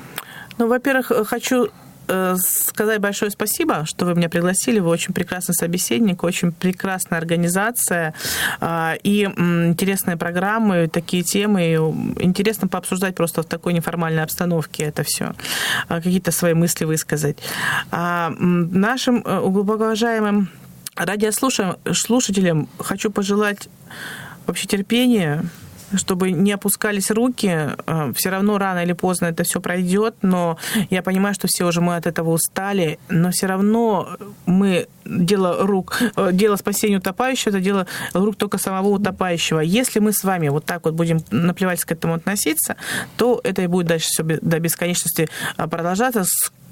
Ну, 0.58 0.68
во-первых, 0.68 1.12
хочу 1.28 1.68
Э, 1.68 1.83
сказать 2.38 3.00
большое 3.00 3.32
спасибо, 3.32 3.86
что 3.86 4.06
вы 4.06 4.16
меня 4.16 4.30
пригласили. 4.30 4.80
Вы 4.80 4.90
очень 4.90 5.14
прекрасный 5.14 5.54
собеседник, 5.54 6.24
очень 6.24 6.52
прекрасная 6.52 7.20
организация 7.20 8.14
а, 8.60 8.96
и 9.04 9.24
интересные 9.24 10.18
программы, 10.18 10.88
такие 10.88 11.24
темы. 11.24 11.74
Интересно 12.20 12.68
пообсуждать 12.68 13.16
просто 13.16 13.44
в 13.44 13.46
такой 13.46 13.74
неформальной 13.74 14.24
обстановке 14.24 14.84
это 14.84 15.04
все. 15.04 15.34
А, 15.88 15.98
какие-то 15.98 16.32
свои 16.32 16.54
мысли 16.54 16.86
высказать. 16.86 17.38
А, 17.92 18.32
нашим 18.40 19.22
э, 19.26 19.40
глубоко 19.42 19.84
уважаемым 19.84 20.50
радиослушателям 20.96 22.68
хочу 22.80 23.12
пожелать 23.12 23.70
вообще 24.48 24.68
терпения, 24.68 25.46
чтобы 25.96 26.32
не 26.32 26.52
опускались 26.52 27.12
руки. 27.12 27.70
Э, 27.86 28.14
все 28.16 28.30
равно 28.30 28.58
рано 28.58 28.84
или 28.84 28.94
поздно 28.94 29.28
это 29.28 29.44
все 29.44 29.60
пройдет, 29.60 30.16
но 30.22 30.58
я 30.90 31.02
понимаю, 31.02 31.34
что 31.36 31.48
все 31.48 31.66
уже 31.66 31.82
мы 31.82 31.96
от 31.96 32.08
этого 32.08 32.32
устали, 32.32 33.00
но 33.10 33.32
все 33.32 33.48
равно 33.48 34.18
мы 34.46 34.88
дело 35.06 35.66
рук, 35.66 36.02
э, 36.16 36.30
дело 36.34 36.56
спасения 36.56 36.98
утопающего, 36.98 37.50
это 37.50 37.60
дело 37.60 37.88
рук 38.14 38.36
только 38.36 38.58
самого 38.58 38.90
утопающего. 38.90 39.60
Если 39.60 40.00
мы 40.00 40.14
с 40.14 40.24
вами 40.24 40.50
вот 40.50 40.66
так 40.66 40.86
вот 40.86 40.94
будем 40.94 41.20
наплевать 41.32 41.84
к 41.84 41.92
этому 41.92 42.16
относиться, 42.16 42.76
то 43.18 43.40
это 43.44 43.62
и 43.62 43.68
будет 43.68 43.88
дальше 43.88 44.08
все 44.10 44.24
до 44.24 44.60
бесконечности 44.60 45.30
э, 45.58 45.68
продолжаться 45.68 46.24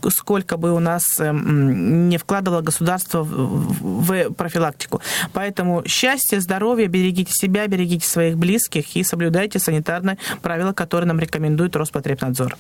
сколько 0.09 0.57
бы 0.57 0.71
у 0.71 0.79
нас 0.79 1.19
эм, 1.19 2.09
не 2.09 2.17
вкладывало 2.17 2.61
государство 2.61 3.23
в 3.23 4.33
профилактику. 4.33 5.01
Поэтому 5.33 5.83
счастье, 5.85 6.41
здоровье, 6.41 6.87
берегите 6.87 7.31
себя, 7.33 7.67
берегите 7.67 8.07
своих 8.07 8.37
близких 8.37 8.95
и 8.95 9.03
соблюдайте 9.03 9.59
санитарные 9.59 10.17
правила, 10.41 10.73
которые 10.73 11.07
нам 11.07 11.19
рекомендует 11.19 11.75
Роспотребнадзор. 11.75 12.57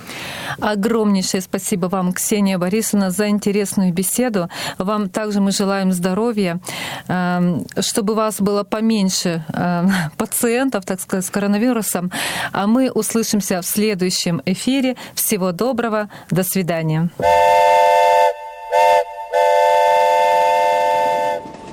Огромнейшее 0.59 1.41
спасибо 1.41 1.87
вам, 1.87 2.13
Ксения 2.13 2.57
Борисовна, 2.57 3.11
за 3.11 3.29
интересную 3.29 3.93
беседу. 3.93 4.49
Вам 4.77 5.09
также 5.09 5.41
мы 5.41 5.51
желаем 5.51 5.91
здоровья, 5.91 6.59
эм, 7.07 7.65
чтобы 7.79 8.13
у 8.13 8.15
вас 8.15 8.41
было 8.41 8.63
поменьше 8.63 9.43
эм, 9.53 9.91
пациентов, 10.17 10.85
так 10.85 11.01
сказать, 11.01 11.25
с 11.25 11.29
коронавирусом. 11.29 12.11
А 12.51 12.67
мы 12.67 12.91
услышимся 12.91 13.61
в 13.61 13.65
следующем 13.65 14.41
эфире. 14.45 14.95
Всего 15.15 15.51
доброго. 15.51 16.09
До 16.29 16.43
свидания. 16.43 17.09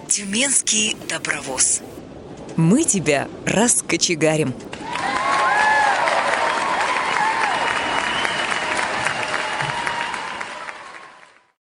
Тюменский 0.09 0.96
добровоз. 1.09 1.80
Мы 2.56 2.84
тебя 2.84 3.28
раскочегарим. 3.46 4.52